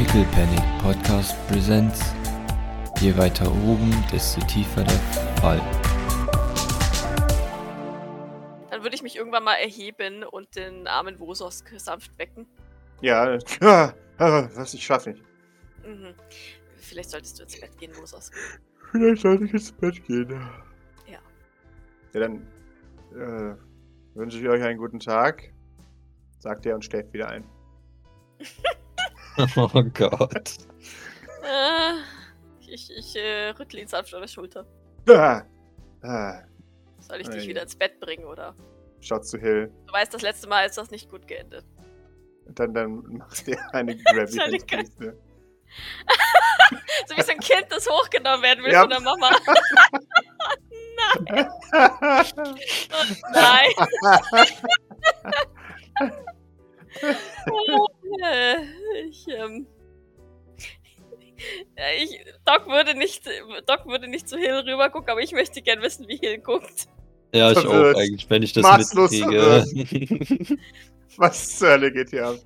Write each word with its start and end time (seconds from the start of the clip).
Pickle 0.00 0.24
Panic 0.32 0.62
Podcast 0.80 1.36
Presents. 1.46 2.00
Je 3.02 3.14
weiter 3.18 3.46
oben, 3.52 3.92
desto 4.10 4.40
tiefer 4.46 4.82
der 4.82 4.98
Fall. 5.42 5.60
Dann 8.70 8.82
würde 8.82 8.94
ich 8.94 9.02
mich 9.02 9.16
irgendwann 9.16 9.44
mal 9.44 9.56
erheben 9.56 10.24
und 10.24 10.56
den 10.56 10.86
armen 10.86 11.20
Wosos 11.20 11.62
sanft 11.76 12.18
wecken. 12.18 12.46
Ja, 13.02 13.36
was 14.16 14.72
ich 14.72 14.82
schaffe 14.82 15.10
nicht. 15.10 15.22
Mhm. 15.84 16.14
Vielleicht 16.78 17.10
solltest 17.10 17.38
du 17.38 17.42
ins 17.42 17.60
Bett 17.60 17.76
gehen, 17.76 17.94
Wosos. 17.94 18.30
Vielleicht 18.92 19.20
sollte 19.20 19.44
ich 19.44 19.52
ins 19.52 19.70
Bett 19.70 20.02
gehen. 20.06 20.30
Ja. 21.06 21.18
Ja, 22.14 22.20
dann 22.20 22.46
äh, 23.12 23.54
wünsche 24.14 24.38
ich 24.38 24.48
euch 24.48 24.62
einen 24.62 24.78
guten 24.78 24.98
Tag, 24.98 25.52
sagt 26.38 26.64
er 26.64 26.74
und 26.74 26.86
schläft 26.86 27.12
wieder 27.12 27.28
ein. 27.28 27.44
Oh 29.56 29.82
Gott. 29.94 30.56
Äh, 31.42 31.94
ich 32.68 32.90
ich 32.96 33.16
äh, 33.16 33.50
rüttle 33.50 33.80
ihn 33.80 33.88
sanft 33.88 34.14
an 34.14 34.20
der 34.20 34.28
Schulter. 34.28 34.66
Ah, 35.08 35.42
ah, 36.02 36.40
Soll 37.00 37.20
ich 37.22 37.28
dich 37.28 37.44
Ei. 37.44 37.48
wieder 37.48 37.62
ins 37.62 37.74
Bett 37.76 37.98
bringen, 38.00 38.24
oder? 38.24 38.54
schaut 39.00 39.26
zu 39.26 39.38
Hill. 39.38 39.72
Du 39.86 39.92
weißt, 39.94 40.12
das 40.12 40.20
letzte 40.22 40.46
Mal 40.48 40.66
ist 40.66 40.76
das 40.76 40.90
nicht 40.90 41.08
gut 41.10 41.26
geendet. 41.26 41.64
Dann, 42.48 42.74
dann 42.74 43.02
macht 43.16 43.48
er 43.48 43.58
eine 43.74 43.96
Gesicht. 43.96 44.70
So 47.06 47.16
wie 47.16 47.22
so 47.22 47.30
ein 47.32 47.38
Kind, 47.40 47.66
das 47.70 47.88
hochgenommen 47.88 48.42
werden 48.42 48.62
will 48.64 48.72
Ja. 48.72 48.80
von 48.82 48.90
der 48.90 49.00
Mama. 49.00 49.30
Oh, 52.92 53.04
nein. 53.32 53.70
Ich, 59.08 59.26
ähm. 59.28 59.66
Ich, 61.98 62.20
Doc 62.44 62.66
würde 62.66 62.94
nicht, 62.94 63.24
Doc 63.66 63.86
würde 63.86 64.08
nicht 64.08 64.28
zu 64.28 64.36
Hill 64.36 64.62
rüber 64.66 64.90
gucken, 64.90 65.10
aber 65.10 65.22
ich 65.22 65.32
möchte 65.32 65.62
gern 65.62 65.80
wissen, 65.80 66.06
wie 66.08 66.16
Hill 66.16 66.38
guckt. 66.38 66.88
Ja, 67.32 67.52
ich 67.52 67.58
Verwirrt. 67.58 67.96
auch 67.96 68.00
eigentlich, 68.00 68.28
wenn 68.28 68.42
ich 68.42 68.52
das 68.52 68.62
Maßlos 68.62 69.10
mitkriege. 69.12 70.58
Was 71.16 71.58
zur 71.58 71.70
Hölle 71.70 71.92
geht 71.92 72.10
hier 72.10 72.26
ab? 72.26 72.36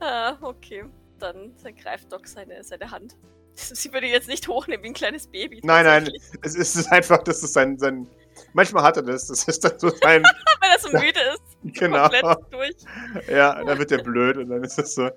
Ah, 0.00 0.36
okay. 0.42 0.84
Dann, 1.18 1.54
dann 1.62 1.76
greift 1.76 2.12
Doc 2.12 2.26
seine, 2.26 2.62
seine 2.62 2.90
Hand. 2.90 3.16
Sie 3.54 3.92
würde 3.92 4.06
ihn 4.06 4.12
jetzt 4.12 4.28
nicht 4.28 4.48
hochnehmen 4.48 4.84
wie 4.84 4.88
ein 4.88 4.94
kleines 4.94 5.26
Baby. 5.26 5.60
Nein, 5.62 5.84
nein. 5.84 6.10
Es 6.42 6.56
ist 6.56 6.90
einfach, 6.90 7.22
das 7.22 7.42
ist 7.42 7.52
sein, 7.52 7.78
sein. 7.78 8.06
Manchmal 8.52 8.82
hat 8.82 8.96
er 8.96 9.04
das. 9.04 9.28
Das 9.28 9.44
ist 9.44 9.64
dann 9.64 9.78
so 9.78 9.88
sein. 9.88 10.22
Weil 10.22 10.70
er 10.70 10.80
so 10.80 10.90
müde 10.90 11.20
ist. 11.34 11.53
genau. 11.72 12.08
Komplett 12.08 12.52
durch. 12.52 12.74
Ja, 13.28 13.62
dann 13.64 13.78
wird 13.78 13.92
er 13.92 14.02
blöd 14.02 14.36
und 14.36 14.48
dann 14.50 14.62
ist 14.64 14.78
es 14.78 14.94
so. 14.94 15.10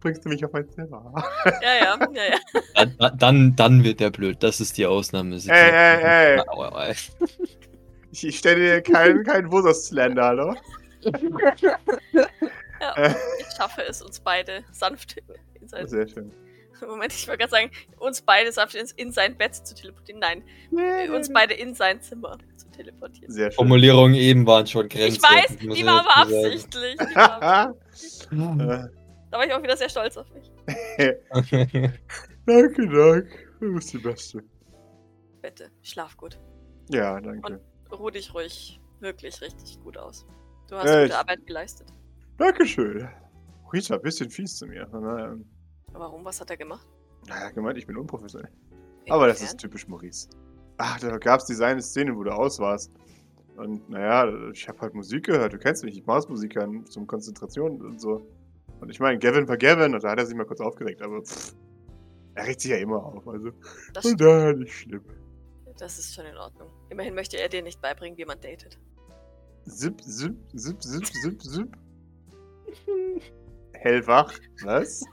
Bringst 0.00 0.24
du 0.24 0.28
mich 0.30 0.44
auf 0.44 0.52
mein 0.52 0.68
Zimmer? 0.70 1.12
Ja, 1.62 1.74
ja, 1.74 1.98
ja, 2.14 2.22
ja. 2.24 2.38
Dann- 2.74 3.18
dann, 3.18 3.56
dann, 3.56 3.84
wird 3.84 4.00
der 4.00 4.10
blöd. 4.10 4.42
Das 4.42 4.60
ist 4.60 4.78
die 4.78 4.86
Ausnahme. 4.86 5.36
Ey, 5.36 5.50
ey, 5.50 6.02
ey. 6.02 6.38
Au, 6.48 6.62
au, 6.62 6.68
au. 6.70 6.90
Ich, 8.12 8.26
ich 8.26 8.38
stelle 8.38 8.60
dir 8.60 8.82
keinen 8.82 9.24
kein 9.24 9.50
Wusos-Slender, 9.52 10.24
hallo? 10.24 10.54
ja. 11.62 12.96
Äh. 12.96 13.14
Ich 13.40 13.56
schaffe 13.56 13.82
es, 13.82 14.02
uns 14.02 14.20
beide 14.20 14.64
sanft 14.72 15.16
in 15.60 15.68
sein. 15.68 15.86
Sehr 15.86 16.08
schön. 16.08 16.32
Moment, 16.86 17.12
ich 17.12 17.26
wollte 17.28 17.38
gerade 17.38 17.50
sagen, 17.50 17.70
uns 17.98 18.22
beide 18.22 18.50
in, 18.50 18.86
in 18.96 19.12
sein 19.12 19.36
Bett 19.36 19.54
zu 19.54 19.74
teleportieren. 19.74 20.20
Nein, 20.20 20.42
uns 21.10 21.32
beide 21.32 21.54
in 21.54 21.74
sein 21.74 22.00
Zimmer 22.00 22.38
zu 22.56 22.70
teleportieren. 22.70 23.32
Sehr 23.32 23.50
schön. 23.50 23.56
Formulierungen 23.56 24.14
eben 24.14 24.46
waren 24.46 24.66
schon 24.66 24.88
Grenzen. 24.88 25.16
Ich 25.16 25.22
weiß, 25.22 25.56
die 25.58 25.86
war 25.86 26.00
aber 26.00 26.16
absichtlich. 26.16 26.98
Äh, 27.00 27.06
da 29.30 29.38
war 29.38 29.46
ich 29.46 29.52
auch 29.52 29.62
wieder 29.62 29.76
sehr 29.76 29.88
stolz 29.88 30.16
auf 30.16 30.26
mich. 30.32 30.50
danke, 31.28 31.88
danke. 32.46 33.28
Du 33.60 33.74
bist 33.74 33.92
die 33.92 33.98
Beste. 33.98 34.42
Bitte, 35.42 35.70
schlaf 35.82 36.16
gut. 36.16 36.38
Ja, 36.90 37.20
danke. 37.20 37.60
Ruh 37.92 38.10
dich 38.10 38.32
ruhig 38.34 38.80
wirklich 39.00 39.40
richtig 39.40 39.80
gut 39.82 39.96
aus. 39.96 40.26
Du 40.68 40.76
hast 40.76 40.88
Echt? 40.88 41.10
gute 41.10 41.18
Arbeit 41.18 41.46
geleistet. 41.46 41.88
Dankeschön. 42.38 43.08
Rita, 43.72 43.94
ein 43.94 44.02
bisschen 44.02 44.30
fies 44.30 44.56
zu 44.56 44.66
mir. 44.66 44.88
Warum? 45.92 46.24
Was 46.24 46.40
hat 46.40 46.50
er 46.50 46.56
gemacht? 46.56 46.86
naja, 47.26 47.50
gemeint, 47.50 47.76
ich 47.78 47.86
bin 47.86 47.96
unprofessionell. 47.96 48.50
Aber 49.08 49.26
das 49.26 49.36
ist 49.36 49.42
Inwiefern? 49.52 49.58
typisch 49.58 49.88
Maurice. 49.88 50.28
Ach, 50.78 50.98
da 51.00 51.18
gab 51.18 51.40
es 51.40 51.46
diese 51.46 51.66
eine 51.66 51.82
Szene, 51.82 52.16
wo 52.16 52.22
du 52.24 52.30
aus 52.30 52.58
warst. 52.58 52.92
Und 53.56 53.88
naja, 53.90 54.32
ich 54.52 54.66
habe 54.68 54.80
halt 54.80 54.94
Musik 54.94 55.26
gehört. 55.26 55.52
Du 55.52 55.58
kennst 55.58 55.84
mich, 55.84 55.98
ich 55.98 56.06
mache 56.06 56.26
Musik 56.30 56.56
an 56.56 56.86
zum 56.86 57.06
Konzentration 57.06 57.82
und 57.82 58.00
so. 58.00 58.26
Und 58.80 58.88
ich 58.88 58.98
meine, 59.00 59.18
Gavin 59.18 59.46
war 59.48 59.58
Gavin 59.58 59.94
und 59.94 60.02
da 60.02 60.10
hat 60.12 60.18
er 60.18 60.24
sich 60.26 60.34
mal 60.34 60.46
kurz 60.46 60.60
aufgeregt, 60.60 61.02
aber 61.02 61.22
pff, 61.22 61.54
er 62.34 62.46
regt 62.46 62.62
sich 62.62 62.70
ja 62.70 62.78
immer 62.78 63.04
auf. 63.04 63.28
Also 63.28 63.50
Das, 63.92 64.06
von 64.06 64.16
daher 64.16 64.54
nicht 64.54 64.72
schlimm. 64.72 65.02
das 65.76 65.98
ist 65.98 66.14
schon 66.14 66.24
in 66.24 66.36
Ordnung. 66.38 66.70
Immerhin 66.88 67.14
möchte 67.14 67.36
er 67.36 67.50
dir 67.50 67.62
nicht 67.62 67.82
beibringen, 67.82 68.16
wie 68.16 68.24
man 68.24 68.40
datet. 68.40 68.78
Zip, 69.66 70.00
zip, 70.02 70.34
zip, 70.56 70.82
zip, 70.82 71.06
zip, 71.06 71.42
zip. 71.42 71.76
Hellwach, 73.74 74.32
was? 74.64 75.04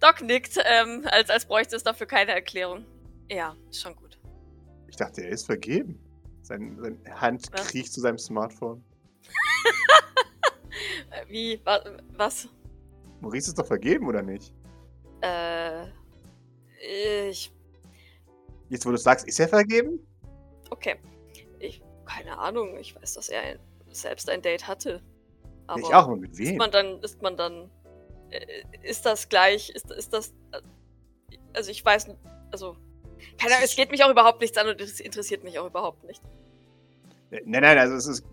Doc 0.00 0.20
nickt, 0.22 0.58
ähm, 0.64 1.06
als, 1.10 1.30
als 1.30 1.46
bräuchte 1.46 1.76
es 1.76 1.82
dafür 1.82 2.06
keine 2.06 2.32
Erklärung. 2.32 2.84
Ja, 3.30 3.56
ist 3.70 3.80
schon 3.80 3.96
gut. 3.96 4.18
Ich 4.88 4.96
dachte, 4.96 5.22
er 5.22 5.30
ist 5.30 5.46
vergeben. 5.46 5.98
Sein, 6.42 6.78
seine 6.80 7.20
Hand 7.20 7.48
Was? 7.52 7.68
kriecht 7.68 7.92
zu 7.92 8.00
seinem 8.00 8.18
Smartphone. 8.18 8.84
Wie? 11.28 11.60
Wa 11.64 11.80
was? 12.16 12.48
Maurice 13.20 13.48
ist 13.48 13.58
doch 13.58 13.66
vergeben, 13.66 14.06
oder 14.06 14.22
nicht? 14.22 14.52
Äh. 15.22 15.86
Ich. 17.28 17.52
Jetzt, 18.68 18.86
wo 18.86 18.90
du 18.90 18.98
sagst, 18.98 19.26
ist 19.26 19.40
er 19.40 19.48
vergeben? 19.48 19.98
Okay. 20.70 20.96
Ich. 21.58 21.82
Keine 22.04 22.38
Ahnung. 22.38 22.76
Ich 22.78 22.94
weiß, 22.94 23.14
dass 23.14 23.28
er 23.28 23.42
ein, 23.42 23.58
selbst 23.90 24.30
ein 24.30 24.42
Date 24.42 24.68
hatte. 24.68 25.02
Aber 25.66 25.80
ich 25.80 25.92
auch, 25.92 26.06
und 26.06 26.20
mit 26.20 26.32
Ist 26.32 26.38
wem? 26.38 26.58
man 26.58 26.70
dann. 26.70 27.02
Ist 27.02 27.20
man 27.22 27.36
dann. 27.36 27.70
Äh, 28.30 28.64
ist 28.82 29.06
das 29.06 29.28
gleich. 29.28 29.70
Ist, 29.70 29.90
ist 29.90 30.12
das. 30.12 30.34
äh, 30.52 30.60
Also, 31.54 31.70
ich 31.70 31.84
weiß. 31.84 32.08
Also. 32.50 32.76
Keine 33.38 33.54
Ahnung, 33.54 33.64
es 33.64 33.76
geht 33.76 33.90
mich 33.90 34.04
auch 34.04 34.10
überhaupt 34.10 34.40
nichts 34.40 34.56
an 34.58 34.68
und 34.68 34.80
es 34.80 35.00
interessiert 35.00 35.42
mich 35.42 35.58
auch 35.58 35.66
überhaupt 35.66 36.04
nicht. 36.04 36.22
Nein, 37.30 37.62
nein, 37.62 37.78
also 37.78 37.94
es 37.96 38.06
ist, 38.06 38.24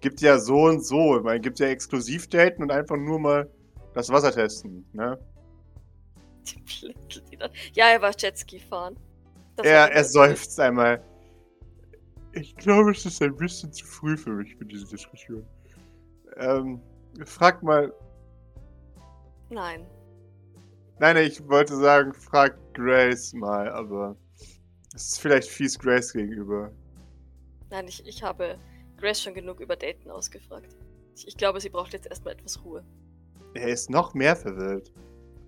gibt 0.00 0.20
ja 0.20 0.38
so 0.38 0.64
und 0.64 0.84
so. 0.84 1.20
Man 1.20 1.40
gibt 1.40 1.58
ja 1.58 1.68
Exklusivdaten 1.68 2.62
und 2.62 2.70
einfach 2.70 2.96
nur 2.96 3.18
mal 3.18 3.50
das 3.94 4.10
Wasser 4.10 4.30
testen. 4.32 4.86
Ne? 4.92 5.18
Ja, 7.72 7.88
er 7.88 8.02
war 8.02 8.14
Jetski 8.16 8.58
fahren. 8.58 8.96
Das 9.56 9.66
Er, 9.66 9.92
er 9.92 10.04
seufzt 10.04 10.58
einmal. 10.60 11.02
Ich 12.32 12.54
glaube, 12.56 12.92
es 12.92 13.04
ist 13.04 13.20
ein 13.22 13.34
bisschen 13.36 13.72
zu 13.72 13.84
früh 13.84 14.16
für 14.16 14.30
mich 14.30 14.54
für 14.56 14.64
diese 14.64 14.86
Diskussion. 14.86 15.44
Ähm, 16.36 16.80
frag 17.24 17.62
mal. 17.62 17.92
Nein. 19.50 19.86
Nein, 20.98 21.16
ich 21.18 21.46
wollte 21.48 21.76
sagen, 21.76 22.12
frag 22.12 22.56
Grace 22.74 23.32
mal, 23.32 23.68
aber 23.70 24.16
es 24.94 25.12
ist 25.12 25.20
vielleicht 25.20 25.48
fies 25.48 25.78
Grace 25.78 26.12
gegenüber. 26.12 26.72
Nein, 27.70 27.86
ich, 27.86 28.04
ich 28.06 28.22
habe 28.22 28.58
Grace 28.96 29.22
schon 29.22 29.34
genug 29.34 29.60
über 29.60 29.76
Daten 29.76 30.10
ausgefragt. 30.10 30.76
Ich, 31.14 31.28
ich 31.28 31.36
glaube, 31.36 31.60
sie 31.60 31.68
braucht 31.68 31.92
jetzt 31.92 32.06
erstmal 32.06 32.34
etwas 32.34 32.62
Ruhe. 32.64 32.84
Er 33.54 33.68
ist 33.68 33.90
noch 33.90 34.14
mehr 34.14 34.34
verwirrt. 34.36 34.92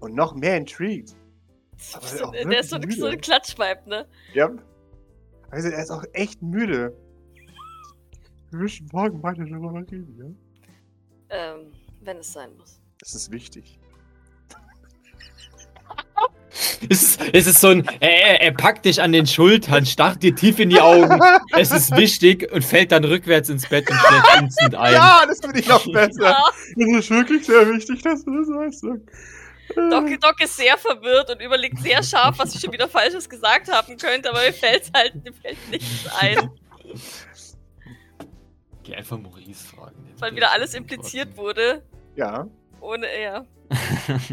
Und 0.00 0.14
noch 0.14 0.34
mehr 0.34 0.56
intrigued. 0.56 1.14
Aber 1.92 2.06
So, 2.06 2.24
auch 2.26 2.32
der 2.32 2.60
ist 2.60 2.70
so, 2.70 2.76
wirklich 2.76 2.98
so 2.98 3.06
ein 3.06 3.10
müde. 3.12 3.20
Klatschweib, 3.22 3.86
ne? 3.86 4.08
Ja. 4.32 4.50
Also, 5.50 5.68
er 5.68 5.82
ist 5.82 5.90
auch 5.90 6.04
echt 6.12 6.40
müde. 6.42 6.96
Wir 8.50 8.58
müssen 8.60 8.88
morgen 8.92 9.22
weiter 9.22 9.44
darüber 9.44 9.74
reden, 9.74 10.16
ja? 11.28 11.54
Ähm, 11.54 11.72
wenn 12.00 12.18
es 12.18 12.32
sein 12.32 12.56
muss. 12.56 12.80
Das 12.98 13.14
ist 13.14 13.30
wichtig. 13.30 13.78
Es 16.90 17.02
ist, 17.02 17.20
es 17.32 17.46
ist 17.46 17.60
so 17.60 17.68
ein, 17.68 17.88
er, 18.00 18.42
er 18.42 18.52
packt 18.52 18.84
dich 18.84 19.00
an 19.00 19.12
den 19.12 19.26
Schultern, 19.26 19.86
starrt 19.86 20.22
dir 20.22 20.34
tief 20.34 20.58
in 20.58 20.68
die 20.70 20.80
Augen. 20.80 21.20
Es 21.56 21.70
ist 21.70 21.96
wichtig 21.96 22.50
und 22.52 22.64
fällt 22.64 22.92
dann 22.92 23.04
rückwärts 23.04 23.48
ins 23.48 23.66
Bett 23.68 23.88
und 23.88 23.96
schläft 23.96 24.42
instant 24.42 24.74
ein. 24.74 24.92
Ja, 24.94 25.22
das 25.26 25.38
finde 25.40 25.60
ich 25.60 25.68
noch 25.68 25.84
besser. 25.92 26.22
Ja, 26.22 26.44
Das 26.76 26.88
ist 26.98 27.10
wirklich 27.10 27.46
sehr 27.46 27.66
wichtig, 27.70 28.02
dass 28.02 28.24
du 28.24 28.36
das 28.38 28.48
weißt. 28.48 28.84
Doc, 29.90 30.20
Doc 30.20 30.42
ist 30.42 30.56
sehr 30.56 30.76
verwirrt 30.76 31.30
und 31.30 31.40
überlegt 31.40 31.78
sehr 31.80 32.02
scharf, 32.02 32.38
was 32.38 32.54
ich 32.54 32.60
schon 32.60 32.72
wieder 32.72 32.88
Falsches 32.88 33.28
gesagt 33.28 33.70
haben 33.72 33.96
könnte, 33.96 34.30
aber 34.30 34.40
mir 34.40 34.52
fällt 34.52 34.90
halt 34.94 35.14
mir 35.24 35.32
fällt 35.32 35.56
nichts 35.70 36.06
ein, 36.18 36.50
Geh 38.82 38.96
einfach 38.96 39.18
Maurice 39.18 39.64
fragen. 39.66 39.96
weil 40.18 40.34
wieder 40.34 40.50
alles 40.50 40.74
impliziert 40.74 41.36
wurde, 41.36 41.82
Ja. 42.16 42.48
Ohne 42.80 43.06
er. 43.06 43.46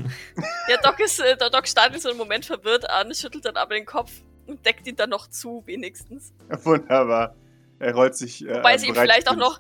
Ja, 0.68 0.78
Doc 0.84 1.00
ist, 1.00 1.20
äh, 1.20 1.38
Doc 1.38 1.68
starrt 1.68 1.94
ihn 1.94 2.00
so 2.00 2.10
einen 2.10 2.18
Moment 2.18 2.46
verwirrt 2.46 2.90
an, 2.90 3.14
schüttelt 3.14 3.46
dann 3.46 3.56
aber 3.58 3.76
den 3.76 3.86
Kopf 3.86 4.12
und 4.48 4.66
deckt 4.66 4.88
ihn 4.88 4.96
dann 4.96 5.10
noch 5.12 5.28
zu, 5.28 5.62
wenigstens. 5.66 6.34
Wunderbar. 6.64 7.36
Er 7.80 7.94
rollt 7.94 8.16
sich. 8.16 8.44
Äh, 8.46 8.56
Wobei 8.56 8.78
sie 8.78 8.88
ihm 8.88 8.96
vielleicht 8.96 9.30
auch 9.30 9.36
noch. 9.36 9.60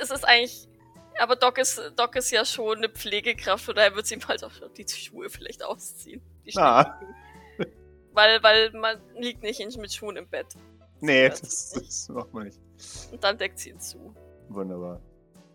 Es 0.00 0.10
ist 0.10 0.26
eigentlich. 0.26 0.68
Aber 1.18 1.36
Doc 1.36 1.58
ist, 1.58 1.78
Doc 1.96 2.16
ist 2.16 2.30
ja 2.30 2.44
schon 2.46 2.78
eine 2.78 2.88
Pflegekraft, 2.88 3.64
von 3.66 3.74
daher 3.74 3.94
wird 3.94 4.06
sie 4.06 4.14
ihm 4.14 4.26
halt 4.26 4.42
auch 4.44 4.52
die 4.76 4.86
Schuhe 4.88 5.28
vielleicht 5.28 5.62
ausziehen. 5.62 6.22
Die 6.46 6.56
Ah. 6.56 6.98
Weil, 8.14 8.42
weil 8.42 8.70
man 8.72 8.98
liegt 9.18 9.42
nicht 9.42 9.60
mit 9.76 9.92
Schuhen 9.92 10.16
im 10.16 10.26
Bett. 10.26 10.46
Nee, 11.00 11.28
Das 11.28 11.40
das, 11.40 11.70
das 11.72 12.08
macht 12.08 12.32
man 12.32 12.44
nicht. 12.44 12.58
Und 13.10 13.22
dann 13.22 13.36
deckt 13.36 13.58
sie 13.58 13.70
ihn 13.70 13.80
zu. 13.80 14.14
Wunderbar. 14.48 15.00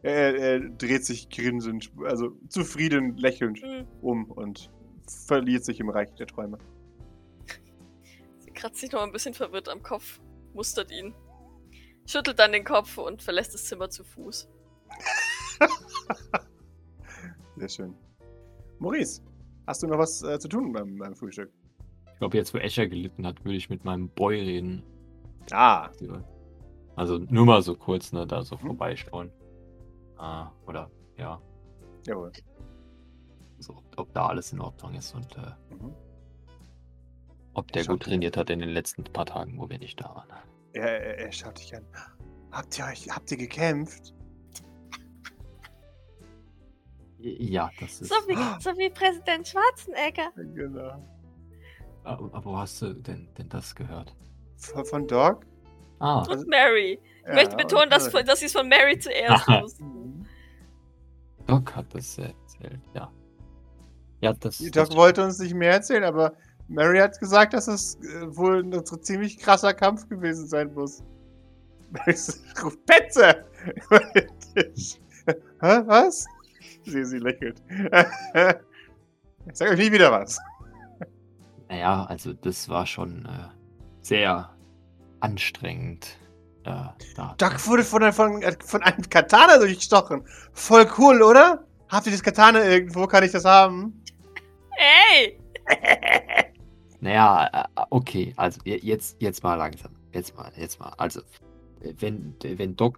Er, 0.07 0.35
er 0.37 0.59
dreht 0.69 1.03
sich 1.05 1.29
grinsend, 1.29 1.91
also 2.05 2.31
zufrieden 2.47 3.17
lächelnd 3.17 3.61
Hm. 3.61 3.85
um 4.01 4.25
und 4.31 4.69
verliert 5.25 5.65
sich 5.65 5.79
im 5.79 5.89
Reich 5.89 6.13
der 6.15 6.27
Träume. 6.27 6.57
Sie 8.39 8.51
kratzt 8.51 8.79
sich 8.79 8.91
noch 8.91 9.01
ein 9.01 9.11
bisschen 9.11 9.33
verwirrt 9.33 9.67
am 9.69 9.83
Kopf, 9.83 10.19
mustert 10.53 10.91
ihn, 10.91 11.13
schüttelt 12.05 12.39
dann 12.39 12.51
den 12.53 12.63
Kopf 12.63 12.97
und 12.97 13.21
verlässt 13.21 13.53
das 13.53 13.65
Zimmer 13.65 13.89
zu 13.89 14.03
Fuß. 14.05 14.47
Sehr 17.57 17.69
schön. 17.69 17.93
Maurice, 18.79 19.21
hast 19.65 19.83
du 19.83 19.87
noch 19.87 19.97
was 19.97 20.21
äh, 20.23 20.39
zu 20.39 20.47
tun 20.47 20.71
beim, 20.71 20.97
beim 20.97 21.15
Frühstück? 21.15 21.51
Ich 22.13 22.19
glaube, 22.19 22.37
jetzt, 22.37 22.53
wo 22.53 22.57
Escher 22.59 22.87
gelitten 22.87 23.25
hat, 23.25 23.43
würde 23.43 23.57
ich 23.57 23.69
mit 23.69 23.83
meinem 23.85 24.09
Boy 24.09 24.39
reden. 24.39 24.83
Ah, 25.51 25.89
Also 26.95 27.17
nur 27.17 27.45
mal 27.45 27.61
so 27.61 27.75
kurz, 27.75 28.11
ne, 28.11 28.25
da 28.25 28.41
so 28.43 28.55
Mhm. 28.55 28.59
vorbeischauen. 28.61 29.31
Ah, 30.17 30.51
oder, 30.65 30.89
ja, 31.17 31.39
jawohl. 32.07 32.31
so, 33.59 33.73
ob, 33.77 33.83
ob 33.99 34.13
da 34.13 34.27
alles 34.27 34.51
in 34.53 34.59
Ordnung 34.61 34.93
ist 34.95 35.13
und 35.13 35.35
äh, 35.37 35.51
Mhm. 35.75 35.93
ob 37.53 37.71
der 37.71 37.85
gut 37.85 38.03
trainiert 38.03 38.37
hat 38.37 38.49
in 38.49 38.59
den 38.59 38.69
letzten 38.69 39.03
paar 39.03 39.25
Tagen, 39.25 39.59
wo 39.59 39.69
wir 39.69 39.77
nicht 39.79 39.99
da 40.01 40.13
waren. 40.15 40.29
Er, 40.73 40.83
er, 41.05 41.17
er 41.25 41.31
schaut 41.31 41.57
dich 41.59 41.75
an. 41.75 41.85
Habt 42.51 42.77
ihr 42.79 42.85
euch, 42.85 43.09
habt 43.09 43.31
ihr 43.31 43.37
gekämpft? 43.37 44.13
Ja, 47.19 47.71
das 47.79 48.01
ist. 48.01 48.09
So 48.09 48.15
wie, 48.27 48.35
so 48.63 48.69
wie 48.77 48.89
Präsident 48.89 49.47
Schwarzenegger. 49.47 50.31
Genau. 50.53 51.03
Aber, 52.03 52.25
aber 52.33 52.45
wo 52.45 52.57
hast 52.57 52.81
du 52.81 52.93
denn, 52.93 53.27
denn 53.37 53.49
das 53.49 53.75
gehört? 53.75 54.15
Von, 54.55 54.85
von 54.85 55.07
Doc? 55.07 55.45
Ah, 55.99 56.23
Und 56.29 56.47
Mary. 56.47 56.99
Ich 57.27 57.33
möchte 57.33 57.55
betonen, 57.55 57.89
dass, 57.89 58.09
dass 58.09 58.39
sie 58.39 58.45
es 58.45 58.53
von 58.53 58.67
Mary 58.69 58.97
zuerst 58.99 59.47
wussten. 59.47 60.25
Doc 61.45 61.75
hat 61.75 61.93
das 61.93 62.17
erzählt, 62.17 62.81
ja. 62.93 63.11
Ja, 64.21 64.33
das. 64.33 64.57
Die 64.57 64.71
das 64.71 64.89
Doc 64.89 64.97
wollte 64.97 65.23
uns 65.23 65.39
nicht 65.39 65.53
mehr 65.53 65.71
erzählen, 65.71 66.03
aber 66.03 66.33
Mary 66.67 66.99
hat 66.99 67.19
gesagt, 67.19 67.53
dass 67.53 67.67
es 67.67 67.95
äh, 67.95 68.35
wohl 68.35 68.63
ein 68.63 68.85
ziemlich 69.01 69.37
krasser 69.39 69.73
Kampf 69.73 70.07
gewesen 70.09 70.47
sein 70.47 70.73
muss. 70.73 71.03
Mary 71.91 72.15
ruft 72.63 72.85
Petze! 72.85 73.45
Hä, 75.61 75.81
was? 75.85 76.25
Sie, 76.85 77.03
sie 77.03 77.19
lächelt. 77.19 77.61
ich 77.69 79.53
sag 79.53 79.71
euch 79.71 79.79
nie 79.79 79.91
wieder 79.91 80.11
was. 80.11 80.39
Naja, 81.69 82.05
also 82.05 82.33
das 82.33 82.69
war 82.69 82.85
schon 82.85 83.25
äh, 83.25 83.49
sehr 84.01 84.55
anstrengend. 85.19 86.17
Da. 87.15 87.35
Doc 87.37 87.65
wurde 87.67 87.83
von, 87.83 88.11
von, 88.11 88.43
von 88.65 88.83
einem 88.83 89.09
Katana 89.09 89.57
durchgestochen. 89.57 90.23
Voll 90.53 90.87
cool, 90.97 91.21
oder? 91.21 91.65
Habt 91.89 92.05
ihr 92.07 92.11
das 92.11 92.21
Katana 92.23 92.63
irgendwo? 92.63 93.07
Kann 93.07 93.23
ich 93.23 93.31
das 93.31 93.45
haben? 93.45 94.01
Ey! 94.77 95.39
Naja, 96.99 97.47
äh, 97.75 97.81
okay, 97.91 98.33
also 98.37 98.59
je- 98.65 98.79
jetzt, 98.81 99.21
jetzt 99.21 99.43
mal 99.43 99.53
langsam. 99.53 99.91
Jetzt 100.13 100.35
mal, 100.35 100.51
jetzt 100.57 100.79
mal. 100.79 100.93
Also, 100.97 101.21
wenn, 101.99 102.33
wenn 102.41 102.75
Doc 102.75 102.97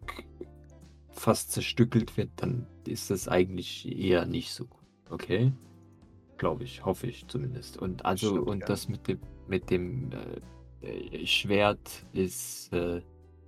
fast 1.12 1.52
zerstückelt 1.52 2.16
wird, 2.16 2.30
dann 2.38 2.66
ist 2.88 3.10
das 3.12 3.28
eigentlich 3.28 3.86
eher 4.00 4.26
nicht 4.26 4.54
so 4.54 4.66
gut. 4.66 4.80
Okay? 5.10 5.52
Glaube 6.38 6.64
ich, 6.64 6.86
hoffe 6.86 7.08
ich 7.08 7.28
zumindest. 7.28 7.78
Und 7.78 8.06
also, 8.06 8.30
Stimmt, 8.30 8.48
und 8.48 8.60
ja. 8.62 8.66
das 8.68 8.88
mit 8.88 9.06
dem, 9.08 9.20
mit 9.48 9.70
dem 9.70 10.12
äh, 10.82 10.88
äh, 10.88 11.26
Schwert 11.28 12.06
ist. 12.14 12.72
Äh, 12.72 13.02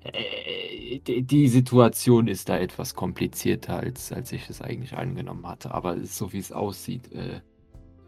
die, 0.04 1.22
die 1.24 1.48
Situation 1.48 2.28
ist 2.28 2.50
da 2.50 2.58
etwas 2.58 2.96
komplizierter, 2.96 3.78
als, 3.78 4.12
als 4.12 4.32
ich 4.32 4.50
es 4.50 4.62
eigentlich 4.62 4.98
angenommen 4.98 5.48
hatte. 5.48 5.74
Aber 5.74 6.00
so 6.06 6.34
wie 6.34 6.40
es 6.40 6.52
aussieht, 6.52 7.12
äh, 7.12 7.42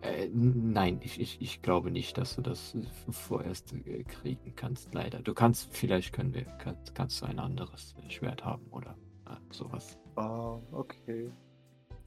äh, 0.03 0.29
nein, 0.33 0.99
ich, 1.01 1.19
ich, 1.19 1.41
ich 1.41 1.61
glaube 1.61 1.89
nicht, 1.89 2.17
dass 2.17 2.35
du 2.35 2.41
das 2.41 2.75
äh, 2.75 2.81
vorerst 3.11 3.73
äh, 3.73 4.03
kriegen 4.03 4.53
kannst, 4.55 4.93
leider. 4.93 5.19
Du 5.19 5.33
kannst, 5.33 5.73
vielleicht 5.73 6.11
können 6.13 6.33
wir, 6.33 6.43
kannst, 6.43 6.93
kannst 6.93 7.21
du 7.21 7.25
ein 7.25 7.39
anderes 7.39 7.95
äh, 8.05 8.09
Schwert 8.09 8.43
haben 8.43 8.65
oder 8.71 8.97
äh, 9.27 9.35
sowas. 9.51 9.97
Oh, 10.17 10.59
okay. 10.71 11.31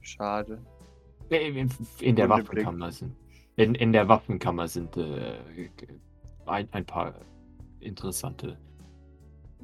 Schade. 0.01 0.61
Äh, 1.29 1.47
In, 1.47 1.71
in 1.99 2.15
der. 2.15 2.29
Waffenkammer 2.29 2.91
sind. 2.91 3.15
In, 3.55 3.73
in 3.73 3.91
der 3.91 4.07
Waffenkammer 4.07 4.67
sind 4.67 4.95
äh, 4.97 5.39
ein, 6.45 6.67
ein 6.71 6.85
paar 6.85 7.15
interessante 7.79 8.59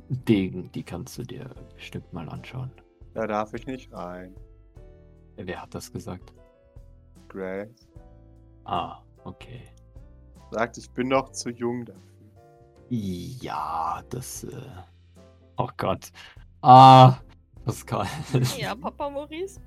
Degen, 0.09 0.71
die 0.71 0.83
kannst 0.83 1.17
du 1.17 1.23
dir 1.23 1.49
bestimmt 1.75 2.11
mal 2.13 2.27
anschauen. 2.29 2.71
Da 3.13 3.27
darf 3.27 3.53
ich 3.53 3.65
nicht 3.67 3.91
rein. 3.93 4.35
Wer 5.35 5.61
hat 5.61 5.73
das 5.73 5.91
gesagt? 5.91 6.33
Grace 7.27 7.87
Ah, 8.65 8.99
okay. 9.23 9.61
sagt, 10.51 10.77
ich 10.77 10.89
bin 10.91 11.07
noch 11.09 11.31
zu 11.31 11.49
jung 11.49 11.85
dafür. 11.85 12.01
Ja, 12.89 14.03
das. 14.09 14.43
Äh... 14.43 14.61
Oh 15.57 15.69
Gott. 15.77 16.11
Ah, 16.61 17.17
das 17.65 17.85
kann. 17.85 18.07
Ja, 18.57 18.75
Papa 18.75 19.09
Maurice. 19.09 19.59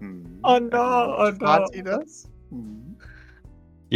Hm. 0.00 0.40
Oh 0.42 0.58
no, 0.58 1.16
oh 1.18 1.30
no. 1.30 1.38
Tat 1.38 1.74
ihr 1.74 1.84
das? 1.84 2.28
Hm. 2.50 2.96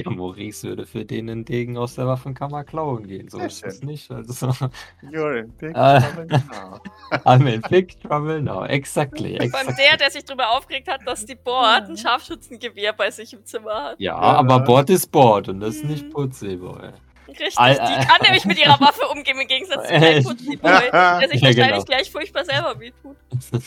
Ja, 0.05 0.11
Maurice 0.11 0.65
würde 0.69 0.87
für 0.87 1.05
den 1.05 1.31
einen 1.31 1.45
Degen 1.45 1.77
aus 1.79 1.95
der 1.95 2.07
Waffenkammer 2.07 2.65
klauen 2.65 3.07
gehen. 3.07 3.29
So 3.29 3.39
Sehr 3.39 3.47
ist 3.47 3.65
es 3.65 3.83
nicht. 3.83 4.11
Also, 4.11 4.47
You're 5.03 5.39
in 5.41 5.51
big 5.53 5.75
Äh. 5.77 6.01
trouble 6.01 6.27
now. 6.27 6.81
I'm 7.25 7.47
in 7.53 7.61
big 7.63 8.01
trouble 8.03 8.41
now. 8.43 8.65
Exactly. 8.65 9.37
Vor 9.37 9.41
allem 9.59 9.69
exactly. 9.69 9.75
der, 9.89 9.97
der 9.97 10.11
sich 10.11 10.25
darüber 10.25 10.51
aufgeregt 10.51 10.89
hat, 10.89 11.01
dass 11.07 11.25
die 11.25 11.35
Board 11.35 11.89
ein 11.89 11.97
Scharfschützengewehr 11.97 12.93
bei 12.93 13.11
sich 13.11 13.33
im 13.33 13.45
Zimmer 13.45 13.75
hat. 13.85 14.01
Ja, 14.01 14.13
Ja. 14.15 14.19
aber 14.19 14.61
Bord 14.61 14.91
ist 14.91 15.11
Bord 15.11 15.49
und 15.49 15.61
das 15.61 15.77
ist 15.77 15.85
Mhm. 15.85 15.91
nicht 15.91 16.11
Putzeboy. 16.11 16.91
Richtig, 17.29 17.59
Al- 17.59 17.75
die 17.75 18.07
kann 18.07 18.21
nämlich 18.23 18.45
mit 18.45 18.59
ihrer 18.59 18.81
Waffe 18.81 19.07
umgehen, 19.09 19.39
im 19.41 19.49
Gegensatz 19.49 19.89
zu 19.89 19.93
Boy, 20.59 20.59
der 20.63 21.29
sich 21.29 21.41
Ja, 21.41 21.49
wahrscheinlich 21.49 21.57
genau. 21.57 21.83
gleich 21.85 22.11
furchtbar 22.11 22.45
selber 22.45 22.79
wehtut. 22.79 23.17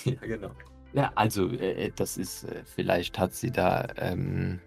ja, 0.06 0.14
genau. 0.22 0.52
Ja, 0.94 1.12
also, 1.14 1.50
äh, 1.52 1.92
das 1.96 2.18
ist, 2.18 2.46
äh, 2.46 2.64
vielleicht 2.74 3.20
hat 3.20 3.34
sie 3.34 3.52
da, 3.52 3.86
ähm, 3.98 4.60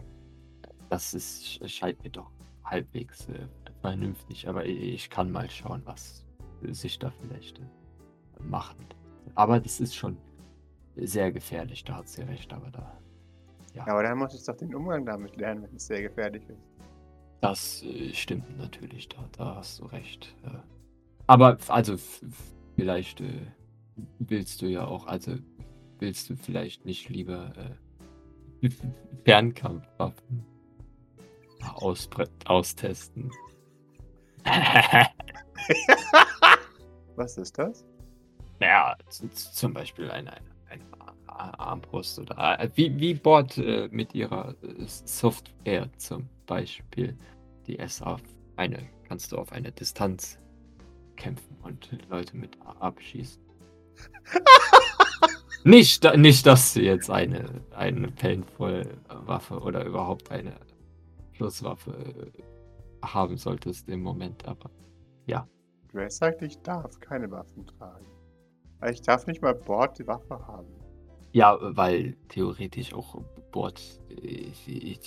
das 0.92 1.14
ist, 1.14 1.42
sch- 1.42 1.68
scheint 1.68 2.02
mir 2.04 2.10
doch 2.10 2.30
halbwegs 2.64 3.26
äh, 3.30 3.46
vernünftig, 3.80 4.46
aber 4.46 4.66
ich, 4.66 5.08
kann 5.08 5.32
mal 5.32 5.48
schauen, 5.48 5.80
was 5.86 6.22
sich 6.60 6.98
da 6.98 7.10
vielleicht 7.10 7.60
äh, 7.60 7.62
machen. 8.42 8.84
Aber 9.34 9.58
das 9.58 9.80
ist 9.80 9.94
schon 9.96 10.18
sehr 10.96 11.32
gefährlich, 11.32 11.82
da 11.84 11.96
hat 11.96 12.08
sie 12.08 12.20
recht, 12.22 12.52
aber 12.52 12.70
da, 12.70 13.00
Ja, 13.74 13.86
aber 13.86 14.02
dann 14.02 14.18
muss 14.18 14.34
ich 14.34 14.44
doch 14.44 14.54
den 14.56 14.74
Umgang 14.74 15.06
damit 15.06 15.34
lernen, 15.36 15.62
wenn 15.62 15.76
es 15.76 15.86
sehr 15.86 16.02
gefährlich 16.02 16.46
ist. 16.46 16.60
das 17.40 17.82
äh, 17.84 18.12
stimmt 18.12 18.58
natürlich, 18.58 19.08
da, 19.08 19.26
da 19.32 19.54
hast 19.56 19.80
du 19.80 19.86
recht. 19.86 20.36
Äh. 20.44 20.58
Aber, 21.26 21.56
also, 21.68 21.96
vielleicht 22.76 23.22
äh, 23.22 23.46
willst 24.18 24.60
du 24.60 24.66
ja 24.66 24.86
auch, 24.86 25.06
also, 25.06 25.36
willst 26.00 26.28
du 26.28 26.36
vielleicht 26.36 26.84
nicht 26.84 27.08
lieber 27.08 27.50
äh, 28.60 28.68
Fernkampfwaffen 29.24 30.51
auspre- 31.76 32.28
austesten? 32.46 33.30
Was 37.16 37.36
ist 37.38 37.58
das? 37.58 37.84
Ja, 38.60 38.96
z- 39.08 39.32
z- 39.34 39.54
zum 39.54 39.72
Beispiel 39.74 40.10
eine, 40.10 40.32
eine 40.68 40.84
Ar- 41.26 41.58
Armbrust 41.60 42.18
oder 42.18 42.58
äh, 42.60 42.68
wie, 42.74 42.98
wie 42.98 43.14
Bord 43.14 43.58
äh, 43.58 43.88
mit 43.90 44.14
ihrer 44.14 44.54
äh, 44.62 44.84
Software 44.86 45.88
zum 45.98 46.28
Beispiel, 46.46 47.16
die 47.66 47.78
es 47.78 48.02
auf 48.02 48.20
eine, 48.56 48.78
kannst 49.08 49.32
du 49.32 49.38
auf 49.38 49.52
eine 49.52 49.70
Distanz 49.72 50.38
kämpfen 51.16 51.56
und 51.62 51.90
Leute 52.08 52.36
mit 52.36 52.56
a- 52.62 52.76
abschießen. 52.80 53.42
nicht, 55.64 56.04
nicht, 56.16 56.46
dass 56.46 56.74
du 56.74 56.80
jetzt 56.82 57.10
eine, 57.10 57.62
eine 57.72 58.08
Paintball-Waffe 58.08 59.60
oder 59.60 59.84
überhaupt 59.84 60.30
eine 60.30 60.54
Schusswaffe 61.32 61.92
äh, 61.92 62.42
haben 63.04 63.36
solltest 63.36 63.88
im 63.88 64.02
Moment, 64.02 64.46
aber 64.46 64.70
Grace 65.92 66.16
sagt, 66.16 66.42
ich 66.42 66.58
darf 66.62 66.98
keine 67.00 67.30
Waffen 67.30 67.66
tragen. 67.66 68.06
Ich 68.90 69.02
darf 69.02 69.26
nicht 69.26 69.42
mal 69.42 69.54
Bord 69.54 69.98
die 69.98 70.06
Waffe 70.06 70.46
haben. 70.46 70.68
Ja, 71.32 71.56
weil 71.60 72.16
theoretisch 72.28 72.92
auch 72.92 73.22
Bord, 73.52 73.80
äh, 74.10 74.50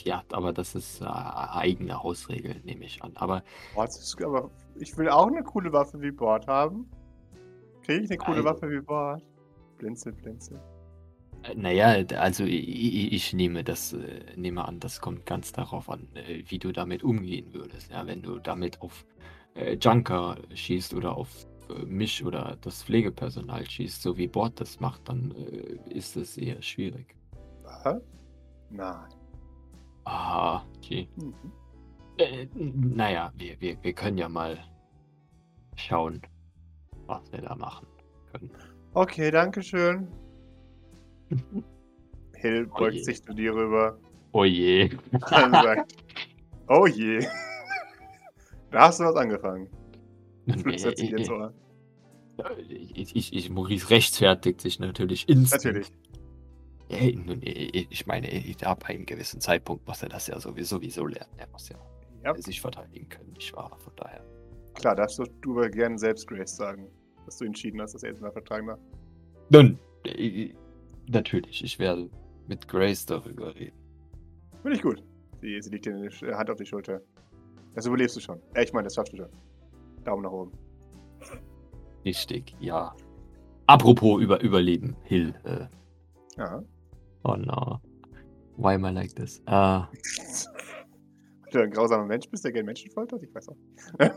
ja, 0.04 0.24
aber 0.32 0.54
das 0.54 0.76
ist 0.76 1.02
äh, 1.02 1.06
eigene 1.06 2.02
Hausregel, 2.02 2.62
nehme 2.64 2.86
ich 2.86 3.04
an. 3.04 3.12
Aber 3.16 3.44
ist, 3.86 4.24
aber 4.24 4.50
ich 4.76 4.96
will 4.98 5.10
auch 5.10 5.28
eine 5.28 5.44
coole 5.44 5.72
Waffe 5.74 6.02
wie 6.02 6.12
Bord 6.12 6.48
haben. 6.48 6.90
Kriege 7.84 8.04
ich 8.04 8.12
eine 8.12 8.18
coole. 8.18 8.44
Waffe 8.44 8.70
wie 8.70 8.82
Bord? 8.82 9.22
Blinzel, 9.78 10.14
blinzel. 10.14 10.60
Naja, 11.56 12.04
also 12.18 12.44
ich, 12.46 13.14
ich 13.14 13.34
nehme 13.34 13.64
das, 13.64 13.94
äh, 13.94 14.22
nehme 14.36 14.66
an, 14.66 14.80
das 14.80 15.02
kommt 15.02 15.26
ganz 15.26 15.52
darauf 15.52 15.90
an, 15.90 16.08
äh, 16.16 16.44
wie 16.48 16.60
du 16.60 16.72
damit 16.72 17.04
umgehen 17.04 17.54
würdest. 17.54 17.92
Ja, 17.92 18.08
wenn 18.08 18.22
du 18.22 18.40
damit 18.40 18.82
auf 18.82 19.06
äh, 19.54 19.76
Junker 19.76 20.38
schießt 20.54 20.94
oder 20.94 21.16
auf 21.16 21.48
mich 21.88 22.24
oder 22.24 22.58
das 22.62 22.84
Pflegepersonal 22.84 23.68
schießt, 23.68 24.02
so 24.02 24.16
wie 24.18 24.28
Bord 24.28 24.60
das 24.62 24.80
macht, 24.80 25.10
dann 25.10 25.32
ist 25.90 26.16
es 26.16 26.38
eher 26.38 26.62
schwierig. 26.62 27.16
Was? 27.64 28.02
Nein. 28.70 29.10
Ah, 30.04 30.62
okay. 30.78 31.10
Mhm. 31.16 31.34
Äh, 32.18 32.48
naja, 32.54 33.32
wir, 33.36 33.60
wir, 33.60 33.78
wir 33.84 33.94
können 33.94 34.18
ja 34.18 34.30
mal 34.30 34.58
schauen, 35.76 36.22
was 37.08 37.32
wir 37.32 37.42
da 37.42 37.56
machen 37.56 37.88
können. 38.32 38.52
Okay, 38.94 39.32
danke 39.32 39.62
schön. 39.62 40.08
Hill 42.36 42.68
Oh 42.74 42.80
beugt 42.80 42.96
je. 42.96 43.04
sich 43.04 43.24
zu 43.24 43.34
dir 43.34 43.54
rüber 43.54 43.98
Oh 44.32 44.44
je. 44.44 44.90
und 45.14 45.22
sagt, 45.54 45.96
oh 46.68 46.86
je. 46.88 47.26
Da 48.72 48.88
hast 48.88 49.00
du 49.00 49.06
was 49.06 49.16
angefangen. 49.16 49.70
Flüstert 50.62 50.98
dir 51.00 51.18
ins 51.18 51.30
Ohr. 51.30 51.54
Ich, 52.68 53.16
ich, 53.16 53.34
ich, 53.34 53.50
Maurice 53.50 53.90
rechtfertigt 53.90 54.60
sich 54.60 54.80
natürlich 54.80 55.30
instant. 55.30 55.64
Natürlich. 55.64 55.92
Nun, 57.26 57.40
ich 57.42 58.06
meine, 58.06 58.28
ab 58.64 58.84
einem 58.90 59.06
gewissen 59.06 59.40
Zeitpunkt 59.40 59.88
muss 59.88 60.04
er 60.04 60.10
das 60.10 60.28
ja 60.28 60.38
sowieso, 60.40 60.76
sowieso 60.76 61.06
lernen. 61.06 61.32
Er 61.38 61.48
muss 61.48 61.70
ja 61.70 61.78
Ja, 62.26 62.36
sich 62.36 62.60
verteidigen 62.60 63.08
können, 63.08 63.32
nicht 63.32 63.56
wahr? 63.56 63.78
Von 63.80 63.94
daher. 63.96 64.26
klar, 64.74 64.96
darfst 64.96 65.20
du, 65.20 65.24
du 65.42 65.58
aber 65.58 65.70
gerne 65.70 65.98
selbst 65.98 66.28
Grace 66.28 66.58
sagen, 66.58 66.90
dass 67.26 67.38
du 67.38 67.46
entschieden 67.46 67.82
hast, 67.82 67.94
dass 67.94 68.04
er 68.04 68.10
jetzt 68.10 68.22
mal 68.22 68.32
vertragen 68.34 68.68
darf. 68.68 68.80
Nun, 69.50 69.80
äh, 70.06 70.50
natürlich, 71.10 71.64
ich 71.64 71.80
werde 71.80 72.10
mit 72.48 72.68
Grace 72.68 73.06
darüber 73.06 73.56
reden. 73.56 73.78
Finde 74.62 74.78
ich 74.78 74.82
gut. 74.84 75.04
Sie, 75.42 75.62
sie 75.62 75.70
legt 75.70 75.86
dir 75.86 75.96
eine 75.96 76.38
Hand 76.38 76.50
auf 76.50 76.58
die 76.58 76.66
Schulter. 76.66 77.02
Das 77.76 77.86
überlebst 77.86 78.16
du 78.16 78.20
schon. 78.22 78.40
Äh, 78.54 78.64
ich 78.64 78.74
meine, 78.74 78.86
das 78.86 78.96
schaffst 78.96 79.14
du 79.14 79.18
schon. 79.18 79.30
Daumen 80.04 80.24
nach 80.24 80.32
oben. 80.32 80.52
Richtig, 82.04 82.56
ja. 82.60 82.94
Apropos 83.68 84.22
über 84.22 84.42
Überleben, 84.42 84.96
Hill. 85.04 85.34
Äh, 85.44 85.66
Ja. 86.38 86.64
oh 87.24 87.36
no. 87.36 87.80
Why 88.58 88.76
am 88.76 88.86
I 88.86 88.90
like 88.92 89.16
this? 89.16 89.40
Äh, 89.48 89.52
Weil 89.52 89.88
du 91.52 91.60
ein 91.62 91.72
grausamer 91.72 92.06
Mensch 92.06 92.30
bist, 92.30 92.44
der 92.46 92.52
gerne 92.54 92.68
Menschen 92.68 92.92
foltert? 92.92 93.22
Ich 93.24 93.34
weiß 93.34 93.50
auch. 93.50 93.58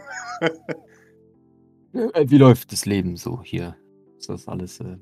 Äh, 1.94 2.26
Wie 2.28 2.36
läuft 2.36 2.70
das 2.72 2.84
Leben 2.84 3.16
so 3.16 3.42
hier? 3.42 3.74
Ist 4.18 4.28
das 4.28 4.46
alles, 4.46 4.78
äh, 4.80 4.98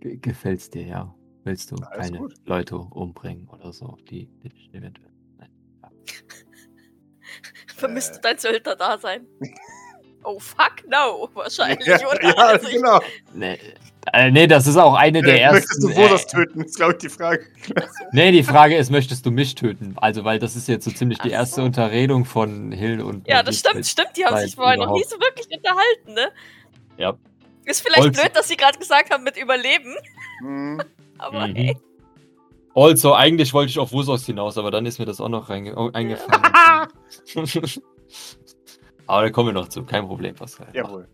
gefällt's 0.00 0.70
dir, 0.70 0.86
ja? 0.86 1.14
Willst 1.44 1.70
du 1.70 1.76
Alles 1.76 1.98
keine 2.06 2.18
gut. 2.18 2.34
Leute 2.44 2.76
umbringen 2.76 3.48
oder 3.48 3.72
so, 3.72 3.96
die 4.10 4.26
dich 4.42 4.70
eventuell. 4.72 5.08
Vermisst 7.76 8.10
Äh. 8.10 8.14
du 8.16 8.20
dein 8.22 8.38
Söldner-Dasein? 8.38 9.26
Oh, 10.24 10.36
fuck 10.40 10.82
no, 10.88 11.30
wahrscheinlich, 11.32 11.86
ja, 11.86 11.96
oder? 12.06 12.22
ja 12.22 12.34
Also 12.34 12.66
ich- 12.66 12.74
genau. 12.74 12.98
Nee, 13.32 13.56
äh, 14.12 14.30
nee, 14.32 14.48
das 14.48 14.66
ist 14.66 14.76
auch 14.76 14.94
eine 14.94 15.22
der 15.22 15.34
Äh, 15.36 15.40
ersten. 15.42 15.56
Möchtest 15.58 15.82
du 15.84 15.94
Vosos 15.94 16.24
äh, 16.24 16.26
töten? 16.26 16.60
ist, 16.62 16.76
glaube 16.76 16.92
ich, 16.94 16.98
die 16.98 17.08
Frage. 17.08 17.46
nee, 18.10 18.32
die 18.32 18.42
Frage 18.42 18.76
ist, 18.76 18.90
möchtest 18.90 19.24
du 19.24 19.30
mich 19.30 19.54
töten? 19.54 19.94
Also, 19.96 20.24
weil 20.24 20.40
das 20.40 20.56
ist 20.56 20.66
jetzt 20.66 20.84
so 20.84 20.90
ziemlich 20.90 21.18
die 21.20 21.30
erste 21.30 21.56
so. 21.60 21.62
Unterredung 21.62 22.24
von 22.24 22.72
Hill 22.72 23.00
und. 23.00 23.26
Ja, 23.28 23.44
das 23.44 23.60
stimmt, 23.60 23.86
stimmt. 23.86 24.10
Die 24.16 24.26
haben 24.26 24.36
sich 24.38 24.56
vorher 24.56 24.76
noch 24.76 24.92
nie 24.92 25.04
so 25.04 25.16
wirklich 25.20 25.46
unterhalten, 25.56 26.14
ne? 26.14 26.28
Ja. 26.98 27.16
Ist 27.68 27.80
vielleicht 27.82 28.02
Holz- 28.02 28.20
blöd, 28.20 28.30
dass 28.34 28.48
sie 28.48 28.56
gerade 28.56 28.78
gesagt 28.78 29.10
haben 29.12 29.24
mit 29.24 29.36
Überleben, 29.36 29.94
Hm, 30.40 30.82
aber 31.18 31.46
Mhm. 31.48 31.54
hey. 31.54 31.76
Also, 32.74 33.14
eigentlich 33.14 33.52
wollte 33.54 33.70
ich 33.70 33.78
auf 33.78 33.92
Wusos 33.92 34.24
hinaus, 34.26 34.56
aber 34.56 34.70
dann 34.70 34.86
ist 34.86 34.98
mir 35.00 35.04
das 35.06 35.20
auch 35.20 35.28
noch 35.28 35.48
reinge 35.50 35.74
oh, 35.76 35.90
eingefallen. 35.92 36.42
aber 39.06 39.22
da 39.22 39.30
kommen 39.30 39.48
wir 39.48 39.52
noch 39.52 39.68
zu, 39.68 39.84
kein 39.84 40.06
Problem, 40.06 40.34
Pascal. 40.34 40.68
jawohl. 40.74 41.08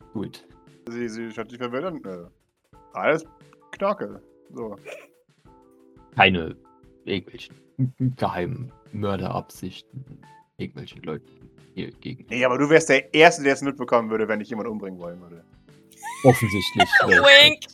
Ach, 0.00 0.12
gut. 0.12 0.44
Sie, 0.88 1.08
sie 1.08 1.30
schaut 1.32 1.50
sich 1.50 1.58
verwirrt. 1.58 2.06
Äh, 2.06 2.26
alles 2.92 3.24
Knorke. 3.72 4.22
So. 4.54 4.76
Keine 6.14 6.56
irgendwelchen 7.04 7.56
geheimen 8.16 8.72
Mörderabsichten, 8.92 10.22
irgendwelchen 10.58 11.02
Leuten 11.02 11.26
hier 11.74 11.90
gegen. 11.92 12.26
Nee, 12.28 12.44
aber 12.44 12.58
du 12.58 12.68
wärst 12.68 12.88
der 12.88 13.14
Erste, 13.14 13.42
der 13.42 13.54
es 13.54 13.62
mitbekommen 13.62 14.10
würde, 14.10 14.28
wenn 14.28 14.40
ich 14.40 14.50
jemanden 14.50 14.72
umbringen 14.72 14.98
wollen 14.98 15.20
würde. 15.20 15.44
Offensichtlich. 16.24 16.88
Wink. 17.06 17.64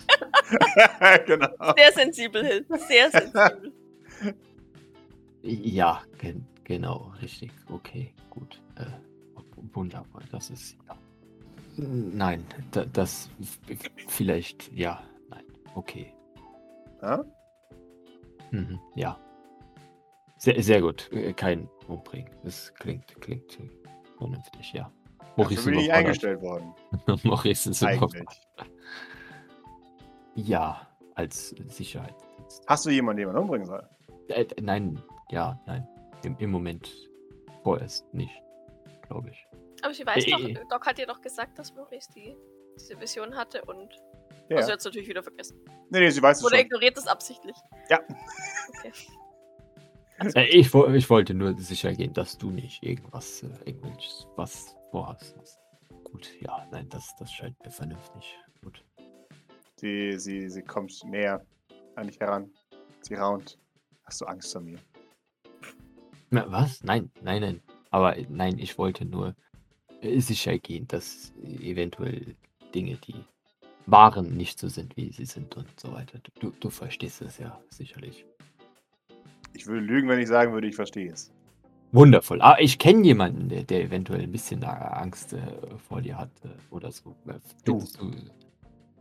genau. 1.27 1.75
Sehr 1.77 1.93
sensibel, 1.93 2.45
Hill. 2.45 2.67
Sehr 2.87 3.11
sensibel. 3.11 3.73
Ja, 5.43 6.03
gen 6.19 6.47
genau, 6.65 7.13
richtig. 7.21 7.51
Okay, 7.69 8.13
gut. 8.31 8.61
Äh, 8.77 8.85
wundervoll, 9.73 10.23
das 10.31 10.51
ist 10.51 10.77
ja. 10.87 10.97
Nein, 11.77 12.45
da, 12.71 12.85
das 12.85 13.29
vielleicht, 14.07 14.71
ja, 14.73 15.03
nein, 15.29 15.45
okay. 15.75 16.15
Ja? 17.03 17.25
Mhm, 18.53 18.79
ja. 18.95 19.19
Sehr, 20.45 20.63
sehr 20.63 20.81
gut. 20.83 21.11
Äh, 21.11 21.33
Kein 21.33 21.71
Umbringen. 21.89 22.31
Das 22.45 22.73
klingt, 22.75 23.19
klingt 23.23 23.59
vernünftig, 24.19 24.73
ja. 24.75 24.93
Dafür 25.39 25.63
bin 25.65 25.79
ich 25.81 25.91
eingestellt 25.93 26.43
worden. 26.43 26.75
Maurice 27.25 27.71
ist. 27.71 27.83
Eigentlich. 27.83 28.25
Ja, 30.35 30.87
als 31.15 31.55
Sicherheitsdienst. 31.69 32.63
Hast 32.67 32.85
du 32.87 32.91
jemanden, 32.91 33.21
den 33.21 33.29
man 33.33 33.39
umbringen 33.39 33.67
soll? 33.67 33.89
Äh, 34.29 34.45
nein, 34.61 35.03
ja, 35.31 35.59
nein. 35.67 35.89
Im, 36.25 36.37
Im 36.39 36.51
Moment 36.51 36.93
vorerst 37.63 38.13
nicht, 38.13 38.35
glaube 39.09 39.31
ich. 39.31 39.47
Aber 39.83 39.95
sie 39.95 40.05
weiß 40.07 40.25
Äh, 40.27 40.31
doch, 40.31 40.41
äh. 40.41 40.55
Doc 40.71 40.87
hat 40.87 40.99
dir 40.99 41.07
doch 41.07 41.21
gesagt, 41.23 41.59
dass 41.59 41.75
Maurice 41.75 42.11
die, 42.15 42.37
diese 42.79 43.01
Vision 43.01 43.35
hatte 43.35 43.65
und 43.65 43.95
Ja. 44.51 44.59
also 44.59 44.73
jetzt 44.73 44.85
natürlich 44.85 45.09
wieder 45.09 45.23
vergessen. 45.23 45.59
nee, 45.91 46.01
nee, 46.01 46.11
sie 46.11 46.23
weiß 46.23 46.39
es 46.39 46.45
Oder 46.45 46.57
schon. 46.59 46.67
ignoriert 46.67 46.99
es 46.99 47.07
absichtlich. 47.07 47.57
Ja. 47.89 48.01
Okay. 48.79 48.93
Äh, 50.19 50.47
ich, 50.47 50.73
ich 50.75 51.11
wollte 51.11 51.35
nur 51.35 51.59
sicher 51.59 51.93
gehen, 51.93 52.13
dass 52.13 52.39
du 52.39 52.51
nicht 52.51 52.83
irgendwas, 52.83 53.43
äh, 53.43 53.49
irgendwelches 53.65 54.27
was 54.37 54.77
vorhast. 54.91 55.35
Gut, 56.05 56.31
ja, 56.41 56.67
nein, 56.71 56.89
das, 56.89 57.15
das 57.19 57.33
scheint 57.33 57.59
mir 57.65 57.71
vernünftig. 57.71 58.39
Gut. 58.63 58.85
Sie, 59.77 60.19
sie, 60.19 60.49
sie 60.49 60.63
kommt 60.63 60.93
näher 61.05 61.45
an 61.97 62.07
dich 62.07 62.21
heran. 62.21 62.51
Sie 63.03 63.15
raunt. 63.15 63.59
Hast 64.05 64.21
du 64.21 64.27
Angst 64.27 64.53
vor 64.53 64.61
mir? 64.61 64.79
Na, 66.31 66.51
was? 66.51 66.83
Nein, 66.85 67.11
nein, 67.23 67.41
nein. 67.41 67.61
Aber 67.91 68.17
äh, 68.17 68.27
nein, 68.29 68.59
ich 68.59 68.79
wollte 68.79 69.05
nur 69.05 69.35
äh, 70.01 70.21
sicher 70.21 70.59
gehen, 70.59 70.87
dass 70.89 71.33
eventuell 71.43 72.37
Dinge, 72.75 72.97
die 72.97 73.25
waren, 73.87 74.37
nicht 74.37 74.59
so 74.59 74.69
sind, 74.69 74.97
wie 74.97 75.13
sie 75.13 75.27
sind 75.27 75.57
und 75.57 75.69
so 75.79 75.93
weiter. 75.93 76.19
Du, 76.41 76.51
du 76.51 76.71
verstehst 76.71 77.23
es 77.23 77.39
ja 77.39 77.61
sicherlich. 77.69 78.25
Ich 79.55 79.67
würde 79.67 79.81
lügen, 79.81 80.09
wenn 80.09 80.19
ich 80.19 80.29
sagen 80.29 80.53
würde, 80.53 80.67
ich 80.67 80.77
verstehe 80.77 81.13
es. 81.13 81.33
Wundervoll. 81.93 82.43
Aber 82.43 82.61
ich 82.61 82.79
kenne 82.79 83.05
jemanden, 83.05 83.49
der, 83.49 83.63
der 83.63 83.83
eventuell 83.83 84.23
ein 84.23 84.33
bisschen 84.33 84.63
äh, 84.63 84.67
Angst 84.67 85.33
äh, 85.33 85.39
vor 85.89 86.03
dir 86.03 86.19
hat 86.19 86.31
äh, 86.45 86.49
oder 86.75 86.91
so. 86.91 87.15
Äh, 87.29 87.35
Du. 87.65 87.85
du 87.99 88.11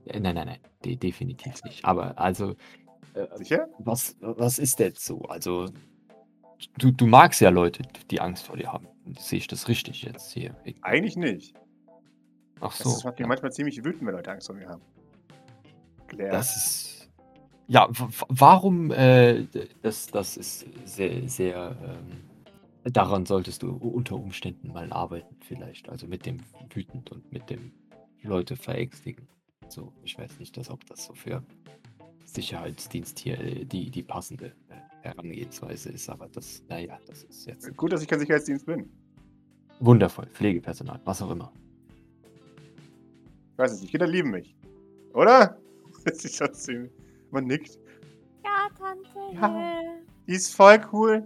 äh, 0.06 0.20
nein, 0.20 0.36
nein, 0.36 0.48
nein. 0.48 0.60
De 0.86 0.96
definitiv 0.96 1.64
nicht. 1.64 1.84
Aber 1.84 2.18
also, 2.20 2.52
äh, 3.16 3.26
Sicher? 3.38 3.68
was, 3.80 4.16
was 4.22 4.60
ist 4.60 4.78
denn 4.80 4.94
so? 4.96 5.22
Also, 5.24 5.66
du, 6.78 6.92
du 6.92 7.08
magst 7.08 7.42
ja 7.42 7.50
Leute, 7.50 7.82
die 8.12 8.22
Angst 8.22 8.46
vor 8.46 8.58
dir 8.58 8.72
haben. 8.72 8.88
Sehe 9.18 9.40
ich 9.40 9.48
das 9.48 9.68
richtig 9.68 10.04
jetzt 10.04 10.32
hier? 10.32 10.56
Eigentlich 10.82 11.16
nicht. 11.16 11.56
Ach 12.62 12.78
Das 12.78 12.84
so. 13.00 13.08
macht 13.08 13.16
mich 13.18 13.22
ja. 13.22 13.28
manchmal 13.28 13.52
ziemlich 13.52 13.84
wütend, 13.84 14.06
wenn 14.06 14.14
Leute 14.16 14.32
Angst 14.32 14.48
vor 14.48 14.56
mir 14.56 14.68
haben. 14.70 14.82
Claire. 16.08 16.32
Das 16.32 16.56
ist. 16.56 16.93
Ja, 17.74 17.90
warum? 18.30 18.92
Äh, 18.92 19.48
das, 19.82 20.06
das 20.06 20.38
ist 20.38 20.68
sehr, 20.86 21.28
sehr. 21.28 21.76
Ähm, 21.84 22.92
daran 22.94 23.26
solltest 23.26 23.64
du 23.64 23.72
unter 23.72 24.16
Umständen 24.16 24.72
mal 24.72 24.94
arbeiten, 24.94 25.36
vielleicht. 25.40 25.90
Also 25.90 26.06
mit 26.06 26.28
dem 26.28 26.38
wütend 26.72 27.12
und 27.12 27.32
mit 27.32 27.50
dem 27.50 27.72
Leute 28.22 28.56
verängstigen. 28.56 29.28
So, 29.70 29.92
ich 30.04 30.16
weiß 30.20 30.38
nicht, 30.38 30.56
dass, 30.56 30.70
ob 30.70 30.86
das 30.86 31.06
so 31.06 31.16
für 31.16 31.42
Sicherheitsdienst 32.26 33.18
hier 33.18 33.40
äh, 33.40 33.66
die, 33.66 33.90
die 33.90 34.04
passende 34.04 34.54
äh, 34.70 34.76
Herangehensweise 35.02 35.90
ist, 35.90 36.08
aber 36.10 36.28
das, 36.30 36.62
naja, 36.70 37.00
das 37.08 37.24
ist 37.24 37.48
jetzt 37.48 37.76
Gut, 37.76 37.92
dass 37.92 38.04
ich 38.04 38.08
kein 38.08 38.20
Sicherheitsdienst 38.20 38.68
bin. 38.68 38.88
wundervoll. 39.80 40.28
Pflegepersonal, 40.28 41.02
was 41.06 41.24
auch 41.24 41.32
immer. 41.32 41.52
Ich 43.54 43.58
weiß 43.58 43.72
es 43.72 43.82
nicht. 43.82 43.90
Kinder 43.90 44.06
lieben 44.08 44.30
mich. 44.30 44.56
Oder? 45.16 45.58
Sie 46.14 46.30
schaut 46.30 46.56
ziemlich- 46.56 46.92
Man 47.34 47.46
nickt. 47.46 47.80
Ja, 48.46 48.68
Tante. 48.78 49.36
Ja. 49.42 49.82
Die 50.28 50.34
ist 50.34 50.56
voll 50.56 50.80
cool. 50.94 51.24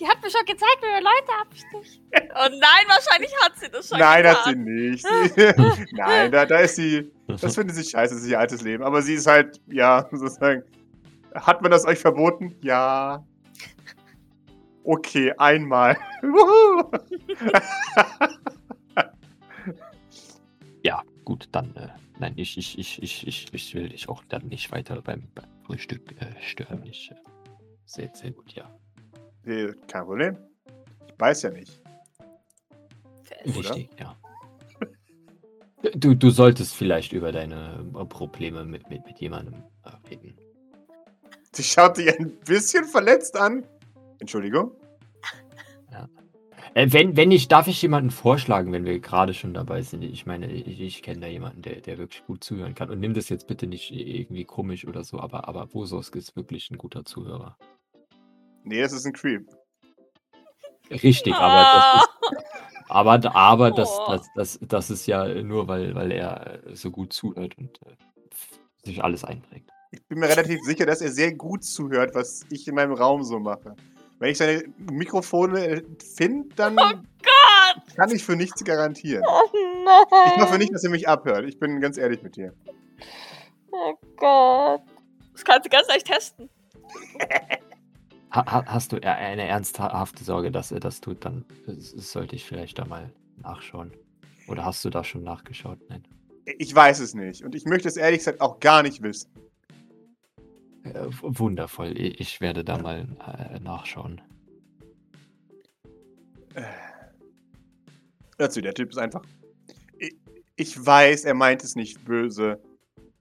Die 0.00 0.06
hat 0.08 0.22
mir 0.22 0.30
schon 0.30 0.44
gezeigt, 0.46 0.78
wie 0.80 0.90
man 0.90 1.02
Leute 1.02 1.32
absticht. 1.40 2.02
Oh 2.38 2.48
nein, 2.50 2.84
wahrscheinlich 2.86 3.32
hat 3.42 3.58
sie 3.58 3.70
das 3.70 3.88
schon 3.88 3.98
Nein, 3.98 4.22
getan. 4.22 4.36
hat 4.36 4.44
sie 4.44 4.56
nicht. 4.56 5.06
Nein, 5.92 6.30
da, 6.32 6.44
da 6.44 6.58
ist 6.58 6.76
sie. 6.76 7.10
Das 7.28 7.54
finde 7.54 7.78
ich 7.78 7.90
scheiße, 7.90 8.14
das 8.14 8.22
ist 8.22 8.28
ihr 8.28 8.38
altes 8.38 8.60
Leben. 8.62 8.84
Aber 8.84 9.00
sie 9.00 9.14
ist 9.14 9.26
halt, 9.26 9.60
ja, 9.68 10.06
sozusagen. 10.10 10.62
Hat 11.34 11.62
man 11.62 11.70
das 11.70 11.86
euch 11.86 11.98
verboten? 11.98 12.54
Ja. 12.60 13.24
Okay, 14.84 15.32
einmal. 15.38 15.96
Ja, 20.82 21.02
gut, 21.24 21.48
dann, 21.52 21.74
äh, 21.76 21.88
nein, 22.18 22.34
ich, 22.36 22.56
ich, 22.58 22.78
ich, 22.78 23.02
ich, 23.02 23.26
ich, 23.26 23.52
ich 23.52 23.74
will 23.74 23.88
dich 23.88 24.08
auch 24.08 24.22
dann 24.28 24.46
nicht 24.48 24.70
weiter 24.72 25.00
beim, 25.02 25.28
beim 25.34 25.48
Frühstück 25.64 26.12
äh, 26.20 26.40
stören. 26.40 26.84
Ich, 26.84 27.10
äh, 27.10 27.14
sehr, 27.84 28.10
sehr 28.14 28.32
gut, 28.32 28.52
ja. 28.52 28.70
Nee, 29.44 29.72
Kein 29.86 30.04
Problem. 30.04 30.36
Ich 31.06 31.14
weiß 31.18 31.42
ja 31.42 31.50
nicht. 31.50 31.80
Fest. 33.22 33.56
Oder? 33.56 33.74
Richtig, 33.74 33.90
ja. 33.98 34.16
Du, 35.94 36.14
du 36.14 36.30
solltest 36.30 36.74
vielleicht 36.74 37.12
über 37.12 37.30
deine 37.30 37.86
äh, 37.94 38.04
Probleme 38.06 38.64
mit, 38.64 38.88
mit, 38.90 39.06
mit 39.06 39.20
jemandem 39.20 39.62
äh, 39.84 39.90
reden. 40.08 40.36
Sie 41.52 41.62
schaut 41.62 41.96
dich 41.96 42.18
ein 42.18 42.36
bisschen 42.40 42.84
verletzt 42.84 43.36
an. 43.36 43.64
Entschuldigung. 44.18 44.72
Äh, 46.76 46.92
wenn, 46.92 47.16
wenn 47.16 47.30
ich, 47.30 47.48
darf 47.48 47.68
ich 47.68 47.80
jemanden 47.80 48.10
vorschlagen, 48.10 48.70
wenn 48.70 48.84
wir 48.84 49.00
gerade 49.00 49.32
schon 49.32 49.54
dabei 49.54 49.80
sind? 49.80 50.04
Ich 50.04 50.26
meine, 50.26 50.52
ich, 50.52 50.78
ich 50.78 51.02
kenne 51.02 51.20
da 51.20 51.26
jemanden, 51.26 51.62
der, 51.62 51.80
der 51.80 51.96
wirklich 51.96 52.22
gut 52.26 52.44
zuhören 52.44 52.74
kann. 52.74 52.90
Und 52.90 53.00
nimm 53.00 53.14
das 53.14 53.30
jetzt 53.30 53.46
bitte 53.46 53.66
nicht 53.66 53.90
irgendwie 53.92 54.44
komisch 54.44 54.86
oder 54.86 55.02
so, 55.02 55.18
aber, 55.18 55.48
aber 55.48 55.66
Bososk 55.68 56.14
ist 56.16 56.36
wirklich 56.36 56.70
ein 56.70 56.76
guter 56.76 57.06
Zuhörer. 57.06 57.56
Nee, 58.62 58.82
das 58.82 58.92
ist 58.92 59.06
ein 59.06 59.14
Creep. 59.14 59.48
Richtig, 60.90 61.32
aber 61.34 61.64
das 61.72 62.02
ist, 62.02 62.90
aber, 62.90 63.34
aber 63.34 63.70
das, 63.70 63.88
Oh. 63.98 64.10
das, 64.10 64.28
das, 64.34 64.58
das 64.60 64.90
ist 64.90 65.06
ja 65.06 65.42
nur, 65.42 65.68
weil, 65.68 65.94
weil 65.94 66.12
er 66.12 66.60
so 66.74 66.90
gut 66.90 67.14
zuhört 67.14 67.56
und 67.56 67.80
äh, 67.86 67.96
sich 68.84 69.02
alles 69.02 69.24
einprägt. 69.24 69.70
Ich 69.92 70.04
bin 70.08 70.18
mir 70.18 70.28
relativ 70.28 70.60
sicher, 70.62 70.84
dass 70.84 71.00
er 71.00 71.10
sehr 71.10 71.32
gut 71.32 71.64
zuhört, 71.64 72.14
was 72.14 72.44
ich 72.50 72.68
in 72.68 72.74
meinem 72.74 72.92
Raum 72.92 73.22
so 73.22 73.38
mache. 73.38 73.74
Wenn 74.18 74.30
ich 74.30 74.38
seine 74.38 74.64
Mikrofone 74.78 75.82
finde, 76.16 76.48
dann 76.56 76.76
Gott! 76.76 77.00
kann 77.96 78.10
ich 78.10 78.24
für 78.24 78.36
nichts 78.36 78.64
garantieren. 78.64 79.24
Oh 79.28 79.42
nein. 79.84 80.32
Ich 80.36 80.42
hoffe 80.42 80.58
nicht, 80.58 80.72
dass 80.72 80.84
er 80.84 80.90
mich 80.90 81.06
abhört. 81.08 81.44
Ich 81.46 81.58
bin 81.58 81.80
ganz 81.80 81.98
ehrlich 81.98 82.22
mit 82.22 82.36
dir. 82.36 82.54
Oh 83.70 83.94
Gott. 84.16 84.80
Das 85.32 85.44
kannst 85.44 85.66
du 85.66 85.70
ganz 85.70 85.86
leicht 85.88 86.06
testen. 86.06 86.48
Ha, 88.30 88.44
ha- 88.46 88.64
hast 88.66 88.92
du 88.92 88.96
eher 88.96 89.16
eine 89.16 89.46
ernsthafte 89.46 90.24
Sorge, 90.24 90.50
dass 90.50 90.72
er 90.72 90.80
das 90.80 91.00
tut, 91.00 91.24
dann 91.24 91.44
äh, 91.66 91.72
sollte 91.76 92.36
ich 92.36 92.44
vielleicht 92.44 92.78
da 92.78 92.84
mal 92.84 93.12
nachschauen. 93.42 93.92
Oder 94.48 94.64
hast 94.64 94.84
du 94.84 94.90
da 94.90 95.04
schon 95.04 95.22
nachgeschaut? 95.22 95.78
Nein. 95.88 96.04
Ich 96.58 96.74
weiß 96.74 97.00
es 97.00 97.14
nicht. 97.14 97.44
Und 97.44 97.54
ich 97.54 97.64
möchte 97.64 97.88
es 97.88 97.96
ehrlich 97.96 98.18
gesagt 98.20 98.40
auch 98.40 98.60
gar 98.60 98.82
nicht 98.82 99.02
wissen. 99.02 99.30
Äh, 100.94 101.06
wundervoll. 101.22 101.92
Ich 101.98 102.40
werde 102.40 102.64
da 102.64 102.78
mal 102.78 103.06
äh, 103.50 103.58
nachschauen. 103.60 104.20
Hör 108.38 108.50
zu, 108.50 108.60
der 108.60 108.74
Typ 108.74 108.90
ist 108.90 108.98
einfach. 108.98 109.22
Ich, 109.98 110.14
ich 110.56 110.86
weiß, 110.86 111.24
er 111.24 111.34
meint 111.34 111.62
es 111.64 111.74
nicht 111.76 112.04
böse. 112.04 112.60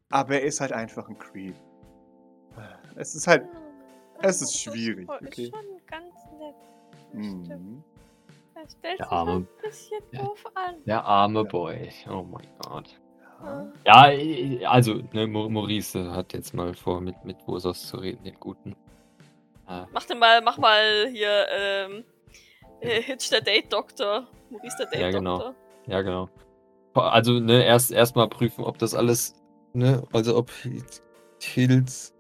Aber 0.10 0.36
er 0.36 0.44
ist 0.44 0.62
halt 0.62 0.72
einfach 0.72 1.10
ein 1.10 1.18
Creep. 1.18 1.56
Es 2.96 3.16
ist 3.16 3.28
halt. 3.28 3.46
Es 4.22 4.42
ist 4.42 4.58
schwierig, 4.58 5.08
Das 5.08 5.22
okay? 5.22 5.44
ist 5.44 5.52
schon 5.54 5.66
ganz 5.88 6.14
nett. 6.40 6.56
Stimmt. 7.10 7.48
Mhm. 7.50 7.84
Er 8.56 8.70
stellt 8.70 9.00
Der 9.00 9.06
sich 9.06 9.12
Arme. 9.12 9.32
ein 9.34 9.48
bisschen 9.62 10.02
Ja. 10.12 10.24
doof 10.24 10.46
an. 10.56 10.76
Der 10.86 11.04
arme 11.04 11.44
Boy. 11.44 11.90
Oh 12.10 12.24
mein 12.24 12.48
Gott. 12.60 12.98
Ja. 13.86 14.12
I- 14.12 14.66
also, 14.66 15.02
ne, 15.14 15.28
Maurice 15.28 16.12
hat 16.12 16.34
jetzt 16.34 16.54
mal 16.54 16.74
vor, 16.74 17.02
mit, 17.02 17.24
mit 17.26 17.46
Bosos 17.46 17.88
zu 17.88 17.98
reden, 17.98 18.24
den 18.24 18.36
Guten. 18.40 18.76
Äh, 19.68 19.86
Mach 19.92 20.06
dir 20.06 20.16
mal, 20.16 20.42
mach 20.42 20.58
mal 20.58 21.08
hier, 21.12 21.46
ähm, 21.52 22.04
äh, 22.82 23.02
Hitch 23.02 23.30
der 23.30 23.42
Date-Doktor. 23.42 24.28
Maurice 24.50 24.88
der 24.92 25.00
Ja, 25.00 25.12
genau. 25.12 25.38
Date-Doktor. 25.38 25.56
ja, 25.88 26.02
genau. 26.02 26.30
Also, 26.94 27.40
ne, 27.40 27.64
erst 27.66 27.92
erstmal 27.92 28.28
prüfen, 28.30 28.64
ob 28.64 28.78
das 28.80 28.94
alles, 28.96 29.36
ne, 29.74 30.04
also 30.14 30.38
ob 30.38 30.50
Hills 31.42 32.14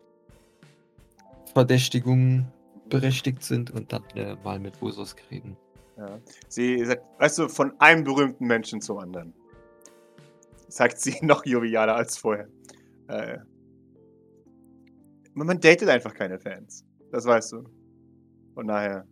Verdächtigungen 1.53 2.51
berechtigt 2.89 3.41
sind 3.43 3.71
und 3.71 3.91
dann 3.93 4.03
äh, 4.15 4.35
mal 4.43 4.59
mit 4.59 4.79
Bosos 4.79 5.15
reden. 5.31 5.57
Ja. 5.97 6.19
Sie 6.49 6.83
sagt, 6.85 7.01
weißt 7.19 7.39
du, 7.39 7.47
von 7.47 7.73
einem 7.79 8.03
berühmten 8.03 8.45
Menschen 8.45 8.81
zum 8.81 8.97
anderen. 8.99 9.33
Sagt 10.75 10.99
sie 10.99 11.15
noch 11.25 11.45
jovialer 11.45 11.95
als 11.95 12.17
vorher. 12.17 12.49
Äh, 13.07 13.37
man 15.33 15.57
datet 15.61 15.87
einfach 15.87 16.13
keine 16.13 16.37
Fans. 16.37 16.85
Das 17.13 17.25
weißt 17.25 17.53
du. 17.53 17.63
Von 18.55 18.67
daher, 18.67 19.07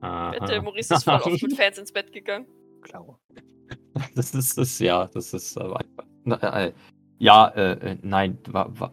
Bitte, 0.00 0.60
Maurice 0.60 0.94
ist 0.94 1.04
voll 1.04 1.14
oft 1.14 1.42
mit 1.42 1.52
Fans 1.56 1.78
ins 1.78 1.92
Bett 1.92 2.12
gegangen. 2.12 2.46
klar. 2.82 3.20
Das 4.16 4.34
ist 4.34 4.58
das, 4.58 4.80
ja, 4.80 5.06
das 5.06 5.32
ist 5.32 5.56
äh, 5.56 5.62
äh, 6.26 6.72
ja, 7.18 7.48
äh, 7.50 7.92
äh, 7.92 7.98
nein, 8.02 8.38
wa, 8.48 8.68
wa, 8.72 8.90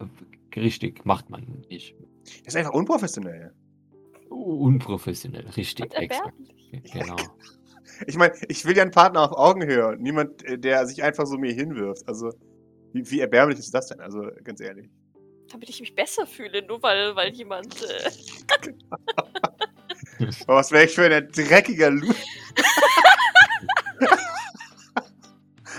richtig, 0.56 1.04
macht 1.04 1.32
man 1.32 1.63
nicht. 1.69 1.95
Das 2.43 2.54
ist 2.54 2.58
einfach 2.58 2.73
unprofessionell. 2.73 3.54
Unprofessionell, 4.30 5.47
richtig, 5.49 5.86
Und 5.86 5.93
exakt. 5.95 6.34
erbärmlich. 6.84 7.32
Ich 8.08 8.17
meine, 8.17 8.34
ich 8.48 8.65
will 8.65 8.76
ja 8.76 8.82
einen 8.84 8.91
Partner 8.91 9.21
auf 9.21 9.32
Augenhöhe 9.38 9.95
niemand, 9.98 10.43
äh, 10.43 10.58
der 10.58 10.86
sich 10.88 11.04
einfach 11.04 11.26
so 11.26 11.38
mir 11.38 11.54
hinwirft. 11.54 12.08
Also, 12.08 12.32
wie, 12.93 13.10
wie 13.12 13.19
erbärmlich 13.19 13.60
ist 13.60 13.74
das 13.74 13.88
denn? 13.88 14.00
Also, 14.00 14.30
ganz 14.43 14.60
ehrlich. 14.60 14.89
Damit 15.52 15.69
ich 15.69 15.80
mich 15.80 15.93
besser 15.95 16.26
fühle, 16.26 16.65
nur 16.65 16.82
weil, 16.82 17.15
weil 17.15 17.32
jemand. 17.34 17.82
Äh, 17.84 18.10
was 20.48 20.71
wäre 20.71 20.86
ich 20.86 20.95
für 20.95 21.06
ein 21.13 21.30
dreckiger 21.32 21.91
Lu 21.91 22.08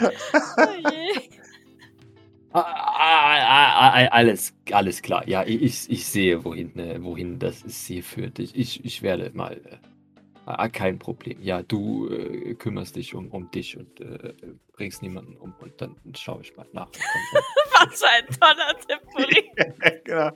oh 0.01 0.90
je. 0.90 1.31
Ah, 2.53 2.62
ah, 2.62 3.90
ah, 3.90 4.07
alles, 4.12 4.55
alles 4.73 5.03
klar. 5.03 5.27
Ja, 5.29 5.45
ich, 5.45 5.90
ich- 5.90 6.07
sehe, 6.07 6.45
wohin, 6.45 6.79
äh, 6.79 7.03
wohin 7.03 7.38
das 7.38 7.61
sie 7.66 8.01
führt. 8.03 8.38
Ich, 8.38 8.57
ich, 8.57 8.85
ich 8.85 9.03
werde 9.03 9.31
mal. 9.35 9.61
Äh, 10.47 10.51
ah, 10.51 10.69
kein 10.69 10.99
Problem. 10.99 11.39
Ja, 11.41 11.63
du 11.63 12.09
äh, 12.09 12.55
kümmerst 12.55 12.97
dich 12.97 13.15
um, 13.15 13.29
um 13.31 13.51
dich 13.51 13.77
und 13.77 14.01
äh, 14.01 14.33
bringst 14.73 15.03
niemanden 15.03 15.37
um 15.37 15.55
und 15.61 15.81
dann 15.81 15.97
schaue 16.17 16.41
ich 16.43 16.57
mal 16.57 16.67
nach. 16.73 16.89
Was 17.91 18.01
für 18.01 18.09
ein 18.09 18.27
toller 18.41 18.79
Tipp, 18.87 19.01
Maurice. 19.15 20.01
genau. 20.05 20.31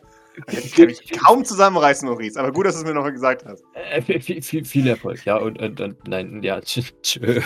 Ich 0.53 0.75
kann 0.75 0.87
mich 0.87 1.11
kaum 1.13 1.45
zusammenreißen, 1.45 2.09
Maurice. 2.09 2.39
Aber 2.39 2.53
gut, 2.53 2.67
dass 2.67 2.75
du 2.75 2.81
es 2.81 2.87
mir 2.87 2.95
noch 2.95 3.03
mal 3.03 3.13
gesagt 3.13 3.45
hast. 3.45 3.65
Äh, 3.75 4.01
viel, 4.03 4.21
viel, 4.21 4.43
viel, 4.43 4.65
viel 4.65 4.87
Erfolg, 4.89 5.25
ja. 5.25 5.37
Und, 5.37 5.61
und, 5.61 5.81
und 5.81 6.09
nein, 6.09 6.43
ja, 6.43 6.59
tsch- 6.59 6.93
schön. 7.05 7.43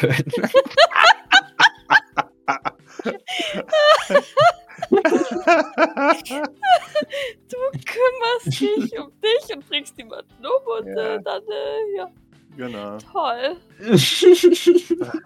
Du 7.48 7.56
kümmerst 7.84 8.60
dich 8.60 8.98
um 8.98 9.10
dich 9.20 9.54
und 9.56 9.68
bringst 9.68 9.96
niemanden 9.96 10.32
um 10.46 10.78
und 10.78 10.86
Ja. 10.96 11.14
äh, 11.16 11.22
dann, 11.22 11.42
äh, 11.42 11.96
ja, 11.96 12.10
genau. 12.56 12.98
toll. 12.98 13.56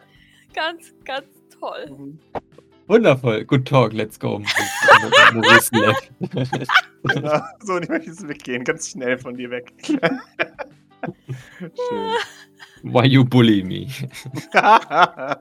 Ganz, 0.54 0.92
ganz 1.04 1.26
toll. 1.60 1.86
Mhm. 1.90 2.18
Wundervoll. 2.88 3.44
Good 3.44 3.68
talk, 3.68 3.92
let's 3.92 4.18
go. 4.18 4.40
Genau. 7.04 7.40
So, 7.62 7.74
und 7.74 7.84
ich 7.84 7.88
möchte 7.88 8.08
jetzt 8.08 8.26
weggehen. 8.26 8.64
Ganz 8.64 8.88
schnell 8.90 9.18
von 9.18 9.36
dir 9.36 9.50
weg. 9.50 9.72
Schön. 11.58 12.12
Why 12.82 13.06
you 13.06 13.24
bully 13.24 13.62
me? 13.62 13.86
ah, 14.54 15.36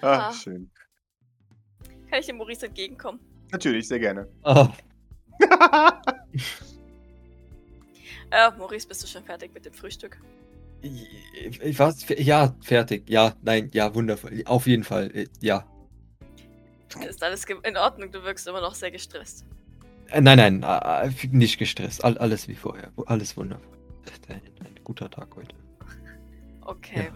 Ah. 0.00 0.32
schön. 0.32 0.70
Kann 2.08 2.20
ich 2.20 2.26
dem 2.26 2.36
Maurice 2.38 2.66
entgegenkommen? 2.66 3.20
Natürlich, 3.52 3.88
sehr 3.88 3.98
gerne. 3.98 4.28
Oh, 4.44 4.68
Äh, 8.30 8.50
Maurice, 8.58 8.88
bist 8.88 9.02
du 9.02 9.06
schon 9.06 9.24
fertig 9.24 9.52
mit 9.54 9.64
dem 9.64 9.72
Frühstück? 9.72 10.18
ich 10.82 11.78
was? 11.78 12.06
Ja, 12.08 12.54
fertig. 12.60 13.08
Ja, 13.08 13.34
nein, 13.42 13.70
ja, 13.72 13.94
wundervoll. 13.94 14.42
Auf 14.46 14.66
jeden 14.66 14.84
Fall, 14.84 15.10
äh, 15.14 15.26
ja. 15.40 15.66
Ist 17.06 17.22
alles 17.22 17.44
in 17.44 17.76
Ordnung? 17.76 18.12
Du 18.12 18.22
wirkst 18.22 18.46
immer 18.46 18.60
noch 18.60 18.74
sehr 18.74 18.90
gestresst. 18.90 19.44
Äh, 20.08 20.20
Nein, 20.20 20.38
nein, 20.38 20.62
äh, 20.62 21.10
nicht 21.32 21.58
gestresst. 21.58 22.04
All, 22.04 22.16
alles 22.18 22.46
wie 22.46 22.54
vorher. 22.54 22.92
Alles 23.06 23.36
wundervoll. 23.36 23.76
Ein, 24.28 24.40
ein 24.60 24.74
guter 24.84 25.10
Tag 25.10 25.34
heute. 25.34 25.54
Okay. 26.62 27.10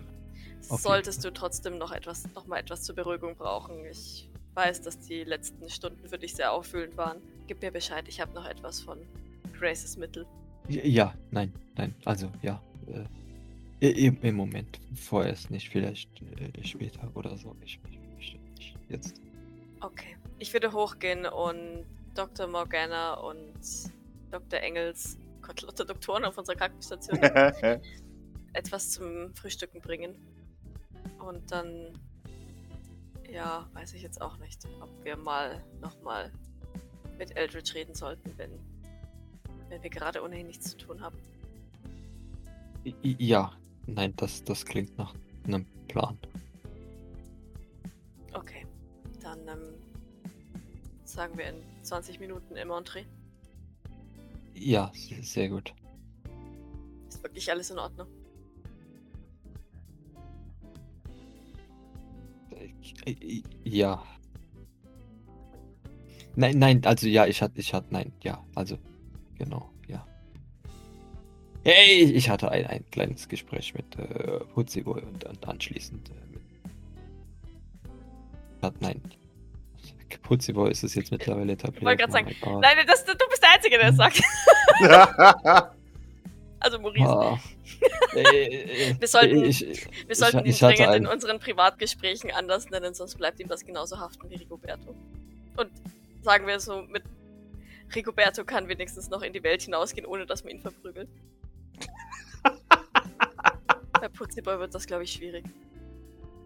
auf 0.69 0.81
Solltest 0.81 1.25
du 1.25 1.33
trotzdem 1.33 1.79
noch 1.79 1.93
etwas, 1.93 2.25
noch 2.35 2.47
mal 2.47 2.59
etwas 2.59 2.83
zur 2.83 2.97
Beruhigung 2.97 3.37
brauchen. 3.37 3.85
Ich 3.87 4.29
weiß, 4.55 4.83
dass 4.83 4.99
die 4.99 5.23
letzten 5.25 5.69
Stunden 5.71 6.09
für 6.09 6.19
dich 6.19 6.35
sehr 6.35 6.53
auffühlend 6.53 6.97
waren. 6.97 7.19
Gib 7.47 7.63
mir 7.63 7.71
Bescheid, 7.71 8.05
ich 8.09 8.21
habe 8.21 8.33
noch 8.33 8.47
etwas 8.47 8.81
von 8.81 8.99
Graces 9.59 9.97
Mittel. 9.97 10.27
Ja, 10.69 11.15
nein, 11.31 11.53
nein, 11.77 11.95
also 12.05 12.31
ja. 12.43 12.63
Äh, 12.87 13.05
im, 13.81 14.19
Im 14.21 14.37
Moment 14.37 14.79
vorerst 14.95 15.51
nicht, 15.51 15.71
vielleicht 15.71 16.11
äh, 16.23 16.65
später 16.65 17.11
oder 17.15 17.37
so. 17.39 17.57
Ich, 17.65 17.81
ich, 17.89 17.99
ich, 18.19 18.39
ich 18.59 18.75
jetzt. 18.89 19.21
Okay. 19.81 20.17
Ich 20.39 20.53
würde 20.53 20.73
hochgehen 20.73 21.27
und 21.27 21.85
Dr. 22.15 22.47
Morgana 22.47 23.15
und 23.15 23.53
Dr. 24.31 24.61
Engels, 24.61 25.19
Gott, 25.43 25.63
lauter 25.63 25.85
Doktoren 25.85 26.25
auf 26.25 26.37
unserer 26.39 26.57
Krankenstation, 26.57 27.19
etwas 28.53 28.91
zum 28.91 29.35
Frühstücken 29.35 29.81
bringen. 29.81 30.15
Und 31.19 31.51
dann, 31.51 31.93
ja, 33.31 33.69
weiß 33.75 33.95
ich 33.95 34.03
jetzt 34.03 34.21
auch 34.21 34.39
nicht, 34.39 34.67
ob 34.81 34.89
wir 35.05 35.17
mal 35.17 35.63
nochmal 35.81 36.33
mit 37.19 37.37
Eldritch 37.37 37.75
reden 37.75 37.95
sollten, 37.95 38.33
wenn, 38.39 38.51
wenn 39.71 39.83
wir 39.83 39.91
gerade 39.91 40.23
ohnehin 40.23 40.47
nichts 40.49 40.71
zu 40.73 40.77
tun 40.77 41.01
haben. 41.01 41.17
Ja, 43.03 43.53
nein, 43.87 44.13
das, 44.17 44.43
das 44.45 44.65
klingt 44.67 44.97
nach 44.99 45.15
einem 45.47 45.65
Plan. 45.89 46.19
Okay, 48.33 48.67
dann 49.23 49.39
ähm, 49.49 49.75
sagen 51.05 51.37
wir 51.39 51.49
in 51.49 51.57
20 51.83 52.21
Minuten 52.21 52.57
im 52.57 52.71
Entree. 52.71 53.05
Ja, 54.55 54.91
se- 54.95 55.23
sehr 55.23 55.49
gut. 55.49 55.73
Ist 57.09 57.23
wirklich 57.23 57.51
alles 57.51 57.71
in 57.71 57.79
Ordnung? 57.79 58.09
Ja. 63.65 64.03
Nein, 66.37 66.59
nein, 66.59 66.85
also 66.85 67.07
ja, 67.07 67.27
ich 67.27 67.43
hatte, 67.43 67.59
ich 67.61 67.75
hatte, 67.75 67.89
nein, 67.91 68.13
ja, 68.23 68.45
also, 68.55 68.79
genau, 69.41 69.71
ja. 69.89 70.07
Hey, 71.65 72.05
ich 72.05 72.29
hatte 72.29 72.51
ein, 72.51 72.67
ein 72.67 72.85
kleines 72.91 73.29
Gespräch 73.29 73.75
mit 73.75 73.99
äh, 73.99 74.41
Putziboy 74.55 75.01
und, 75.03 75.25
und 75.25 75.49
anschließend 75.49 76.11
äh, 76.11 76.13
mit. 76.31 76.43
Hat, 78.63 78.81
nein. 78.81 79.01
Putziboy 80.23 80.71
ist 80.71 80.85
es 80.85 80.95
jetzt 80.95 81.11
mittlerweile 81.11 81.53
etabliert. 81.53 81.85
wollte 81.85 82.05
grad 82.05 82.11
oh 82.11 82.13
sagen. 82.13 82.61
Nein, 82.61 82.87
das, 82.87 83.05
du 83.05 83.15
bist 83.29 83.43
der 83.43 83.51
Einzige, 83.55 83.79
der 83.79 83.93
das 83.93 83.97
sagt. 83.97 84.21
Also 86.63 86.79
Maurice. 86.79 87.09
Ah. 87.09 87.41
Äh, 88.15 88.95
Wir 88.99 89.09
sollten- 89.09 89.45
ich, 89.47 89.61
Wir 90.07 90.15
sollten 90.15 90.41
ihn 90.41 90.47
ich 90.47 90.63
hatte 90.63 90.75
dringend 90.75 90.97
in 90.97 91.07
unseren 91.07 91.39
Privatgesprächen 91.39 92.31
anders 92.33 92.69
nennen, 92.69 92.93
sonst 92.93 93.17
bleibt 93.17 93.41
ihm 93.41 93.49
das 93.49 93.65
genauso 93.65 93.99
haften 93.99 94.29
wie 94.29 94.35
Rigoberto. 94.35 94.95
Und 95.57 95.71
sagen 96.21 96.47
wir 96.47 96.61
so, 96.61 96.83
mit 96.83 97.03
Rigoberto 97.95 98.45
kann 98.45 98.69
wenigstens 98.69 99.11
noch 99.11 99.23
in 99.23 99.33
die 99.33 99.43
Welt 99.43 99.63
hinausgehen, 99.63 100.07
ohne 100.07 100.27
dass 100.27 100.45
man 100.45 100.55
ihn 100.55 100.61
verprügelt. 100.61 101.09
Bei 104.01 104.09
Putziboy 104.09 104.59
wird 104.59 104.75
das, 104.75 104.87
glaube 104.87 105.05
ich, 105.05 105.13
schwierig. 105.13 105.45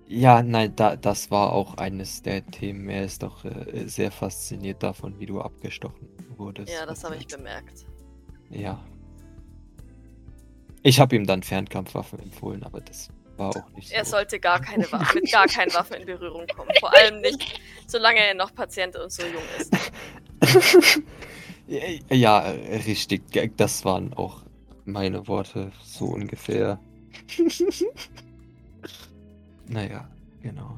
Ja, 0.07 0.43
nein, 0.43 0.75
da, 0.77 0.97
das 0.97 1.31
war 1.31 1.53
auch 1.53 1.79
eines 1.79 2.23
der 2.23 2.45
Themen. 2.47 2.89
Er 2.89 3.05
ist 3.05 3.23
doch 3.23 3.45
äh, 3.45 3.87
sehr 3.87 4.11
fasziniert 4.11 4.83
davon, 4.83 5.19
wie 5.19 5.27
du 5.27 5.41
abgestochen 5.41 6.09
wurdest. 6.37 6.73
Ja, 6.73 6.85
das 6.85 7.05
habe 7.05 7.17
ich 7.17 7.27
bemerkt. 7.27 7.87
Ja. 8.51 8.85
Ich 10.83 11.01
habe 11.01 11.17
ihm 11.17 11.27
dann 11.27 11.43
Fernkampfwaffen 11.43 12.19
empfohlen, 12.19 12.63
aber 12.65 12.83
das 12.83 13.09
war 13.39 13.57
auch 13.57 13.71
nicht 13.71 13.89
so. 13.89 13.95
Er 13.95 14.05
sollte 14.05 14.39
gar 14.39 14.61
keine 14.61 14.85
Waffe, 14.93 15.15
mit 15.15 15.33
gar 15.33 15.47
keinen 15.47 15.73
Waffen 15.73 15.97
in 15.97 16.07
Berührung 16.07 16.47
kommen. 16.49 16.71
Vor 16.79 16.95
allem 16.95 17.23
nicht, 17.23 17.61
solange 17.87 18.21
er 18.21 18.35
noch 18.35 18.55
Patient 18.55 18.97
und 18.97 19.11
so 19.11 19.23
jung 19.23 19.43
ist. 19.59 19.73
ja, 21.67 22.43
äh, 22.53 22.77
richtig. 22.87 23.23
Das 23.57 23.85
waren 23.85 24.13
auch 24.15 24.43
meine 24.85 25.27
Worte, 25.29 25.73
so 25.83 26.07
ungefähr. 26.07 26.79
naja, 29.69 30.09
genau. 30.43 30.77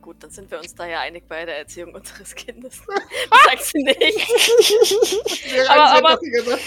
Gut, 0.00 0.16
dann 0.22 0.30
sind 0.30 0.50
wir 0.50 0.58
uns 0.58 0.74
da 0.74 0.86
ja 0.86 1.00
einig 1.00 1.24
bei 1.28 1.44
der 1.44 1.58
Erziehung 1.58 1.94
unseres 1.94 2.34
Kindes. 2.34 2.80
Sagst 3.46 3.74
du 3.74 3.78
nicht. 3.82 3.98
Aber- 5.68 5.90
aber- 5.98 6.10
Aber, 6.12 6.18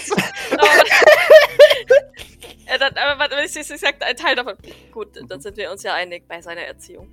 ja, 2.66 2.78
dann, 2.78 2.94
aber 2.96 3.18
warte, 3.18 3.36
ich, 3.44 3.56
ich 3.56 3.66
sag 3.80 4.02
ein 4.02 4.16
Teil 4.16 4.36
davon. 4.36 4.54
Gut, 4.92 5.08
dann 5.28 5.40
sind 5.40 5.56
wir 5.56 5.70
uns 5.72 5.82
ja 5.82 5.94
einig 5.94 6.28
bei 6.28 6.40
seiner 6.40 6.62
Erziehung. 6.62 7.08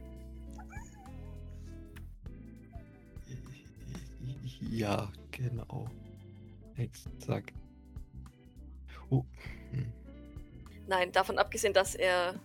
Ja, 4.70 5.12
genau. 5.32 5.90
Exakt. 6.78 7.54
Oh. 9.10 9.24
hm. 9.72 9.92
Nein, 10.88 11.12
davon 11.12 11.38
abgesehen, 11.38 11.74
dass 11.74 11.96
er 11.96 12.36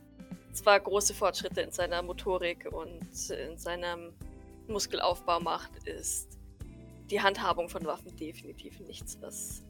zwar 0.52 0.80
große 0.80 1.14
Fortschritte 1.14 1.60
in 1.60 1.70
seiner 1.70 2.02
Motorik 2.02 2.66
und 2.72 3.30
in 3.30 3.58
seinem 3.58 4.14
Muskelaufbau 4.68 5.40
macht, 5.40 5.86
ist 5.86 6.38
die 7.10 7.20
Handhabung 7.20 7.68
von 7.68 7.84
Waffen 7.84 8.16
definitiv 8.16 8.80
nichts, 8.80 9.20
was 9.20 9.62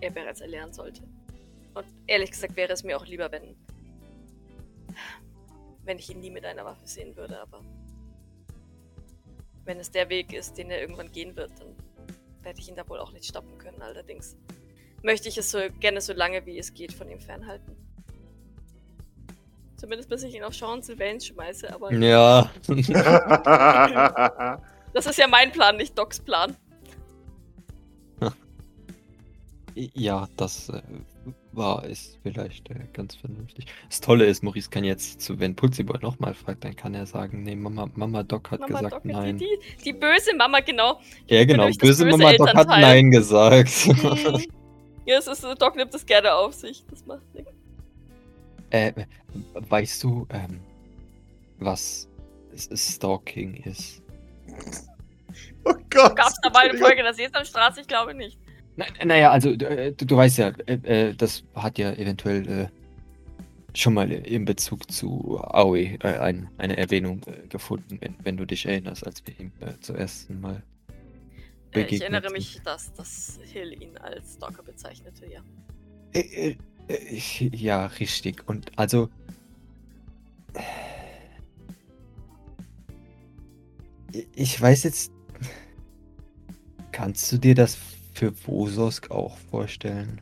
er 0.00 0.10
bereits 0.10 0.40
erlernen 0.40 0.72
sollte. 0.72 1.02
Und 1.74 1.86
ehrlich 2.06 2.30
gesagt 2.30 2.56
wäre 2.56 2.72
es 2.72 2.84
mir 2.84 2.96
auch 2.96 3.06
lieber, 3.06 3.32
wenn, 3.32 3.56
wenn 5.84 5.98
ich 5.98 6.10
ihn 6.10 6.20
nie 6.20 6.30
mit 6.30 6.44
einer 6.44 6.64
Waffe 6.64 6.86
sehen 6.86 7.16
würde, 7.16 7.40
aber 7.40 7.60
wenn 9.64 9.80
es 9.80 9.90
der 9.90 10.08
Weg 10.08 10.32
ist, 10.32 10.56
den 10.56 10.70
er 10.70 10.80
irgendwann 10.80 11.10
gehen 11.10 11.34
wird, 11.36 11.58
dann 11.58 11.74
werde 12.44 12.60
ich 12.60 12.68
ihn 12.68 12.76
da 12.76 12.88
wohl 12.88 12.98
auch 12.98 13.12
nicht 13.12 13.26
stoppen 13.26 13.58
können. 13.58 13.82
Allerdings 13.82 14.36
möchte 15.02 15.28
ich 15.28 15.38
es 15.38 15.50
so 15.50 15.58
gerne 15.80 16.00
so 16.00 16.12
lange 16.12 16.44
wie 16.46 16.58
es 16.58 16.72
geht 16.72 16.92
von 16.92 17.08
ihm 17.10 17.20
fernhalten. 17.20 17.76
Zumindest 19.76 20.08
bis 20.08 20.22
ich 20.22 20.34
ihn 20.34 20.44
auf 20.44 20.54
Sean 20.54 20.82
Sylvain 20.82 21.20
schmeiße, 21.20 21.74
aber 21.74 21.92
Ja. 21.92 22.50
das 24.94 25.06
ist 25.06 25.18
ja 25.18 25.26
mein 25.26 25.52
Plan, 25.52 25.76
nicht 25.76 25.98
Docs 25.98 26.20
Plan. 26.20 26.56
Ja, 29.74 30.28
das 30.36 30.68
äh, 30.68 30.80
war 31.56 31.84
ist 31.84 32.18
vielleicht 32.22 32.70
äh, 32.70 32.86
ganz 32.92 33.14
vernünftig. 33.14 33.66
Das 33.88 34.00
Tolle 34.00 34.26
ist, 34.26 34.42
Maurice 34.42 34.70
kann 34.70 34.84
jetzt, 34.84 35.20
zu, 35.20 35.38
wenn 35.38 35.54
Putziboy 35.56 35.98
nochmal 36.00 36.34
fragt, 36.34 36.64
dann 36.64 36.76
kann 36.76 36.94
er 36.94 37.06
sagen, 37.06 37.42
nee, 37.42 37.54
Mama, 37.54 37.88
Mama 37.94 38.22
Doc 38.22 38.50
hat 38.50 38.60
Mama 38.60 38.78
gesagt 38.78 38.94
Doc, 38.94 39.04
nein. 39.04 39.38
Die, 39.38 39.46
die, 39.78 39.84
die 39.84 39.92
böse 39.92 40.34
Mama, 40.36 40.60
genau. 40.60 41.00
ja, 41.28 41.44
genau, 41.44 41.66
das 41.66 41.76
böse 41.76 42.04
böse 42.04 42.16
Mama 42.18 42.32
Doc 42.32 42.48
hat 42.48 42.56
Elternteil. 42.56 42.80
nein 42.80 43.10
gesagt. 43.10 43.86
Mhm. 43.86 44.44
ja, 45.06 45.18
es 45.18 45.26
ist, 45.26 45.44
Doc 45.58 45.76
nimmt 45.76 45.94
es 45.94 46.04
gerne 46.04 46.34
auf 46.34 46.54
sich. 46.54 46.84
Das 46.90 47.04
macht 47.06 47.34
nichts. 47.34 47.52
äh, 48.70 48.92
weißt 49.54 50.02
du, 50.04 50.26
ähm, 50.30 50.60
was 51.58 52.08
Stalking 52.56 53.54
ist? 53.64 54.02
oh 55.64 55.74
Gott. 55.90 56.16
Gab 56.16 56.28
es 56.28 56.38
da 56.42 56.50
mal 56.50 56.68
eine 56.68 56.78
Folge 56.78 57.02
der 57.02 57.14
Sesamstraße? 57.14 57.80
Ich 57.80 57.88
glaube 57.88 58.14
nicht. 58.14 58.38
Na, 58.76 58.86
naja, 59.04 59.30
also 59.30 59.50
äh, 59.50 59.92
du, 59.92 60.04
du 60.04 60.16
weißt 60.16 60.38
ja, 60.38 60.48
äh, 60.66 61.08
äh, 61.08 61.14
das 61.14 61.44
hat 61.54 61.78
ja 61.78 61.92
eventuell 61.92 62.70
schon 63.76 63.94
mal 63.94 64.10
in 64.10 64.44
Bezug 64.44 64.90
zu 64.90 65.38
Aoi 65.40 65.98
ein, 66.00 66.48
eine 66.58 66.76
Erwähnung 66.76 67.20
äh, 67.26 67.46
gefunden, 67.48 67.98
wenn, 68.22 68.36
du 68.36 68.44
dich 68.46 68.66
erinnerst, 68.66 69.06
als 69.06 69.22
wir 69.26 69.38
ihm 69.38 69.52
zum 69.80 69.96
ersten 69.96 70.40
Mal 70.40 70.62
Äh, 71.74 71.80
ich 71.80 71.86
begegnet 71.86 72.02
erinnere 72.02 72.32
mich, 72.32 72.60
dass, 72.64 72.92
dass 72.94 73.38
Hill 73.52 73.82
ihn 73.82 73.96
als 73.98 74.34
Stalker 74.34 74.62
bezeichnete, 74.62 75.26
ja. 75.26 75.40
Ja, 77.52 77.86
richtig. 77.86 78.48
Und 78.48 78.70
also. 78.78 79.08
Ich 84.34 84.60
weiß 84.60 84.84
jetzt. 84.84 85.10
Kannst 86.92 87.32
du 87.32 87.38
dir 87.38 87.56
das 87.56 87.74
für 88.14 88.32
Wososk 88.46 89.10
auch 89.10 89.36
vorstellen? 89.50 90.20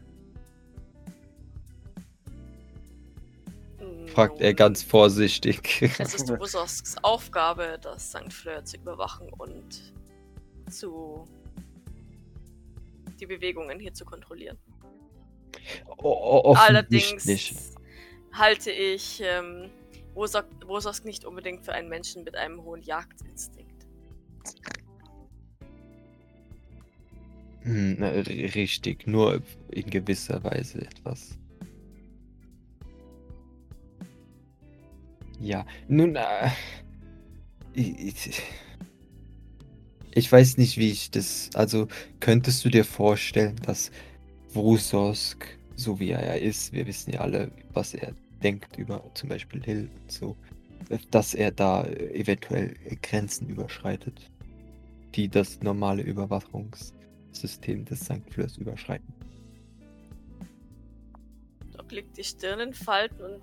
Fragt 4.07 4.40
er 4.40 4.52
ganz 4.55 4.83
vorsichtig. 4.83 5.81
Es 5.98 6.14
ist 6.14 6.28
Wusosks 6.28 6.96
Aufgabe, 7.02 7.78
das 7.81 8.11
St. 8.11 8.33
Fleur 8.33 8.64
zu 8.64 8.76
überwachen 8.76 9.33
und 9.33 9.92
zu 10.70 11.26
die 13.18 13.26
Bewegungen 13.26 13.78
hier 13.78 13.94
zu 13.94 14.05
kontrollieren. 14.05 14.59
O- 15.98 16.55
Allerdings 16.57 17.12
offensichtlich. 17.12 17.74
halte 18.33 18.70
ich 18.70 19.22
ähm, 19.24 19.70
Wososk 20.14 21.05
nicht 21.05 21.24
unbedingt 21.24 21.64
für 21.64 21.72
einen 21.72 21.88
Menschen 21.88 22.24
mit 22.24 22.37
einem 22.37 22.62
hohen 22.64 22.83
Jagdinstinkt. 22.83 23.87
Hm, 27.64 28.03
richtig, 28.03 29.07
nur 29.07 29.40
in 29.70 29.88
gewisser 29.88 30.42
Weise 30.42 30.83
etwas. 30.83 31.38
Ja, 35.40 35.64
nun, 35.88 36.16
äh, 36.16 36.51
ich, 37.75 38.29
ich- 38.29 38.42
weiß 40.33 40.57
nicht, 40.59 40.77
wie 40.79 40.90
ich 40.90 41.11
das. 41.11 41.51
Also, 41.55 41.88
könntest 42.20 42.64
du 42.64 42.68
dir 42.68 42.85
vorstellen, 42.85 43.57
dass 43.64 43.90
Wusosk, 44.53 45.46
so 45.77 45.98
wie 46.01 46.11
er 46.11 46.25
ja 46.27 46.35
ist, 46.35 46.72
wir 46.72 46.87
wissen 46.87 47.12
ja 47.12 47.20
alle, 47.20 47.51
was 47.72 47.94
er 47.94 48.12
denkt 48.42 48.77
über 48.77 49.03
zum 49.14 49.29
Beispiel 49.29 49.62
Hill 49.62 49.88
und 50.03 50.12
so, 50.12 50.37
dass 51.11 51.35
er 51.35 51.51
da 51.51 51.85
eventuell 51.87 52.75
Grenzen 53.03 53.48
überschreitet, 53.48 54.31
die 55.14 55.29
das 55.29 55.61
normale 55.62 56.03
Überwachungssystem 57.32 57.84
des 57.84 58.00
St. 58.00 58.22
Fleurs 58.30 58.56
überschreiten. 58.58 59.12
Doc 61.72 61.90
legt 61.90 62.16
die 62.16 62.24
Stirn 62.24 62.60
in 62.60 62.74
Falten 62.74 63.22
und 63.22 63.42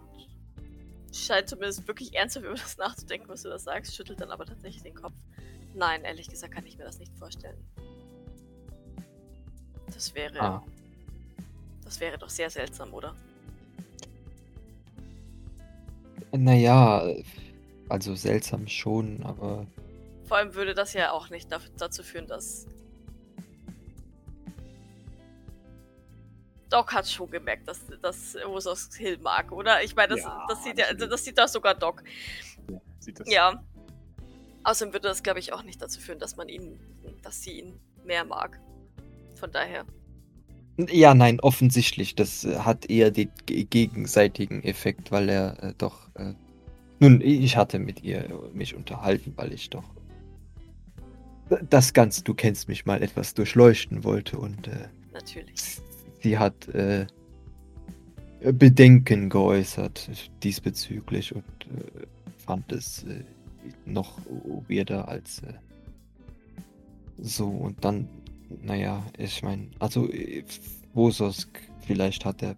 scheint 1.13 1.49
zumindest 1.49 1.87
wirklich 1.87 2.13
ernsthaft 2.13 2.45
über 2.45 2.55
das 2.55 2.77
nachzudenken, 2.77 3.27
was 3.29 3.41
du 3.43 3.49
da 3.49 3.57
sagst, 3.57 3.95
schüttelt 3.95 4.21
dann 4.21 4.31
aber 4.31 4.45
tatsächlich 4.45 4.83
den 4.83 4.93
Kopf. 4.93 5.15
Nein, 5.73 6.03
ehrlich 6.03 6.29
gesagt 6.29 6.53
kann 6.53 6.65
ich 6.65 6.77
mir 6.77 6.83
das 6.83 6.99
nicht 6.99 7.15
vorstellen. 7.17 7.57
Das 9.87 10.13
wäre. 10.13 10.39
Ah. 10.39 10.63
Das 11.83 11.99
wäre 11.99 12.19
doch 12.19 12.29
sehr 12.29 12.49
seltsam, 12.51 12.93
oder? 12.93 13.15
Naja, 16.31 17.11
also 17.87 18.13
seltsam 18.13 18.67
schon, 18.67 19.23
aber 19.23 19.65
Vor 20.25 20.37
allem 20.37 20.53
würde 20.53 20.75
das 20.75 20.93
ja 20.93 21.11
auch 21.11 21.31
nicht 21.31 21.49
dazu 21.51 22.03
führen, 22.03 22.27
dass. 22.27 22.67
Doc 26.69 26.93
hat 26.93 27.07
schon 27.09 27.29
gemerkt, 27.31 27.67
dass, 27.67 27.81
dass 28.01 28.35
Rosos 28.45 28.89
Hill 28.95 29.17
mag, 29.17 29.51
oder? 29.51 29.83
Ich 29.83 29.95
meine, 29.95 30.09
das, 30.15 30.21
Ja, 30.21 30.45
das 30.47 30.63
sieht 30.63 30.77
ja, 30.77 30.85
also 30.85 30.93
natürlich. 30.93 31.11
das 31.11 31.25
sieht 31.25 31.37
doch 31.39 31.47
sogar 31.47 31.75
Doc. 31.75 32.03
Sieht 32.99 33.19
das 33.19 33.29
Ja. 33.31 33.63
Außerdem 34.63 34.93
würde 34.93 35.07
das, 35.07 35.23
glaube 35.23 35.39
ich, 35.39 35.53
auch 35.53 35.63
nicht 35.63 35.81
dazu 35.81 35.99
führen, 35.99 36.19
dass 36.19 36.35
man 36.35 36.49
ihn, 36.49 36.79
dass 37.23 37.41
sie 37.41 37.59
ihn 37.59 37.79
mehr 38.05 38.25
mag. 38.25 38.59
Von 39.35 39.51
daher. 39.51 39.85
Ja, 40.89 41.13
nein, 41.13 41.39
offensichtlich. 41.39 42.15
Das 42.15 42.43
äh, 42.43 42.59
hat 42.59 42.89
eher 42.89 43.09
den 43.11 43.31
ge- 43.45 43.63
gegenseitigen 43.63 44.63
Effekt, 44.63 45.11
weil 45.11 45.29
er 45.29 45.63
äh, 45.63 45.73
doch. 45.77 46.09
Äh, 46.15 46.33
nun, 46.99 47.21
ich 47.21 47.55
hatte 47.57 47.79
mit 47.79 48.03
ihr 48.03 48.25
äh, 48.25 48.33
mich 48.53 48.75
unterhalten, 48.75 49.33
weil 49.37 49.53
ich 49.53 49.69
doch 49.69 49.85
das 51.69 51.93
Ganze, 51.93 52.23
du 52.23 52.33
kennst 52.35 52.67
mich 52.67 52.85
mal, 52.85 53.01
etwas 53.01 53.33
durchleuchten 53.33 54.03
wollte 54.03 54.37
und 54.37 54.67
äh, 54.67 54.89
Natürlich. 55.13 55.81
Sie 56.21 56.37
hat 56.37 56.67
äh, 56.69 57.07
Bedenken 58.41 59.29
geäußert 59.29 60.09
diesbezüglich 60.43 61.35
und 61.35 61.43
äh, 61.43 62.07
fand 62.37 62.71
es 62.71 63.03
äh, 63.03 63.23
noch 63.85 64.19
weirder 64.67 65.07
als 65.07 65.39
äh, 65.43 65.53
so. 67.17 67.49
Und 67.49 67.83
dann, 67.83 68.07
naja, 68.61 69.05
ich 69.17 69.43
meine, 69.43 69.69
also 69.79 70.09
äh, 70.09 70.43
Wososk, 70.93 71.59
vielleicht 71.85 72.25
hat 72.25 72.41
er 72.41 72.55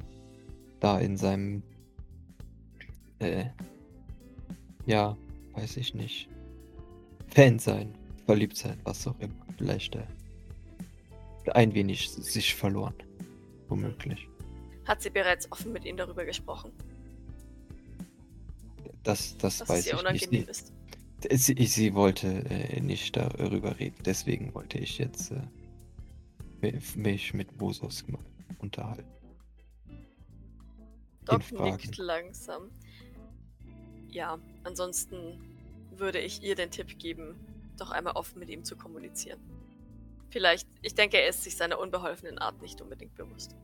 da 0.79 0.99
in 0.99 1.17
seinem 1.17 1.63
äh, 3.19 3.45
ja, 4.85 5.17
weiß 5.53 5.77
ich 5.77 5.93
nicht, 5.93 6.27
Fan 7.27 7.59
sein, 7.59 7.93
verliebt 8.25 8.57
sein, 8.57 8.79
was 8.83 9.07
auch 9.07 9.19
immer, 9.19 9.45
vielleicht 9.57 9.95
äh, 9.95 10.03
ein 11.53 11.73
wenig 11.73 12.09
sich 12.09 12.55
verloren, 12.55 12.95
womöglich. 13.71 14.27
Hat 14.85 15.01
sie 15.01 15.09
bereits 15.09 15.51
offen 15.51 15.71
mit 15.71 15.85
ihm 15.85 15.97
darüber 15.97 16.25
gesprochen, 16.25 16.71
Das, 19.03 19.35
das 19.37 19.57
dass 19.59 19.61
es 19.61 19.69
weiß 19.69 19.85
ihr 19.87 19.93
ich 19.93 19.99
unangenehm 19.99 20.39
nicht. 20.41 20.49
ist. 20.49 20.73
Sie, 21.29 21.65
sie, 21.67 21.93
wollte 21.93 22.27
äh, 22.49 22.79
nicht 22.81 23.15
darüber 23.15 23.79
reden, 23.79 23.95
deswegen 24.05 24.53
wollte 24.55 24.79
ich 24.79 24.97
jetzt 24.97 25.31
äh, 25.31 25.41
mi- 26.61 26.79
mich 26.95 27.33
mit 27.33 27.57
Bosos 27.57 28.03
unterhalten. 28.59 29.07
Doc 31.25 31.51
nickt 31.51 31.97
langsam. 31.97 32.71
Ja, 34.09 34.39
ansonsten 34.63 35.39
würde 35.95 36.19
ich 36.19 36.41
ihr 36.41 36.55
den 36.55 36.71
Tipp 36.71 36.97
geben, 36.97 37.35
doch 37.77 37.91
einmal 37.91 38.13
offen 38.13 38.39
mit 38.39 38.49
ihm 38.49 38.63
zu 38.63 38.75
kommunizieren. 38.75 39.39
Vielleicht, 40.31 40.67
ich 40.81 40.95
denke, 40.95 41.17
er 41.17 41.27
ist 41.29 41.43
sich 41.43 41.55
seiner 41.55 41.77
unbeholfenen 41.77 42.39
Art 42.39 42.61
nicht 42.61 42.81
unbedingt 42.81 43.15
bewusst. 43.15 43.55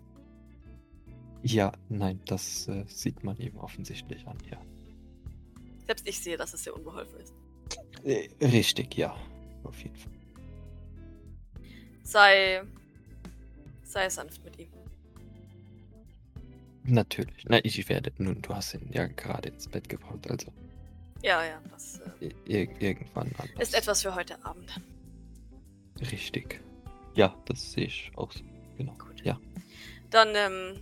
Ja, 1.41 1.71
nein, 1.87 2.19
das 2.25 2.67
äh, 2.67 2.83
sieht 2.87 3.23
man 3.23 3.37
ihm 3.37 3.57
offensichtlich 3.57 4.27
an, 4.27 4.37
ja. 4.51 4.59
Selbst 5.85 6.07
ich 6.07 6.19
sehe, 6.19 6.35
dass 6.35 6.53
es 6.53 6.63
sehr 6.65 6.75
unbeholfen 6.75 7.19
ist. 7.21 7.33
Äh, 8.03 8.27
richtig, 8.45 8.95
ja, 8.95 9.15
auf 9.63 9.81
jeden 9.81 9.95
Fall. 9.95 10.11
Sei. 12.03 12.63
sei 13.83 14.09
sanft 14.09 14.43
mit 14.43 14.59
ihm. 14.59 14.69
Natürlich. 16.83 17.45
Na, 17.47 17.63
ich 17.63 17.87
werde, 17.89 18.11
nun, 18.17 18.41
du 18.41 18.53
hast 18.53 18.73
ihn 18.73 18.89
ja 18.91 19.07
gerade 19.07 19.49
ins 19.49 19.67
Bett 19.67 19.87
gebracht, 19.87 20.29
also 20.29 20.51
Ja, 21.21 21.43
ja, 21.43 21.61
das 21.71 21.99
äh, 22.21 22.31
ir 22.45 22.81
irgendwann 22.81 23.31
anders. 23.37 23.59
ist 23.69 23.75
etwas 23.75 24.01
für 24.01 24.15
heute 24.15 24.43
Abend. 24.45 24.81
Richtig. 26.01 26.61
Ja, 27.15 27.35
das 27.45 27.71
sehe 27.73 27.85
ich 27.85 28.11
auch 28.15 28.31
so. 28.31 28.41
Genau. 28.77 28.93
Gut. 28.93 29.23
Ja. 29.23 29.39
Dann, 30.09 30.29
ähm. 30.35 30.79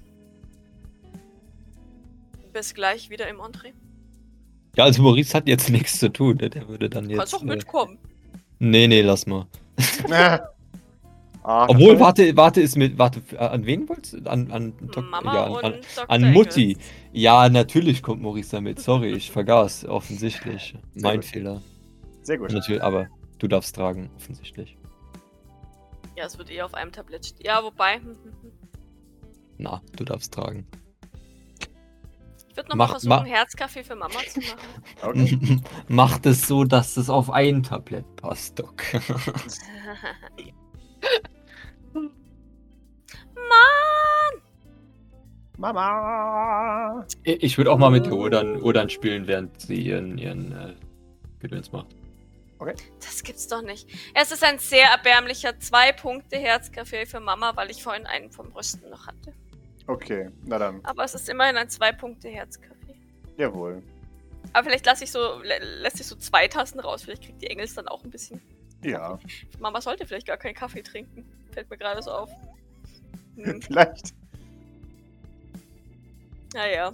Bis 2.53 2.73
gleich 2.73 3.09
wieder 3.09 3.27
im 3.27 3.39
Entree. 3.39 3.73
Ja, 4.75 4.83
also 4.85 5.01
Maurice 5.01 5.33
hat 5.33 5.47
jetzt 5.47 5.69
nichts 5.71 5.99
zu 5.99 6.11
tun, 6.11 6.37
ne? 6.37 6.49
der 6.49 6.67
würde 6.67 6.89
dann 6.89 7.05
Du 7.05 7.11
jetzt. 7.11 7.19
kannst 7.19 7.33
doch 7.33 7.41
äh, 7.41 7.45
mitkommen. 7.45 7.97
Nee, 8.59 8.87
nee, 8.87 9.01
lass 9.01 9.25
mal. 9.25 9.47
ah, 10.11 11.65
Obwohl, 11.67 11.99
warte, 11.99 12.35
warte, 12.35 12.61
ist 12.61 12.77
mit, 12.77 12.97
warte, 12.97 13.21
äh, 13.33 13.37
an 13.37 13.65
wen 13.65 13.87
wolltest 13.89 14.13
du? 14.13 14.29
An, 14.29 14.51
an, 14.51 14.73
Dok- 14.91 15.09
Mama 15.09 15.33
ja, 15.33 15.43
an, 15.45 15.51
und 15.51 15.63
an, 15.63 15.73
Dr. 15.95 16.09
an 16.09 16.33
Mutti. 16.33 16.71
Engels. 16.71 16.85
Ja, 17.13 17.49
natürlich 17.49 18.01
kommt 18.03 18.21
Maurice 18.21 18.51
damit. 18.51 18.79
Sorry, 18.79 19.11
ich 19.13 19.31
vergaß, 19.31 19.85
offensichtlich. 19.85 20.75
mein 20.95 21.21
gut. 21.21 21.25
Fehler. 21.25 21.61
Sehr 22.23 22.37
gut. 22.37 22.51
Natürlich, 22.51 22.81
aber 22.83 23.07
du 23.39 23.47
darfst 23.47 23.75
tragen, 23.75 24.09
offensichtlich. 24.17 24.77
Ja, 26.15 26.25
es 26.25 26.37
wird 26.37 26.49
eher 26.49 26.65
auf 26.65 26.73
einem 26.73 26.91
Tablett 26.91 27.25
stehen. 27.25 27.45
Ja, 27.45 27.61
wobei. 27.63 27.95
hm, 27.95 28.05
hm, 28.23 28.33
hm. 28.41 28.51
Na, 29.57 29.81
du 29.95 30.03
darfst 30.05 30.33
tragen. 30.33 30.65
Ich 32.49 32.55
würde 32.57 32.69
nochmal 32.69 32.87
Mach- 32.87 32.91
versuchen, 32.91 33.09
mach- 33.09 33.25
Herzkaffee 33.25 33.83
für 33.83 33.95
Mama 33.95 34.17
zu 34.29 34.39
machen. 34.39 34.59
Okay. 35.01 35.61
Macht 35.89 36.25
es 36.25 36.47
so, 36.47 36.63
dass 36.63 36.95
es 36.95 37.09
auf 37.09 37.29
ein 37.29 37.63
Tablett 37.63 38.05
passt, 38.15 38.59
Doc. 38.59 38.81
Mann! 43.35 44.41
Mama! 45.57 47.05
ich 47.23 47.57
würde 47.57 47.71
auch 47.71 47.77
mal 47.77 47.89
mit 47.91 48.05
der 48.05 48.13
Odern, 48.13 48.61
Odern 48.61 48.89
spielen, 48.89 49.27
während 49.27 49.61
sie 49.61 49.81
ihren, 49.81 50.17
ihren 50.17 50.51
äh, 50.51 50.73
Gedöns 51.39 51.71
macht. 51.71 51.95
Das 52.99 53.23
gibt's 53.23 53.47
doch 53.47 53.61
nicht. 53.61 53.87
Es 54.13 54.31
ist 54.31 54.43
ein 54.43 54.59
sehr 54.59 54.87
erbärmlicher 54.87 55.59
zwei 55.59 55.91
Punkte 55.91 56.37
Herzkaffee 56.37 57.05
für 57.05 57.19
Mama, 57.19 57.55
weil 57.55 57.69
ich 57.69 57.83
vorhin 57.83 58.05
einen 58.05 58.31
vom 58.31 58.49
Brüsten 58.49 58.89
noch 58.89 59.07
hatte. 59.07 59.33
Okay, 59.87 60.29
na 60.45 60.57
dann. 60.57 60.83
Aber 60.83 61.03
es 61.03 61.13
ist 61.13 61.29
immerhin 61.29 61.57
ein 61.57 61.69
zwei 61.69 61.91
Punkte 61.91 62.29
Herzkaffee. 62.29 62.95
Jawohl. 63.37 63.83
Aber 64.53 64.63
vielleicht 64.63 64.85
lasse 64.85 65.03
ich 65.03 65.11
so, 65.11 65.41
lä 65.41 65.57
lässt 65.81 65.97
sich 65.97 66.07
so 66.07 66.15
zwei 66.15 66.47
Tassen 66.47 66.79
raus. 66.79 67.03
Vielleicht 67.03 67.23
kriegt 67.23 67.41
die 67.41 67.47
Engels 67.47 67.73
dann 67.73 67.87
auch 67.87 68.03
ein 68.03 68.09
bisschen. 68.09 68.41
Ja, 68.83 69.19
Mama 69.59 69.81
sollte 69.81 70.05
vielleicht 70.05 70.27
gar 70.27 70.37
keinen 70.37 70.55
Kaffee 70.55 70.81
trinken. 70.81 71.25
Fällt 71.51 71.69
mir 71.69 71.77
gerade 71.77 72.01
so 72.01 72.11
auf. 72.11 72.29
Hm, 73.35 73.61
vielleicht. 73.61 74.13
naja. 76.53 76.93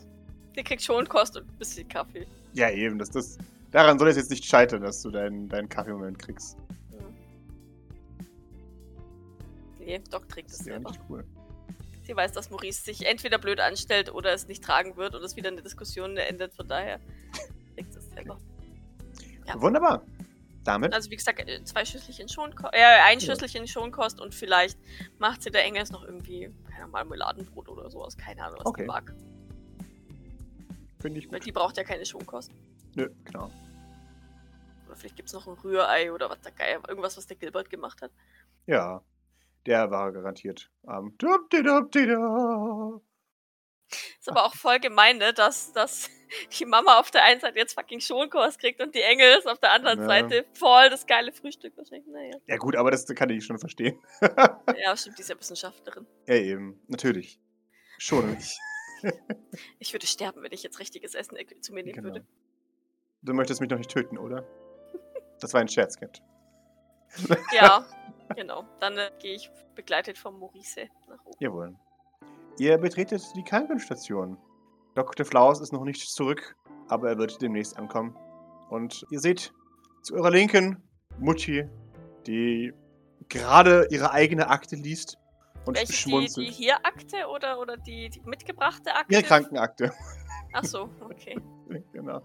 Die 0.55 0.63
kriegt 0.63 0.81
schon 0.81 1.07
Kost 1.07 1.37
und 1.37 1.47
ein 1.47 1.57
bisschen 1.59 1.87
Kaffee. 1.87 2.25
Ja, 2.53 2.71
eben. 2.71 2.97
Das, 2.97 3.11
das, 3.11 3.37
daran 3.71 3.97
soll 3.99 4.09
es 4.09 4.17
jetzt 4.17 4.29
nicht 4.29 4.45
scheitern, 4.45 4.81
dass 4.81 5.01
du 5.01 5.11
deinen, 5.11 5.47
deinen 5.49 5.69
Kaffeemoment 5.69 6.19
kriegst. 6.19 6.57
Nee, 9.79 9.99
Doc 10.09 10.29
trägt 10.29 10.49
Das 10.49 10.59
es 10.59 10.65
ja 10.65 10.73
selber. 10.73 10.91
nicht 10.91 11.01
cool. 11.09 11.25
Sie 12.03 12.15
weiß, 12.15 12.31
dass 12.33 12.49
Maurice 12.49 12.83
sich 12.83 13.05
entweder 13.05 13.37
blöd 13.37 13.59
anstellt 13.59 14.13
oder 14.13 14.33
es 14.33 14.47
nicht 14.47 14.63
tragen 14.63 14.95
wird 14.97 15.15
und 15.15 15.23
es 15.23 15.35
wieder 15.35 15.49
eine 15.49 15.61
Diskussion 15.61 16.17
endet. 16.17 16.53
Von 16.53 16.67
daher 16.67 16.99
trägt 17.75 17.95
es 17.95 18.09
selber. 18.09 18.37
Ja. 19.47 19.59
Wunderbar. 19.61 20.03
Damit 20.63 20.93
Also 20.93 21.09
wie 21.09 21.15
gesagt, 21.15 21.39
äh, 21.47 21.63
zwei 21.63 21.83
Schüsselchen 21.85 22.29
Schonkost, 22.29 22.73
äh, 22.73 22.83
ein. 23.05 23.19
Schüsselchen 23.19 23.67
Schonkost 23.67 24.21
und 24.21 24.35
vielleicht 24.35 24.77
macht 25.17 25.41
sie 25.41 25.49
der 25.49 25.63
Engels 25.63 25.89
noch 25.91 26.03
irgendwie, 26.03 26.51
keine 26.65 26.81
Ahnung, 26.83 26.91
Marmeladenbrot 26.91 27.67
oder 27.67 27.89
sowas. 27.89 28.15
Keine 28.15 28.43
Ahnung, 28.43 28.59
was 28.59 28.65
Okay. 28.67 28.85
mag. 28.85 29.11
finde 30.99 31.19
ich 31.19 31.31
Weil 31.31 31.39
gut. 31.39 31.47
die 31.47 31.51
braucht 31.51 31.77
ja 31.77 31.83
keine 31.83 32.05
Schonkost. 32.05 32.51
Nö, 32.95 33.09
genau. 33.23 33.49
Oder 34.87 34.95
vielleicht 34.95 35.15
gibt 35.15 35.27
es 35.29 35.33
noch 35.33 35.47
ein 35.47 35.53
Rührei 35.53 36.11
oder 36.11 36.29
was 36.29 36.41
der 36.41 36.51
Geier, 36.51 36.81
irgendwas, 36.87 37.17
was 37.17 37.27
der 37.27 37.37
Gilbert 37.37 37.69
gemacht 37.69 38.01
hat. 38.01 38.11
Ja. 38.65 39.03
Der 39.67 39.91
war 39.91 40.11
garantiert 40.11 40.71
am. 40.87 41.15
Dubdi-dubdi-da. 41.19 42.99
Ist 44.19 44.29
aber 44.29 44.45
auch 44.45 44.55
voll 44.55 44.79
gemein, 44.79 45.17
ne, 45.17 45.33
dass, 45.33 45.73
dass 45.73 46.09
die 46.59 46.65
Mama 46.65 46.97
auf 46.99 47.11
der 47.11 47.23
einen 47.25 47.41
Seite 47.41 47.59
jetzt 47.59 47.73
fucking 47.73 47.99
Schonkost 47.99 48.59
kriegt 48.59 48.81
und 48.81 48.95
die 48.95 49.01
Engels 49.01 49.45
auf 49.45 49.59
der 49.59 49.71
anderen 49.73 49.99
Ja. 49.99 50.05
Seite 50.07 50.45
voll 50.53 50.89
das 50.89 51.05
geile 51.05 51.31
Frühstück 51.33 51.75
wahrscheinlich. 51.77 52.07
Naja. 52.07 52.37
Ja, 52.47 52.57
gut, 52.57 52.75
aber 52.75 52.89
das 52.89 53.05
kann 53.07 53.29
ich 53.29 53.45
schon 53.45 53.59
verstehen. 53.59 53.99
Ja, 54.77 54.95
stimmt, 54.97 55.17
die 55.17 55.21
ist 55.21 55.29
ja 55.29 55.37
Wissenschaftlerin. 55.39 56.07
ja, 56.27 56.35
eben. 56.35 56.81
Natürlich. 56.87 57.39
Schon 57.99 58.31
nicht. 58.31 58.57
Ich 59.79 59.93
würde 59.93 60.07
sterben, 60.07 60.41
wenn 60.41 60.51
ich 60.53 60.63
jetzt 60.63 60.79
richtiges 60.79 61.13
Essen 61.13 61.37
zu 61.61 61.73
mir 61.73 61.83
nehmen 61.83 61.95
Genau. 61.95 62.07
würde. 62.09 62.25
Du 63.23 63.33
möchtest 63.33 63.61
mich 63.61 63.69
noch 63.69 63.77
nicht 63.77 63.91
töten, 63.91 64.17
oder? 64.17 64.43
Das 65.39 65.53
war 65.53 65.61
ein 65.61 65.67
Scherz, 65.67 65.97
Kind. 65.97 66.21
Ja, 67.53 67.85
genau. 68.35 68.65
Dann 68.79 68.97
äh, 68.97 69.11
gehe 69.19 69.35
ich 69.35 69.51
begleitet 69.75 70.17
vom 70.17 70.39
Maurice 70.39 70.87
nach 71.07 71.23
oben. 71.25 71.37
Jawohl. 71.39 71.75
Ihr 72.57 72.77
betretet 72.77 73.23
die 73.35 73.43
Krankenstation. 73.43 74.37
Dr. 74.95 75.25
Flaus 75.25 75.61
ist 75.61 75.71
noch 75.71 75.83
nicht 75.83 76.09
zurück, 76.09 76.55
aber 76.87 77.09
er 77.09 77.17
wird 77.17 77.41
demnächst 77.41 77.77
ankommen. 77.77 78.15
Und 78.69 79.05
ihr 79.09 79.19
seht 79.19 79.53
zu 80.01 80.15
eurer 80.15 80.31
Linken 80.31 80.81
Mutti, 81.19 81.67
die 82.25 82.73
gerade 83.29 83.87
ihre 83.89 84.11
eigene 84.11 84.47
Akte 84.47 84.75
liest 84.75 85.17
und 85.65 85.77
Welche, 85.77 85.91
die, 85.91 85.97
schmunzelt. 85.97 86.47
die 86.47 86.51
hier 86.51 86.77
Akte 86.85 87.27
oder, 87.27 87.59
oder 87.59 87.77
die, 87.77 88.09
die 88.09 88.21
mitgebrachte 88.21 88.93
Akte? 88.93 89.13
Ihre 89.13 89.23
Krankenakte. 89.23 89.93
Ach 90.53 90.63
so, 90.63 90.89
okay. 91.01 91.39
genau. 91.93 92.21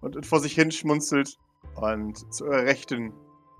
Und, 0.00 0.24
vor 0.26 0.40
sich 0.40 0.54
hin 0.54 0.70
schmunzelt. 0.70 1.36
Und 1.76 2.32
zu 2.32 2.44
eurer 2.46 2.64
Rechten, 2.64 3.12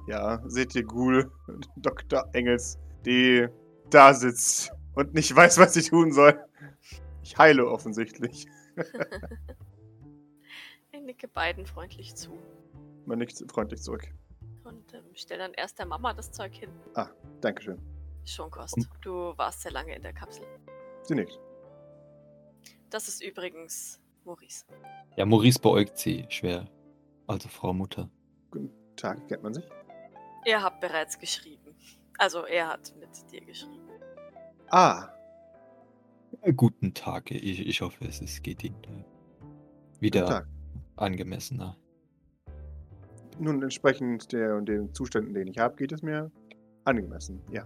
ja, 0.07 0.41
seht 0.49 0.75
ihr 0.75 0.85
Ghoul, 0.85 1.31
Dr. 1.77 2.25
Engels, 2.33 2.79
die 3.05 3.47
da 3.91 4.15
sitzt 4.15 4.73
und 4.95 5.15
nicht 5.15 5.35
weiß, 5.35 5.59
was 5.59 5.75
sie 5.75 5.83
tun 5.83 6.13
soll. 6.13 6.39
Ich 7.23 7.37
heile 7.39 7.67
offensichtlich. 7.69 8.47
Ich 10.93 11.01
nicke 11.01 11.29
beiden 11.29 11.67
freundlich 11.67 12.15
zu 12.15 12.39
Man 13.07 13.19
nickt 13.19 13.43
freundlich 13.51 13.83
zurück. 13.83 14.07
und 14.65 14.93
ähm, 14.95 15.05
stelle 15.15 15.45
dann 15.45 15.55
erst 15.55 15.79
der 15.79 15.87
Mama 15.87 16.13
das 16.13 16.31
Zeug 16.31 16.55
hin. 16.55 16.71
Dankeschön. 17.41 17.79
Schon 18.25 18.51
Kost. 18.51 18.77
Und- 18.77 18.89
Du 19.01 19.33
warst 19.37 19.63
sehr 19.63 19.73
lange 19.73 19.95
in 19.97 20.03
der 20.03 20.13
Kapsel. 20.13 20.45
Sie 21.03 21.15
nickt. 21.15 21.39
Das 22.91 23.09
ist 23.09 23.23
übrigens 23.23 24.00
Maurice. 24.25 24.65
Ja, 25.17 25.27
Maurice 25.27 25.59
beäugt 25.61 25.99
sie 25.99 26.27
schwer. 26.29 26.67
Also 27.27 27.49
Frau 27.49 27.73
Mutter. 27.73 28.09
Guten 28.51 28.71
Tag, 28.97 29.27
kennt 29.29 29.43
man 29.43 29.55
sich? 29.55 29.65
Ihr 30.47 30.63
habt 30.63 30.81
bereits 30.81 31.19
geschrieben. 31.19 31.75
Also 32.19 32.45
er 32.45 32.69
hat 32.69 32.93
mit 32.99 33.11
dir 33.31 33.41
geschrieben. 33.45 33.89
Ah, 34.71 35.09
Guten 36.57 36.95
Tag. 36.95 37.31
Ich, 37.31 37.67
ich 37.67 37.81
hoffe, 37.81 38.05
es, 38.07 38.23
es 38.23 38.43
geht 38.43 38.65
Ihnen 38.65 38.83
äh, 38.85 40.01
wieder 40.01 40.27
Tag. 40.27 40.47
angemessener. 40.97 41.77
Nun, 43.39 43.63
entsprechend 43.63 44.33
der 44.33 44.57
und 44.57 44.67
den 44.67 44.95
Zuständen, 44.95 45.35
den 45.35 45.49
ich 45.49 45.59
habe, 45.59 45.77
geht 45.77 45.93
es 45.93 46.03
mir 46.03 46.31
angemessen. 46.85 47.43
Ja. 47.51 47.65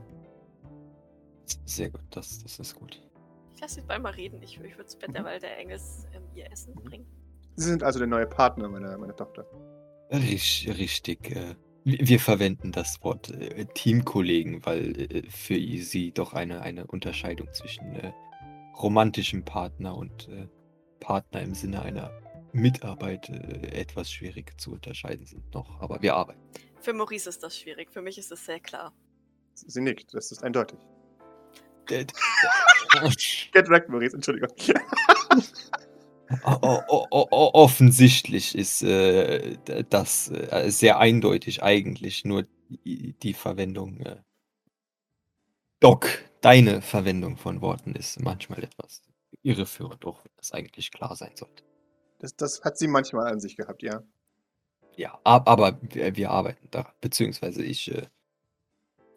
Sehr 1.66 1.90
gut, 1.90 2.02
das, 2.10 2.42
das 2.42 2.58
ist 2.58 2.74
gut. 2.74 3.02
Ich 3.54 3.60
lasse 3.60 3.80
sie 3.80 3.98
mal 4.00 4.12
reden. 4.12 4.42
Ich, 4.42 4.58
ich 4.60 4.76
würde 4.76 4.86
zu 4.86 4.98
Bett, 4.98 5.10
Mhm. 5.10 5.14
derweil 5.14 5.40
der 5.40 5.58
Engels 5.58 6.06
ähm, 6.12 6.22
ihr 6.34 6.50
Essen 6.50 6.74
Mhm. 6.74 6.84
bringt. 6.84 7.06
Sie 7.56 7.68
sind 7.70 7.82
also 7.82 7.98
der 7.98 8.08
neue 8.08 8.26
Partner 8.26 8.68
meiner, 8.68 8.98
meiner 8.98 9.14
Tochter. 9.14 9.46
Richtig. 10.10 11.30
Äh, 11.30 11.54
wir 11.84 12.18
verwenden 12.18 12.72
das 12.72 13.02
Wort 13.02 13.30
äh, 13.30 13.64
Teamkollegen, 13.74 14.64
weil 14.66 15.00
äh, 15.00 15.22
für 15.30 15.54
sie 15.54 16.12
doch 16.12 16.32
eine, 16.32 16.62
eine 16.62 16.86
Unterscheidung 16.86 17.48
zwischen 17.52 17.94
äh, 17.94 18.12
romantischem 18.78 19.44
Partner 19.44 19.96
und 19.96 20.28
äh, 20.28 20.48
Partner 21.00 21.42
im 21.42 21.54
Sinne 21.54 21.82
einer 21.82 22.10
Mitarbeit 22.52 23.28
äh, 23.28 23.68
etwas 23.80 24.10
schwierig 24.10 24.58
zu 24.60 24.72
unterscheiden 24.72 25.26
sind 25.26 25.52
noch. 25.54 25.80
Aber 25.80 26.02
wir 26.02 26.16
arbeiten. 26.16 26.40
Für 26.80 26.92
Maurice 26.92 27.28
ist 27.28 27.42
das 27.42 27.58
schwierig. 27.58 27.90
Für 27.92 28.02
mich 28.02 28.18
ist 28.18 28.32
es 28.32 28.44
sehr 28.44 28.60
klar. 28.60 28.92
Sie 29.54 29.80
nickt, 29.80 30.12
das 30.12 30.32
ist 30.32 30.42
eindeutig. 30.42 30.78
Get 33.52 33.68
wrecked, 33.68 33.88
Maurice, 33.88 34.14
Entschuldigung. 34.14 34.50
O- 36.44 36.80
o- 36.88 37.06
o- 37.10 37.50
offensichtlich 37.54 38.54
ist 38.56 38.82
äh, 38.82 39.56
das 39.90 40.30
äh, 40.30 40.70
sehr 40.70 40.98
eindeutig 40.98 41.62
eigentlich 41.62 42.24
nur 42.24 42.46
die, 42.68 43.12
die 43.12 43.34
Verwendung. 43.34 44.00
Äh, 44.00 44.16
Doc, 45.80 46.08
deine 46.40 46.80
Verwendung 46.82 47.36
von 47.36 47.60
Worten 47.60 47.94
ist 47.94 48.20
manchmal 48.20 48.64
etwas 48.64 49.02
irreführend, 49.42 50.04
auch 50.06 50.24
wenn 50.24 50.32
das 50.36 50.52
eigentlich 50.52 50.90
klar 50.90 51.14
sein 51.14 51.32
sollte. 51.36 51.62
Das, 52.18 52.34
das 52.36 52.62
hat 52.62 52.78
sie 52.78 52.88
manchmal 52.88 53.30
an 53.30 53.40
sich 53.40 53.56
gehabt, 53.56 53.82
ja. 53.82 54.02
Ja, 54.96 55.20
ab- 55.24 55.48
aber 55.48 55.78
wir, 55.82 56.16
wir 56.16 56.30
arbeiten 56.30 56.68
daran, 56.70 56.92
beziehungsweise 57.00 57.62
ich 57.62 57.90
äh, 57.94 58.06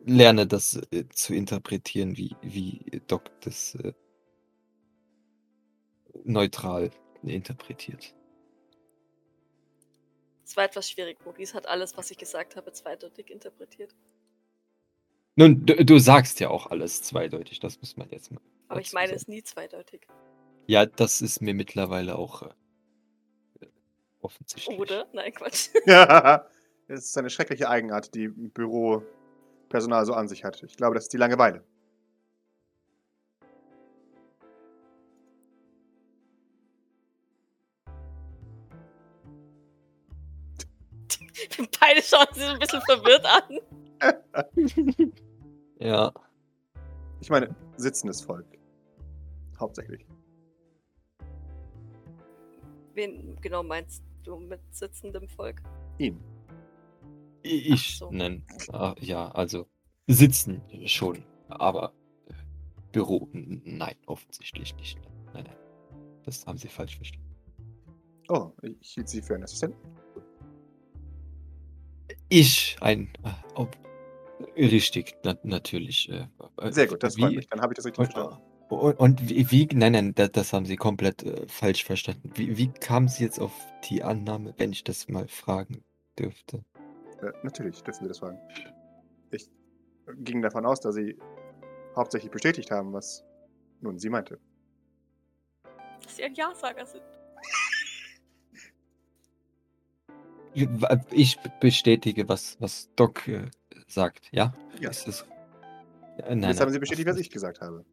lerne 0.07 0.47
das 0.47 0.79
äh, 0.91 1.07
zu 1.09 1.33
interpretieren, 1.33 2.17
wie, 2.17 2.35
wie 2.41 3.01
Doc 3.07 3.29
das 3.41 3.75
äh, 3.75 3.93
neutral 6.23 6.89
interpretiert. 7.23 8.15
Es 10.45 10.55
war 10.55 10.63
etwas 10.63 10.89
schwierig. 10.89 11.17
Maurice 11.25 11.53
hat 11.53 11.67
alles, 11.67 11.97
was 11.97 12.09
ich 12.09 12.17
gesagt 12.17 12.55
habe, 12.55 12.71
zweideutig 12.71 13.29
interpretiert. 13.29 13.93
Nun, 15.35 15.65
du, 15.65 15.75
du 15.85 15.99
sagst 15.99 16.39
ja 16.39 16.49
auch 16.49 16.67
alles 16.67 17.03
zweideutig, 17.03 17.59
das 17.59 17.79
muss 17.79 17.97
man 17.97 18.09
jetzt 18.09 18.31
mal. 18.31 18.41
Aber 18.69 18.79
ich 18.79 18.93
meine 18.93 19.09
sagen. 19.09 19.17
es 19.17 19.27
nie 19.27 19.43
zweideutig. 19.43 20.07
Ja, 20.65 20.85
das 20.85 21.21
ist 21.21 21.41
mir 21.41 21.53
mittlerweile 21.53 22.17
auch 22.17 22.43
äh, 22.43 23.65
offensichtlich. 24.21 24.79
Oder? 24.79 25.07
Nein, 25.13 25.33
Quatsch. 25.33 25.69
Ja. 25.85 26.49
Das 26.89 27.03
ist 27.03 27.17
eine 27.17 27.29
schreckliche 27.29 27.69
Eigenart, 27.69 28.15
die 28.15 28.29
Büropersonal 29.67 30.05
so 30.05 30.13
an 30.13 30.27
sich 30.27 30.43
hat. 30.43 30.63
Ich 30.63 30.77
glaube, 30.77 30.95
das 30.95 31.05
ist 31.05 31.13
die 31.13 31.17
Langeweile. 31.17 31.63
Beide 41.79 42.01
schauen 42.01 42.27
so 42.33 42.43
ein 42.43 42.59
bisschen 42.59 42.81
verwirrt 42.81 43.25
an. 43.25 45.13
Ja, 45.79 46.11
Ich 47.21 47.29
meine, 47.29 47.55
sitzendes 47.75 48.19
Volk. 48.21 48.47
Hauptsächlich. 49.59 50.07
Wen 52.95 53.35
genau 53.41 53.61
meinst 53.61 54.01
du 54.23 54.37
mit 54.37 54.59
sitzendem 54.71 55.27
Volk? 55.27 55.61
Ihn. 55.99 56.19
Ich 57.47 57.97
so. 57.97 58.09
nenne, 58.11 58.43
ah, 58.71 58.95
ja, 58.99 59.29
also 59.31 59.67
sitzen 60.07 60.61
schon, 60.85 61.23
aber 61.49 61.93
äh, 62.27 62.33
Büro, 62.91 63.27
nein, 63.33 63.95
offensichtlich 64.05 64.75
nicht. 64.75 64.97
Nein, 65.33 65.43
nein, 65.45 65.55
das 66.23 66.45
haben 66.45 66.57
Sie 66.57 66.67
falsch 66.67 66.95
verstanden. 66.97 67.25
Oh, 68.29 68.51
ich 68.81 68.91
hielt 68.91 69.07
sie 69.07 69.21
für 69.21 69.35
einen 69.35 69.43
Assistenten. 69.45 69.77
Ich, 72.29 72.75
ein, 72.81 73.09
äh, 73.23 73.29
ob, 73.55 73.77
richtig, 74.57 75.15
na, 75.23 75.37
natürlich. 75.43 76.09
Äh, 76.09 76.27
äh, 76.59 76.71
Sehr 76.71 76.87
gut, 76.87 77.03
das 77.03 77.15
freut 77.17 77.31
wie- 77.31 77.35
mich. 77.37 77.47
Dann 77.47 77.61
habe 77.61 77.73
ich 77.73 77.77
das 77.77 77.85
richtig 77.85 77.99
Und, 77.99 78.11
verstanden. 78.13 78.41
und, 78.69 78.99
und 78.99 79.29
wie, 79.29 79.49
wie, 79.51 79.65
nein, 79.73 79.93
nein, 79.93 80.15
das, 80.15 80.31
das 80.33 80.51
haben 80.53 80.65
Sie 80.65 80.75
komplett 80.75 81.23
äh, 81.23 81.47
falsch 81.47 81.83
verstanden. 81.85 82.31
Wie, 82.35 82.57
wie 82.57 82.67
kamen 82.67 83.07
Sie 83.07 83.23
jetzt 83.23 83.39
auf 83.39 83.53
die 83.89 84.03
Annahme, 84.03 84.53
wenn 84.57 84.71
ich 84.73 84.83
das 84.83 85.07
mal 85.07 85.27
fragen 85.29 85.83
dürfte? 86.19 86.63
Äh, 87.21 87.31
natürlich 87.43 87.81
dürfen 87.83 88.03
Sie 88.03 88.07
das 88.07 88.19
fragen. 88.19 88.39
Ich 89.31 89.49
ging 90.19 90.41
davon 90.41 90.65
aus, 90.65 90.79
dass 90.79 90.95
Sie 90.95 91.17
hauptsächlich 91.97 92.31
bestätigt 92.31 92.71
haben, 92.71 92.93
was 92.93 93.25
nun 93.81 93.99
sie 93.99 94.09
meinte. 94.09 94.39
Dass 96.03 96.15
sie 96.15 96.23
ein 96.23 96.35
Ja-Sager 96.35 96.85
sind. 96.85 97.03
Ich 101.11 101.37
bestätige, 101.59 102.27
was, 102.27 102.57
was 102.59 102.89
Doc 102.95 103.27
äh, 103.27 103.49
sagt, 103.87 104.29
ja? 104.31 104.53
Ja. 104.79 104.89
Ist 104.89 105.07
es, 105.07 105.25
ja, 106.17 106.33
nein, 106.33 106.49
Jetzt 106.49 106.61
haben 106.61 106.71
Sie 106.71 106.79
bestätigt, 106.79 107.07
das 107.07 107.15
was 107.15 107.21
ich 107.21 107.29
gesagt 107.29 107.61
habe. 107.61 107.85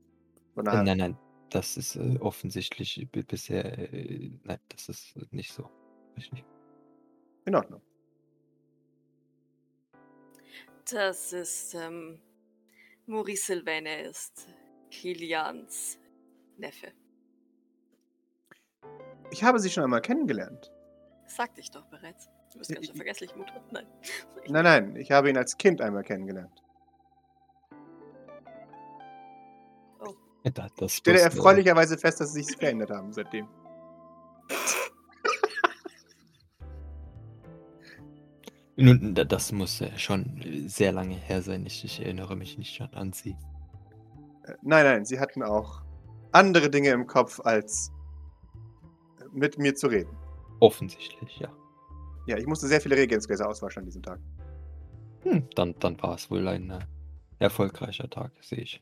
Äh, 0.56 0.62
daher, 0.62 0.82
Nein, 0.82 0.98
nein, 0.98 1.18
das 1.50 1.76
ist 1.76 1.96
äh, 1.96 2.16
offensichtlich 2.20 3.06
bisher, 3.10 3.92
äh, 3.92 4.30
nein, 4.44 4.58
das 4.68 4.88
ist 4.88 5.16
äh, 5.16 5.26
nicht 5.30 5.52
so. 5.52 5.68
Richtig. 6.16 6.44
in 7.44 7.54
Ordnung. 7.54 7.82
Das 10.90 11.32
ist, 11.32 11.74
ähm, 11.74 12.20
Maurice 13.06 13.46
Sylvain, 13.46 13.86
er 13.86 14.04
ist 14.10 14.48
Kilians 14.90 15.98
Neffe. 16.58 16.92
Ich 19.30 19.42
habe 19.42 19.58
Sie 19.58 19.70
schon 19.70 19.84
einmal 19.84 20.02
kennengelernt. 20.02 20.70
Das 21.24 21.36
sagte 21.36 21.60
ich 21.60 21.70
doch 21.70 21.86
bereits. 21.86 22.28
Du 22.52 22.58
bist 22.58 22.70
ganz 22.72 22.86
schön 22.86 22.94
Ich- 22.94 22.96
vergesslich, 22.98 23.34
Mutter. 23.34 23.62
Nein. 23.70 23.86
Nein, 24.48 24.64
nein, 24.64 24.96
ich 24.96 25.10
habe 25.10 25.30
ihn 25.30 25.36
als 25.38 25.56
Kind 25.56 25.80
einmal 25.80 26.02
kennengelernt. 26.02 26.60
Das 30.76 30.92
Ich 30.92 30.96
stelle 30.98 31.20
erfreulicherweise 31.20 31.96
fest, 31.96 32.20
dass 32.20 32.34
Sie 32.34 32.42
sich 32.42 32.56
verändert 32.58 32.90
haben 32.90 33.12
seitdem. 33.12 33.48
Nun, 38.76 39.14
da- 39.14 39.24
das 39.24 39.52
muss 39.52 39.80
äh, 39.80 39.96
schon 39.98 40.40
äh, 40.42 40.68
sehr 40.68 40.92
lange 40.92 41.14
her 41.14 41.42
sein. 41.42 41.64
Ich, 41.66 41.84
ich 41.84 42.00
erinnere 42.00 42.34
mich 42.36 42.58
nicht 42.58 42.74
schon 42.74 42.92
an 42.94 43.12
sie. 43.12 43.36
Äh, 44.44 44.54
Nein, 44.62 44.84
nein, 44.84 45.04
Sie 45.04 45.20
hatten 45.20 45.42
auch 45.42 45.82
andere 46.32 46.68
Dinge 46.70 46.90
im 46.90 47.06
Kopf, 47.06 47.40
als 47.40 47.92
äh, 49.20 49.24
mit 49.32 49.58
mir 49.58 49.74
zu 49.74 49.86
reden. 49.86 50.16
Offensichtlich, 50.60 51.38
ja. 51.38 51.52
Ja, 52.26 52.36
ich 52.38 52.46
musste 52.46 52.66
sehr 52.66 52.80
viele 52.80 52.96
Reagenzgläser 52.96 53.48
auswaschen 53.48 53.80
an 53.80 53.84
diesem 53.86 54.02
Tag. 54.02 54.18
Hm, 55.22 55.48
dann, 55.54 55.74
dann 55.78 56.00
war 56.02 56.14
es 56.14 56.30
wohl 56.30 56.46
ein 56.48 56.70
äh, 56.70 56.78
erfolgreicher 57.38 58.08
Tag, 58.10 58.32
sehe 58.40 58.60
ich. 58.60 58.80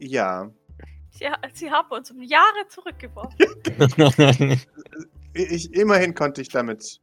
Ja, 0.00 0.50
Sie, 1.10 1.24
sie 1.54 1.70
haben 1.70 1.88
uns 1.90 2.10
um 2.10 2.20
Jahre 2.22 2.66
zurückgeworfen. 2.68 3.46
ich, 5.34 5.72
immerhin 5.72 6.14
konnte 6.14 6.42
ich 6.42 6.48
damit. 6.48 7.00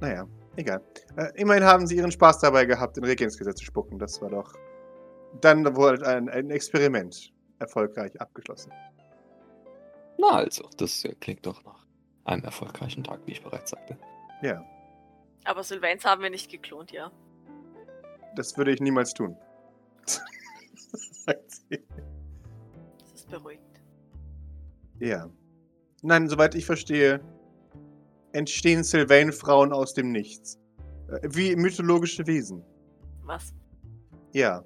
Naja, 0.00 0.26
egal. 0.56 0.82
Äh, 1.16 1.32
immerhin 1.34 1.64
haben 1.64 1.86
sie 1.86 1.96
ihren 1.96 2.12
Spaß 2.12 2.40
dabei 2.40 2.64
gehabt, 2.64 2.96
in 2.98 3.04
Reagenzgläser 3.04 3.54
zu 3.54 3.64
spucken. 3.64 3.98
Das 3.98 4.20
war 4.20 4.30
doch 4.30 4.54
dann 5.40 5.64
wohl 5.76 6.02
ein, 6.04 6.28
ein 6.28 6.50
Experiment 6.50 7.32
erfolgreich 7.58 8.20
abgeschlossen. 8.20 8.72
Na 10.18 10.32
also, 10.32 10.68
das 10.76 11.04
äh, 11.04 11.14
klingt 11.14 11.46
doch 11.46 11.62
nach 11.64 11.86
einem 12.24 12.44
erfolgreichen 12.44 13.04
Tag, 13.04 13.20
wie 13.26 13.32
ich 13.32 13.42
bereits 13.42 13.70
sagte. 13.70 13.96
Ja, 14.42 14.64
Aber 15.44 15.62
Sylvains 15.62 16.04
haben 16.04 16.22
wir 16.22 16.30
nicht 16.30 16.50
geklont, 16.50 16.92
ja. 16.92 17.10
das 18.36 18.56
würde 18.56 18.72
ich 18.72 18.80
niemals 18.80 19.14
tun. 19.14 19.36
Sagt 20.06 21.50
sie. 21.50 21.82
Das 22.98 23.12
ist 23.14 23.30
beruhigend. 23.30 23.80
Ja. 24.98 25.30
Nein, 26.02 26.28
soweit 26.28 26.54
ich 26.54 26.66
verstehe, 26.66 27.20
entstehen 28.32 28.84
Sylvain-Frauen 28.84 29.72
aus 29.72 29.94
dem 29.94 30.12
Nichts. 30.12 30.58
Äh, 31.08 31.28
Wie 31.30 31.56
mythologische 31.56 32.26
Wesen. 32.26 32.62
Was? 33.24 33.54
Ja. 34.32 34.64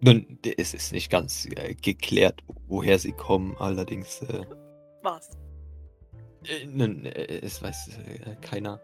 Nun, 0.00 0.38
es 0.56 0.74
ist 0.74 0.92
nicht 0.92 1.10
ganz 1.10 1.46
äh, 1.56 1.74
geklärt, 1.74 2.42
woher 2.68 2.98
sie 2.98 3.12
kommen, 3.12 3.54
allerdings, 3.58 4.22
äh, 4.22 4.44
Was? 5.02 5.30
äh, 6.44 6.66
nun, 6.66 7.04
äh, 7.04 7.40
es 7.42 7.62
weiß 7.62 7.98
äh, 7.98 8.36
keiner, 8.40 8.80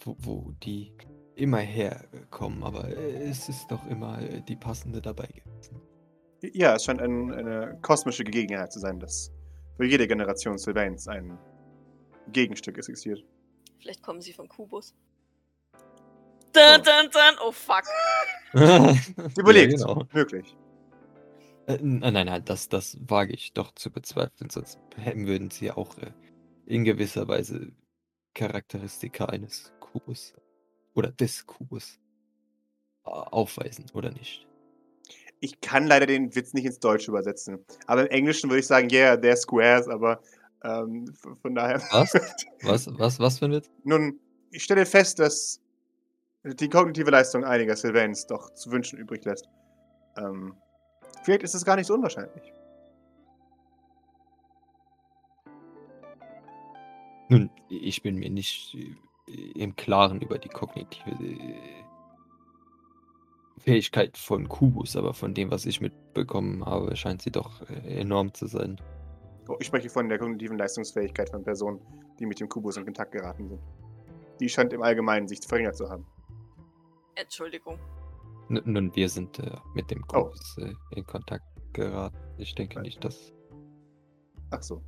wo, 0.00 0.16
wo 0.18 0.52
die 0.62 0.92
immer 1.36 1.58
herkommen, 1.58 2.62
aber 2.62 2.88
äh, 2.88 3.28
es 3.30 3.48
ist 3.48 3.70
doch 3.70 3.84
immer 3.86 4.20
äh, 4.20 4.42
die 4.42 4.56
passende 4.56 5.00
dabei 5.00 5.26
gewesen. 5.26 5.80
Ja, 6.52 6.74
es 6.74 6.84
scheint 6.84 7.00
ein, 7.00 7.32
eine 7.32 7.78
kosmische 7.80 8.22
Gegebenheit 8.22 8.70
zu 8.70 8.78
sein, 8.78 9.00
dass 9.00 9.32
für 9.76 9.86
jede 9.86 10.06
Generation 10.06 10.58
Sylvains 10.58 11.08
ein 11.08 11.38
Gegenstück 12.32 12.78
existiert. 12.78 13.24
Vielleicht 13.78 14.02
kommen 14.02 14.20
sie 14.20 14.32
vom 14.32 14.48
Kubus. 14.48 14.94
Dun, 16.52 16.62
Oh. 16.62 16.78
dun, 16.78 17.10
dun. 17.10 17.38
Oh 17.44 17.52
fuck. 17.52 17.82
Überlegt. 19.38 19.72
Ja, 19.72 19.78
genau. 19.78 20.04
Möglich. 20.12 20.56
Äh, 21.66 21.78
nein, 21.80 22.12
nein, 22.14 22.26
nein, 22.26 22.44
das, 22.44 22.68
das 22.68 22.96
wage 23.00 23.32
ich 23.32 23.52
doch 23.54 23.72
zu 23.74 23.90
bezweifeln, 23.90 24.50
sonst 24.50 24.78
hätten- 24.96 25.26
würden 25.26 25.50
sie 25.50 25.70
auch 25.70 25.96
äh, 25.98 26.12
in 26.66 26.84
gewisser 26.84 27.26
Weise 27.26 27.72
Charakteristika 28.34 29.26
eines 29.26 29.72
Kubus 29.80 30.34
oder 30.94 31.10
des 31.10 31.46
Kubus 31.46 31.98
äh, 33.06 33.10
aufweisen, 33.10 33.86
oder 33.94 34.10
nicht? 34.10 34.46
Ich 35.40 35.60
kann 35.60 35.86
leider 35.86 36.06
den 36.06 36.34
Witz 36.34 36.52
nicht 36.54 36.64
ins 36.64 36.78
Deutsche 36.78 37.10
übersetzen. 37.10 37.64
Aber 37.86 38.02
im 38.02 38.08
Englischen 38.08 38.48
würde 38.50 38.60
ich 38.60 38.66
sagen, 38.66 38.88
yeah, 38.90 39.14
they're 39.14 39.36
squares, 39.36 39.88
aber 39.88 40.22
ähm, 40.64 41.12
von 41.42 41.54
daher. 41.54 41.80
Was? 41.92 42.14
Was, 42.62 42.98
was, 42.98 43.20
was 43.20 43.38
für 43.38 43.44
ein 43.46 43.52
Witz? 43.52 43.70
Nun, 43.84 44.18
ich 44.50 44.64
stelle 44.64 44.86
fest, 44.86 45.18
dass 45.18 45.60
die 46.44 46.68
kognitive 46.68 47.10
Leistung 47.10 47.44
einiger 47.44 47.76
Sylvains 47.76 48.26
doch 48.26 48.52
zu 48.54 48.70
wünschen 48.70 48.98
übrig 48.98 49.24
lässt. 49.24 49.48
Ähm, 50.16 50.54
vielleicht 51.22 51.42
ist 51.42 51.54
es 51.54 51.64
gar 51.64 51.76
nicht 51.76 51.86
so 51.86 51.94
unwahrscheinlich. 51.94 52.52
Nun, 57.28 57.50
ich 57.68 58.02
bin 58.02 58.16
mir 58.16 58.30
nicht 58.30 58.76
äh, 59.26 59.50
im 59.54 59.74
Klaren 59.76 60.20
über 60.20 60.38
die 60.38 60.50
kognitive 60.50 61.10
äh, 61.10 61.84
Fähigkeit 63.58 64.18
von 64.18 64.48
Kubus, 64.48 64.94
aber 64.96 65.14
von 65.14 65.32
dem, 65.32 65.50
was 65.50 65.64
ich 65.64 65.80
mitbekommen 65.80 66.64
habe, 66.66 66.94
scheint 66.96 67.22
sie 67.22 67.32
doch 67.32 67.62
äh, 67.62 68.00
enorm 68.00 68.34
zu 68.34 68.46
sein. 68.46 68.78
Oh, 69.48 69.56
Ich 69.60 69.66
spreche 69.66 69.90
von 69.90 70.08
der 70.08 70.18
kognitiven 70.18 70.56
Leistungsfähigkeit 70.58 71.30
von 71.30 71.42
Personen, 71.44 71.80
die 72.18 72.26
mit 72.26 72.40
dem 72.40 72.48
Kubus 72.48 72.76
in 72.76 72.84
Kontakt 72.84 73.12
geraten 73.12 73.48
sind. 73.48 73.60
Die 74.40 74.48
scheint 74.48 74.72
im 74.72 74.82
Allgemeinen 74.82 75.28
sich 75.28 75.40
verringert 75.46 75.76
zu 75.76 75.88
haben. 75.88 76.06
Entschuldigung. 77.14 77.78
N 78.48 78.60
nun, 78.64 78.94
wir 78.96 79.08
sind 79.08 79.38
äh, 79.38 79.56
mit 79.74 79.90
dem 79.90 80.02
Oh. 80.12 80.24
Kubus 80.24 80.58
äh, 80.58 80.72
in 80.96 81.06
Kontakt 81.06 81.44
geraten. 81.72 82.16
Ich 82.38 82.54
denke 82.54 82.74
Nein. 82.76 82.84
nicht, 82.84 83.04
dass. 83.04 83.32
Ach 84.50 84.62
so. 84.62 84.82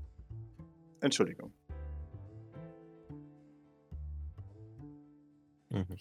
Entschuldigung. 1.01 1.53
Mhm. 5.71 5.97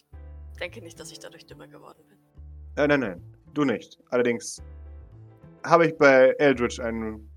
Denke 0.59 0.81
nicht, 0.81 0.99
dass 0.99 1.11
ich 1.11 1.19
dadurch 1.19 1.45
dümmer 1.45 1.67
geworden 1.67 2.03
bin. 2.07 2.17
Äh, 2.77 2.87
nein, 2.87 2.99
nein, 3.01 3.21
du 3.53 3.63
nicht. 3.65 3.99
Allerdings 4.09 4.61
habe 5.65 5.87
ich 5.87 5.97
bei 5.97 6.29
Eldritch 6.39 6.79
einen 6.79 7.29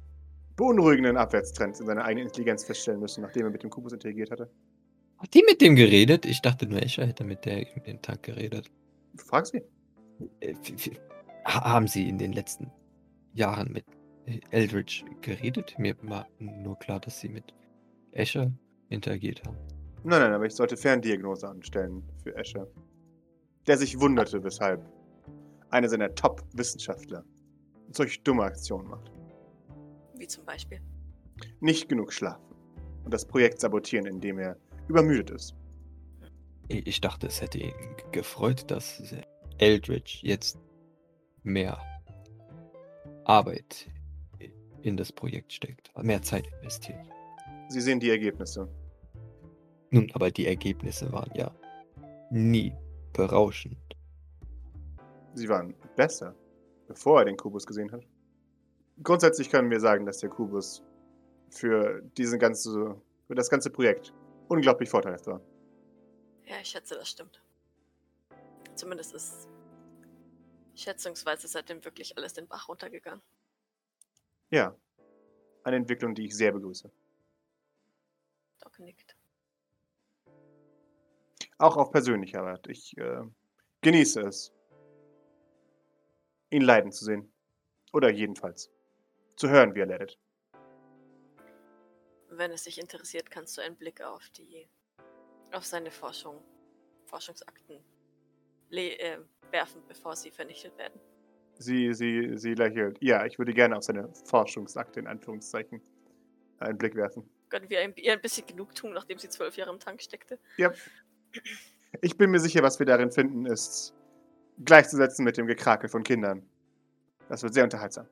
beunruhigenden 0.59 1.17
Abwärtstrend 1.17 1.81
in 1.81 1.87
seiner 1.87 2.05
eigenen 2.05 2.27
Intelligenz 2.27 2.65
feststellen 2.65 3.01
müssen, 3.01 3.23
nachdem 3.23 3.47
er 3.47 3.51
mit 3.51 3.63
dem 3.63 3.71
Kubus 3.71 3.93
interagiert 3.93 4.31
hatte. 4.31 4.51
Hat 5.17 5.33
die 5.33 5.43
mit 5.47 5.61
dem 5.61 5.77
geredet? 5.77 6.27
Ich 6.27 6.43
dachte 6.43 6.67
nur, 6.67 6.83
Escher 6.83 7.07
hätte 7.07 7.25
mit 7.25 7.45
der 7.45 7.67
mit 7.75 7.87
dem 7.87 8.03
Tag 8.03 8.23
geredet. 8.25 8.71
Du 9.15 9.25
fragst 9.25 9.53
sie. 9.53 9.63
Äh, 10.41 10.55
haben 11.45 11.87
Sie 11.87 12.09
in 12.09 12.19
den 12.19 12.33
letzten 12.33 12.71
Jahren 13.33 13.73
mit 13.73 13.85
äh, 14.27 14.41
Eldritch 14.51 15.05
geredet? 15.23 15.79
Mir 15.79 15.97
war 16.03 16.29
nur 16.39 16.79
klar, 16.79 17.01
dass 17.01 17.21
Sie 17.21 17.29
mit 17.29 17.55
Escher 18.11 18.53
interagiert 18.89 19.45
haben. 19.47 19.57
Nein, 20.03 20.21
nein, 20.21 20.33
aber 20.33 20.47
ich 20.47 20.55
sollte 20.55 20.77
Ferndiagnose 20.77 21.49
anstellen 21.49 22.03
für 22.23 22.35
Escher. 22.37 22.67
Der 23.67 23.77
sich 23.77 23.99
wunderte, 24.01 24.43
weshalb 24.43 24.85
einer 25.71 25.89
seiner 25.89 26.15
Top-Wissenschaftler 26.15 27.25
solch 27.91 28.23
dumme 28.23 28.43
Aktionen 28.43 28.89
macht. 28.89 29.18
Wie 30.19 30.27
zum 30.27 30.45
Beispiel. 30.45 30.81
Nicht 31.61 31.89
genug 31.89 32.13
schlafen 32.13 32.55
und 33.05 33.15
das 33.15 33.25
Projekt 33.25 33.61
sabotieren, 33.61 34.07
indem 34.07 34.39
er 34.39 34.57
übermüdet 34.89 35.31
ist. 35.31 35.55
Ich 36.69 37.01
dachte, 37.01 37.29
es 37.29 37.41
hätte 37.41 37.59
ihn 37.59 37.73
gefreut, 38.13 38.71
dass 38.71 39.03
Eldritch 39.59 40.23
jetzt 40.23 40.59
mehr 41.43 41.79
Arbeit 43.25 43.89
in 44.83 44.97
das 44.97 45.13
Projekt 45.13 45.53
steckt, 45.53 45.91
mehr 46.03 46.23
Zeit 46.23 46.47
investiert. 46.61 47.01
Sie 47.69 47.81
sehen 47.81 48.01
die 48.01 48.11
Ergebnisse. 48.11 48.69
Nun, 49.91 50.11
aber 50.13 50.31
die 50.31 50.47
Ergebnisse 50.47 51.11
waren 51.13 51.31
ja 51.35 51.51
nie 52.31 52.73
berauschend. 53.13 53.79
Sie 55.35 55.49
waren 55.49 55.75
besser, 55.97 56.35
bevor 56.87 57.21
er 57.21 57.25
den 57.27 57.37
Kubus 57.37 57.67
gesehen 57.67 57.91
hat. 57.93 58.05
Grundsätzlich 59.03 59.51
können 59.51 59.71
wir 59.71 59.81
sagen, 59.81 60.07
dass 60.07 60.19
der 60.19 60.31
Kubus 60.31 60.83
für, 61.51 62.03
diesen 62.17 62.39
ganze, 62.39 63.01
für 63.27 63.35
das 63.35 63.49
ganze 63.49 63.71
Projekt 63.71 64.13
unglaublich 64.49 64.89
vorteilhaft 64.89 65.27
war. 65.27 65.41
Ja, 66.47 66.57
ich 66.61 66.69
schätze, 66.69 66.95
das 66.95 67.09
stimmt. 67.09 67.43
Zumindest 68.75 69.15
ist 69.15 69.49
schätzungsweise 70.75 71.49
seitdem 71.49 71.85
wirklich 71.85 72.17
alles 72.17 72.33
den 72.33 72.47
Bach 72.47 72.69
runtergegangen. 72.69 73.23
Ja, 74.51 74.75
eine 75.65 75.77
Entwicklung, 75.77 76.15
die 76.15 76.27
ich 76.27 76.37
sehr 76.37 76.53
begrüße. 76.53 76.91
Doc 78.61 78.79
nickt. 78.79 79.17
Auch 81.59 81.77
auf 81.77 81.91
persönlicher 81.91 82.43
Art. 82.43 82.69
Ich 82.69 82.97
äh, 82.97 83.23
genieße 83.83 84.23
es, 84.23 84.53
ihn 86.51 86.63
leiden 86.63 86.93
zu 86.93 87.05
sehen. 87.05 87.33
Oder 87.93 88.11
jedenfalls 88.11 88.71
zu 89.39 89.49
hören, 89.49 89.75
wie 89.75 89.81
er 89.81 89.87
leidet. 89.87 90.19
Wenn 92.31 92.51
es 92.51 92.65
dich 92.65 92.79
interessiert, 92.81 93.31
kannst 93.31 93.57
du 93.57 93.63
einen 93.63 93.77
Blick 93.77 94.01
auf 94.03 94.29
die, 94.31 94.69
auf 95.53 95.65
seine 95.65 95.91
Forschung, 95.91 96.43
Forschungsakten 97.07 97.83
äh, 98.71 99.19
werfen, 99.51 99.83
bevor 99.89 100.15
sie 100.15 100.31
vernichtet 100.31 100.77
werden. 100.77 101.01
Sie, 101.59 101.93
sie, 101.95 102.37
sie 102.37 102.55
lächelt. 102.55 102.99
Ja, 103.01 103.25
ich 103.27 103.39
würde 103.39 103.53
gerne 103.55 103.77
auf 103.77 103.83
seine 103.83 104.13
Forschungsakte 104.27 105.01
in 105.01 105.07
Anführungszeichen 105.07 105.81
einen 106.59 106.79
Blick 106.79 106.95
werfen. 106.95 107.29
Gönnen 107.49 107.71
wir 107.71 107.81
ein- 107.81 107.95
ihr 107.97 108.13
ein 108.13 108.21
bisschen 108.21 108.47
Genugtuung, 108.47 108.93
nachdem 108.93 109.19
sie 109.19 109.29
zwölf 109.29 109.57
Jahre 109.57 109.73
im 109.73 109.81
Tank 109.81 110.03
steckte. 110.03 110.39
Ja. 110.59 110.73
Ich 112.03 112.17
bin 112.17 112.31
mir 112.31 112.39
sicher, 112.41 112.63
was 112.63 112.79
wir 112.79 112.87
darin 112.87 113.11
finden, 113.11 113.47
ist 113.47 113.95
gleichzusetzen 114.65 115.25
mit 115.25 115.37
dem 115.37 115.47
Gekrakel 115.47 115.89
von 115.89 116.03
Kindern. 116.03 116.49
Das 117.29 117.43
wird 117.43 117.55
sehr 117.55 117.65
unterhaltsam. 117.65 118.07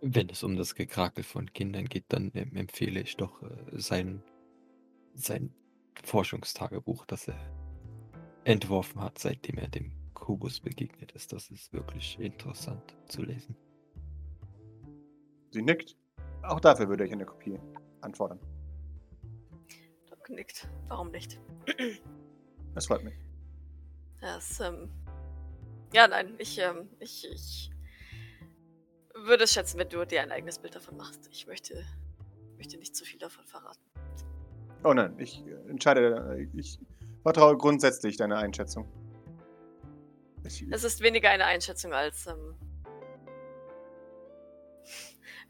Wenn 0.00 0.28
es 0.30 0.42
um 0.42 0.56
das 0.56 0.74
Gekrakel 0.74 1.24
von 1.24 1.52
Kindern 1.52 1.86
geht, 1.86 2.04
dann 2.08 2.30
ähm, 2.34 2.54
empfehle 2.54 3.00
ich 3.00 3.16
doch 3.16 3.42
äh, 3.42 3.48
sein, 3.72 4.22
sein 5.14 5.52
Forschungstagebuch, 6.04 7.04
das 7.06 7.28
er 7.28 7.38
entworfen 8.44 9.00
hat, 9.00 9.18
seitdem 9.18 9.58
er 9.58 9.68
dem 9.68 9.92
Kubus 10.14 10.60
begegnet 10.60 11.12
ist. 11.12 11.32
Das 11.32 11.50
ist 11.50 11.72
wirklich 11.72 12.18
interessant 12.20 12.96
zu 13.06 13.22
lesen. 13.22 13.56
Sie 15.50 15.62
nickt. 15.62 15.96
Auch 16.42 16.60
dafür 16.60 16.88
würde 16.88 17.04
ich 17.04 17.12
eine 17.12 17.26
Kopie 17.26 17.58
anfordern. 18.00 18.38
Doc 20.08 20.28
Doc 20.28 20.30
nickt. 20.30 20.68
Warum 20.88 21.10
nicht? 21.10 21.40
Das 22.74 22.86
freut 22.86 23.02
mich. 23.02 23.14
Das, 24.20 24.60
ähm. 24.60 24.88
Ja, 25.92 26.06
nein, 26.06 26.34
ich, 26.38 26.58
ähm, 26.58 26.88
ich, 27.00 27.26
ich 27.32 27.70
würde 29.24 29.44
es 29.44 29.52
schätzen, 29.52 29.78
wenn 29.78 29.88
du 29.88 30.04
dir 30.04 30.22
ein 30.22 30.32
eigenes 30.32 30.58
Bild 30.58 30.74
davon 30.74 30.96
machst. 30.96 31.28
Ich 31.30 31.46
möchte, 31.46 31.84
möchte 32.56 32.76
nicht 32.78 32.94
zu 32.96 33.04
viel 33.04 33.18
davon 33.18 33.44
verraten. 33.44 33.80
Oh 34.84 34.94
nein, 34.94 35.14
ich 35.18 35.44
äh, 35.46 35.70
entscheide, 35.70 36.36
äh, 36.38 36.58
ich 36.58 36.78
vertraue 37.22 37.56
grundsätzlich 37.56 38.16
deiner 38.16 38.38
Einschätzung. 38.38 38.88
Ich, 40.44 40.64
Es 40.70 40.84
ist 40.84 41.00
weniger 41.00 41.30
eine 41.30 41.44
Einschätzung 41.44 41.92
als, 41.92 42.26
ähm. 42.26 42.54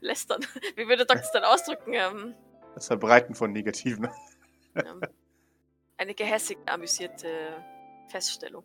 Lästern. 0.00 0.40
Wie 0.76 0.88
würde 0.88 1.06
Doc 1.06 1.18
das 1.18 1.32
dann 1.32 1.44
ausdrücken? 1.44 1.92
Ähm, 1.92 2.34
das 2.74 2.86
Verbreiten 2.86 3.34
von 3.34 3.52
Negativen. 3.52 4.08
ähm, 4.74 5.00
eine 5.96 6.14
gehässig 6.14 6.58
amüsierte 6.66 7.28
Feststellung. 8.08 8.64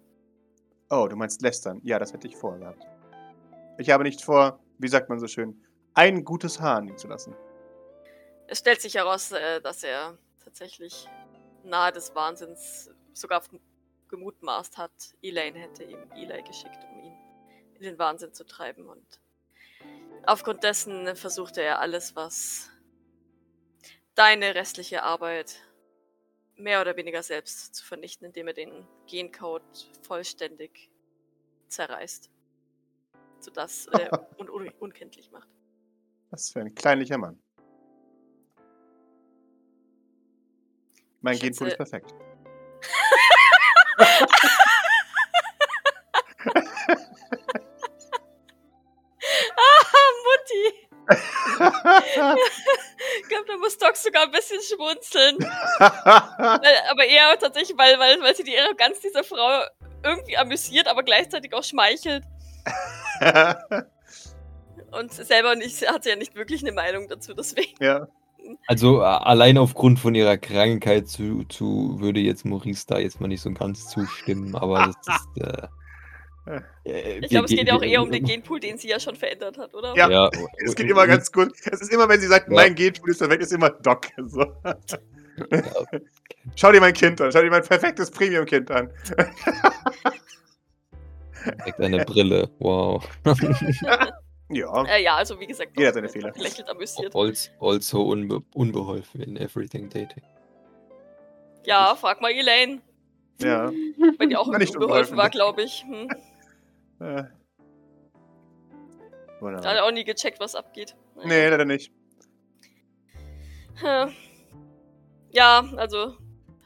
Oh, 0.90 1.08
du 1.08 1.16
meinst 1.16 1.42
lästern. 1.42 1.82
Ja, 1.84 1.98
das 1.98 2.14
hätte 2.14 2.28
ich 2.28 2.36
vorgehabt. 2.36 2.86
Ich 3.80 3.90
habe 3.90 4.04
nicht 4.04 4.22
vor, 4.22 4.60
wie 4.78 4.88
sagt 4.88 5.10
man 5.10 5.20
so 5.20 5.28
schön, 5.28 5.62
ein 5.94 6.24
gutes 6.24 6.60
Haar 6.60 6.78
an 6.78 6.88
ihm 6.88 6.98
zu 6.98 7.08
lassen. 7.08 7.36
Es 8.48 8.60
stellt 8.60 8.82
sich 8.82 8.96
heraus, 8.96 9.32
äh, 9.32 9.62
dass 9.62 9.84
er 9.84 10.18
tatsächlich 10.44 11.08
nahe 11.64 11.92
des 11.92 12.14
Wahnsinns 12.16 12.90
sogar 13.14 13.42
gemutmaßt 14.10 14.78
hat, 14.78 14.92
Elaine 15.22 15.58
hätte 15.58 15.84
ihm 15.84 16.00
Eli 16.16 16.44
geschickt, 16.44 16.78
um 16.92 17.00
ihn 17.00 17.14
in 17.76 17.82
den 17.82 17.98
Wahnsinn 17.98 18.34
zu 18.34 18.46
treiben. 18.46 18.88
Und 18.88 19.20
aufgrund 20.26 20.64
dessen 20.64 21.16
versuchte 21.16 21.62
er 21.62 21.80
alles, 21.80 22.16
was 22.16 22.70
deine 24.16 24.54
restliche 24.54 25.04
Arbeit 25.04 25.62
mehr 26.56 26.82
oder 26.82 26.96
weniger 26.96 27.24
selbst 27.24 27.74
zu 27.74 27.84
vernichten, 27.84 28.28
indem 28.28 28.48
er 28.48 28.54
den 28.54 28.88
Gencode 29.08 29.90
vollständig 30.04 30.92
zerreißt. 31.70 32.30
Sodass 33.44 33.88
äh, 33.92 34.10
un 34.38 34.50
un 34.50 34.70
unkenntlich 34.80 35.30
macht. 35.32 35.50
Was 36.30 36.50
für 36.50 36.62
ein 36.62 36.74
kleinlicher 36.74 37.18
Mann. 37.18 37.38
Mein 41.20 41.38
Genpool 41.38 41.68
ist 41.68 41.78
perfekt. 41.78 42.14
Ah, 49.56 50.10
Mutti! 50.26 50.64
Ich 53.20 53.30
glaube, 53.30 53.46
da 53.48 53.58
muss 53.58 53.78
Doc 53.78 53.96
sogar 53.96 54.24
ein 54.24 54.32
bisschen 54.32 54.62
schmunzeln. 54.62 55.38
Weil, 55.80 56.78
aber 56.90 57.06
eher 57.06 57.38
tatsächlich, 57.38 57.78
weil, 57.78 58.00
weil, 58.00 58.20
weil 58.22 58.36
sie 58.36 58.44
die 58.44 58.58
Arroganz 58.58 59.00
dieser 59.02 59.24
Frau 59.24 59.64
irgendwie 60.04 60.38
amüsiert, 60.38 60.88
aber 60.88 61.04
gleichzeitig 61.04 61.54
auch 61.54 61.64
schmeichelt. 61.64 62.24
Und 64.92 65.12
selber 65.12 65.56
nicht, 65.56 65.88
hat 65.90 66.04
sie 66.04 66.12
ja 66.12 66.16
nicht 66.16 66.36
wirklich 66.36 66.62
eine 66.62 66.72
Meinung 66.72 67.08
dazu, 67.08 67.34
deswegen. 67.34 67.74
ja. 67.84 68.08
Also 68.68 69.00
äh, 69.02 69.06
allein 69.06 69.58
aufgrund 69.58 70.00
von 70.00 70.14
ihrer 70.16 70.38
Krankheit 70.38 71.08
zu, 71.08 71.46
zu 71.46 71.96
würde 72.00 72.20
jetzt 72.20 72.44
Maurice 72.46 72.86
da 72.88 73.00
jetzt 73.00 73.22
mal 73.22 73.28
nicht 73.30 73.42
so 73.42 73.52
ganz 73.52 73.88
zustimmen, 73.88 74.54
aber 74.56 74.92
das 75.06 75.18
ist. 75.38 75.44
Äh, 75.44 76.60
äh, 76.84 77.20
Ich 77.20 77.30
glaube, 77.30 77.46
es 77.46 77.52
geht 77.52 77.68
ja 77.68 77.74
auch 77.76 77.82
eher 77.82 78.04
um 78.04 78.12
den 78.12 78.26
Genpool, 78.26 78.60
den 78.60 78.78
sie 78.78 78.90
ja 78.90 79.00
schon 79.00 79.16
verändert 79.16 79.58
hat, 79.58 79.74
oder? 79.74 79.96
Ja. 79.96 80.10
Ja, 80.10 80.30
Es 80.66 80.76
geht 80.76 80.90
immer 80.90 81.08
ganz 81.08 81.32
gut. 81.32 81.54
Es 81.72 81.82
ist 81.82 81.92
immer, 81.94 82.08
wenn 82.10 82.20
sie 82.20 82.28
sagt, 82.28 82.50
Ja. 82.50 82.56
mein 82.56 82.76
Genpool 82.76 83.12
ist 83.12 83.20
perfekt, 83.20 83.44
ist 83.44 83.54
immer 83.54 83.70
Doc. 83.70 84.08
So. 84.28 84.46
ja, 84.64 84.76
Schau 86.56 86.72
dir 86.74 86.82
mein 86.82 86.94
Kind 86.94 87.22
an. 87.22 87.32
Schau 87.32 87.42
dir 87.42 87.50
mein 87.50 87.64
perfektes 87.64 88.12
Premium-Kind 88.12 88.70
an. 88.72 88.92
Direkt 91.46 91.80
eine 91.80 92.06
Brille. 92.06 92.50
Wow. 92.60 93.04
Ja. 94.50 94.86
Äh, 94.86 95.02
ja, 95.02 95.16
also 95.16 95.40
wie 95.40 95.48
gesagt, 95.48 95.72
Jeder 95.76 95.88
hat 95.88 95.96
seine 95.96 96.10
Fehler. 96.10 96.32
lächelt 96.36 96.70
amüsiert. 96.70 97.16
Also, 97.16 97.50
also 97.60 98.04
unbe 98.04 98.44
unbeholfen 98.54 99.22
in 99.22 99.36
everything 99.38 99.90
dating. 99.90 100.22
Ja, 101.66 101.96
frag 101.96 102.22
mal 102.22 102.30
Elaine, 102.32 102.82
Ja. 103.42 103.72
weil 104.20 104.28
die 104.28 104.36
auch 104.36 104.56
nicht 104.56 104.76
unbeholfen 104.76 105.18
war, 105.18 105.26
unbeholfen. 105.26 105.32
glaube 105.32 105.64
ich. 105.64 105.84
Hm. 105.86 106.08
Äh. 107.00 107.00
Da 107.00 107.24
hat 107.24 107.32
Wunderbar. 109.42 109.74
er 109.76 109.86
auch 109.86 109.92
nie 109.92 110.04
gecheckt, 110.04 110.40
was 110.40 110.54
abgeht. 110.54 110.96
Naja. 111.16 111.28
Nee, 111.30 111.50
leider 111.50 111.66
nicht. 111.66 111.92
Hm. 113.76 114.12
Ja, 115.32 115.64
also 115.78 116.16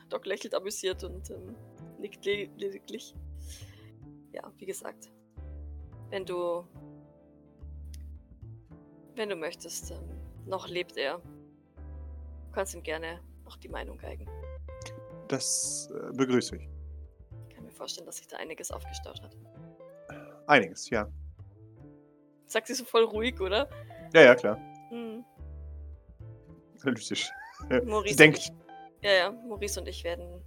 Doc 0.10 0.26
lächelt 0.26 0.56
amüsiert 0.56 1.06
und 1.06 1.30
ähm, 1.30 1.56
nickt 2.00 2.26
le 2.26 2.50
lediglich. 2.58 3.14
Ja, 4.38 4.52
wie 4.58 4.68
gesagt, 4.68 5.12
wenn 6.12 6.26
du 6.26 6.64
wenn 9.16 9.30
du 9.30 9.36
möchtest, 9.36 9.90
ähm, 9.90 9.98
noch 10.46 10.68
lebt 10.68 10.96
er. 10.96 11.18
Du 11.18 12.52
kannst 12.52 12.76
ihm 12.76 12.84
gerne 12.84 13.20
noch 13.46 13.58
die 13.58 13.68
Meinung 13.68 13.98
geigen. 13.98 14.28
Das 15.28 15.90
äh, 15.92 16.16
begrüße 16.16 16.58
ich. 16.58 16.70
Ich 17.50 17.56
kann 17.56 17.66
mir 17.66 17.72
vorstellen, 17.72 18.06
dass 18.06 18.18
sich 18.18 18.28
da 18.28 18.38
einiges 18.38 18.70
aufgestaut 18.70 19.20
hat. 19.24 19.36
Einiges, 20.46 20.88
ja. 20.92 21.10
Sagt 22.46 22.68
sie 22.68 22.76
so 22.76 22.86
voll 22.86 23.06
ruhig, 23.06 23.42
oder? 23.42 23.68
Ja, 24.14 24.22
ja, 24.22 24.36
klar. 24.36 24.58
Hm. 24.90 25.26
Analytisch. 26.84 27.32
Maurice 27.86 28.12
Sie 28.12 28.18
denkt, 28.18 28.38
ich, 28.38 28.52
ja, 29.02 29.12
ja, 29.12 29.32
Maurice 29.32 29.80
und 29.80 29.88
ich 29.88 30.04
werden, 30.04 30.44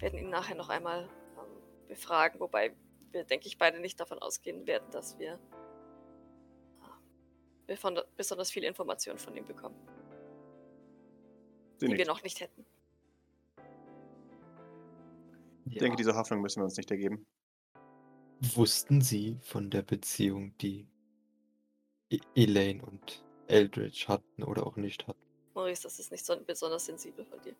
werden 0.00 0.18
ihn 0.18 0.30
nachher 0.30 0.56
noch 0.56 0.70
einmal 0.70 1.08
befragen, 1.88 2.40
wobei 2.40 2.74
wir, 3.12 3.24
denke 3.24 3.46
ich, 3.48 3.58
beide 3.58 3.80
nicht 3.80 3.98
davon 3.98 4.18
ausgehen 4.18 4.66
werden, 4.66 4.90
dass 4.90 5.18
wir 5.18 5.38
äh, 7.66 7.76
besonders 8.16 8.50
viel 8.50 8.64
Informationen 8.64 9.18
von 9.18 9.36
ihm 9.36 9.46
bekommen, 9.46 9.76
sie 11.78 11.86
die 11.86 11.92
wir 11.92 11.98
nicht. 11.98 12.06
noch 12.08 12.22
nicht 12.22 12.40
hätten. 12.40 12.64
Ich 15.70 15.78
denke, 15.78 15.96
diese 15.96 16.14
Hoffnung 16.14 16.40
müssen 16.40 16.60
wir 16.60 16.64
uns 16.64 16.76
nicht 16.76 16.90
ergeben. 16.90 17.26
Wussten 18.40 19.00
Sie 19.00 19.36
von 19.42 19.68
der 19.68 19.82
Beziehung, 19.82 20.56
die 20.58 20.86
E- 22.10 22.20
Elaine 22.34 22.82
und 22.84 23.24
Eldridge 23.48 24.06
hatten 24.08 24.44
oder 24.44 24.66
auch 24.66 24.76
nicht 24.76 25.06
hatten? 25.06 25.20
Maurice, 25.54 25.82
das 25.82 25.98
ist 25.98 26.10
nicht 26.12 26.24
so 26.24 26.38
besonders 26.40 26.86
sensibel 26.86 27.24
von 27.24 27.40
dir. 27.42 27.54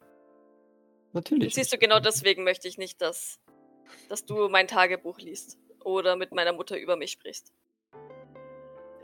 Natürlich. 1.13 1.55
Siehst 1.55 1.73
du, 1.73 1.79
genau 1.79 2.01
deswegen 2.01 2.45
möchte 2.45 2.69
ich 2.69 2.79
nicht, 2.79 3.01
dass, 3.03 3.41
dass 4.09 4.25
du 4.25 4.49
mein 4.49 4.67
Tagebuch 4.69 5.19
liest 5.19 5.59
oder 5.85 6.17
mit 6.17 6.33
meiner 6.33 6.53
Mutter 6.53 6.79
über 6.79 6.97
mich 6.97 7.13
sprichst. 7.13 7.53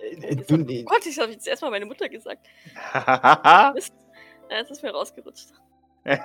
Äh, 0.01 0.17
Oh, 0.17 0.27
äh, 0.27 0.37
du, 0.37 0.59
hab, 0.59 0.69
oh 0.69 0.85
Gott, 0.85 1.07
ich 1.07 1.19
habe 1.19 1.33
jetzt 1.33 1.49
erstmal 1.49 1.71
meine 1.71 1.87
Mutter 1.87 2.09
gesagt. 2.09 2.47
Mist. 3.75 3.95
Ja, 4.51 4.59
jetzt 4.59 4.71
ist 4.71 4.83
mir 4.83 4.91
rausgerutscht. 4.91 5.49
äh, 6.05 6.19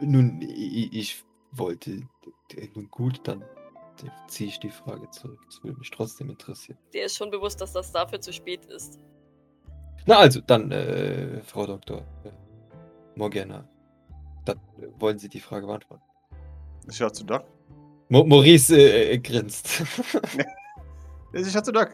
nun, 0.00 0.40
ich, 0.42 1.22
wollte. 1.52 1.90
äh, 2.56 2.68
Nun 2.74 2.88
gut, 2.90 3.20
dann 3.24 3.44
ziehe 4.28 4.48
ich 4.48 4.58
die 4.60 4.70
Frage 4.70 5.10
zurück. 5.10 5.40
Das 5.46 5.62
würde 5.62 5.78
mich 5.78 5.90
trotzdem 5.90 6.30
interessieren. 6.30 6.78
Dir 6.94 7.04
ist 7.04 7.16
schon 7.16 7.30
bewusst, 7.30 7.60
dass 7.60 7.72
das 7.74 7.92
dafür 7.92 8.20
zu 8.20 8.32
spät 8.32 8.64
ist. 8.66 8.98
Na 10.06 10.18
also, 10.18 10.40
dann, 10.40 10.72
äh, 10.72 11.42
Frau 11.42 11.66
Dr. 11.66 11.98
Äh, 12.24 12.30
Morgana. 13.16 13.68
Dann 14.44 14.58
äh, 14.78 14.86
wollen 14.98 15.18
Sie 15.18 15.28
die 15.28 15.40
Frage 15.40 15.66
beantworten. 15.66 16.02
Schaut 16.90 17.14
zu 17.16 17.24
Doc. 17.24 17.44
Mo 18.08 18.24
Maurice 18.24 18.76
äh, 18.76 19.12
äh, 19.12 19.18
grinst. 19.18 19.68
Sie 21.32 21.50
schaut 21.50 21.64
zu 21.64 21.72
Doc. 21.72 21.90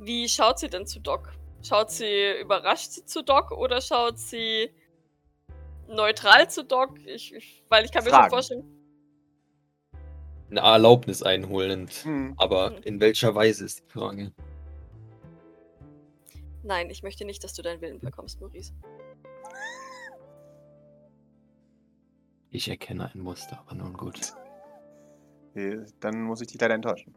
Wie 0.00 0.28
schaut 0.28 0.58
sie 0.58 0.68
denn 0.68 0.86
zu 0.86 0.98
Doc? 1.00 1.32
Schaut 1.62 1.90
sie 1.90 2.40
überrascht 2.40 2.90
zu 3.06 3.22
Doc 3.22 3.52
oder 3.52 3.80
schaut 3.80 4.18
sie 4.18 4.68
neutral 5.88 6.50
zu 6.50 6.64
Doc? 6.64 6.98
Ich, 7.06 7.32
ich, 7.32 7.64
weil 7.68 7.84
ich 7.84 7.92
kann 7.92 8.02
mir 8.04 8.10
Fragen. 8.10 8.24
schon 8.24 8.30
vorstellen. 8.30 8.64
Eine 10.50 10.60
Erlaubnis 10.60 11.22
einholend. 11.22 11.92
Hm. 12.04 12.34
Aber 12.36 12.70
Hm. 12.76 12.82
in 12.82 13.00
welcher 13.00 13.34
Weise 13.34 13.64
ist 13.64 13.80
die 13.80 13.90
Frage? 13.92 14.32
Nein, 16.64 16.90
ich 16.90 17.02
möchte 17.02 17.24
nicht, 17.24 17.44
dass 17.44 17.54
du 17.54 17.62
deinen 17.62 17.80
Willen 17.80 18.00
bekommst, 18.00 18.40
Maurice. 18.40 18.72
Ich 22.54 22.68
erkenne 22.68 23.10
ein 23.12 23.18
Muster, 23.20 23.58
aber 23.66 23.74
nun 23.74 23.94
gut. 23.94 24.32
Dann 25.98 26.22
muss 26.22 26.40
ich 26.40 26.46
dich 26.46 26.60
leider 26.60 26.74
enttäuschen. 26.76 27.12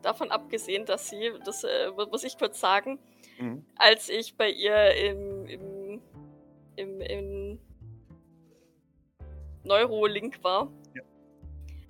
Davon 0.00 0.30
abgesehen, 0.30 0.86
dass 0.86 1.10
sie, 1.10 1.32
das 1.44 1.64
äh, 1.64 1.90
muss 2.10 2.22
ich 2.24 2.38
kurz 2.38 2.60
sagen, 2.60 3.00
Mhm. 3.40 3.64
als 3.76 4.08
ich 4.10 4.36
bei 4.36 4.48
ihr 4.50 4.94
im, 4.94 5.46
im, 5.46 6.00
im, 6.76 7.00
im 7.00 7.58
Neurolink 9.64 10.42
war, 10.44 10.70
Ja. 10.94 11.02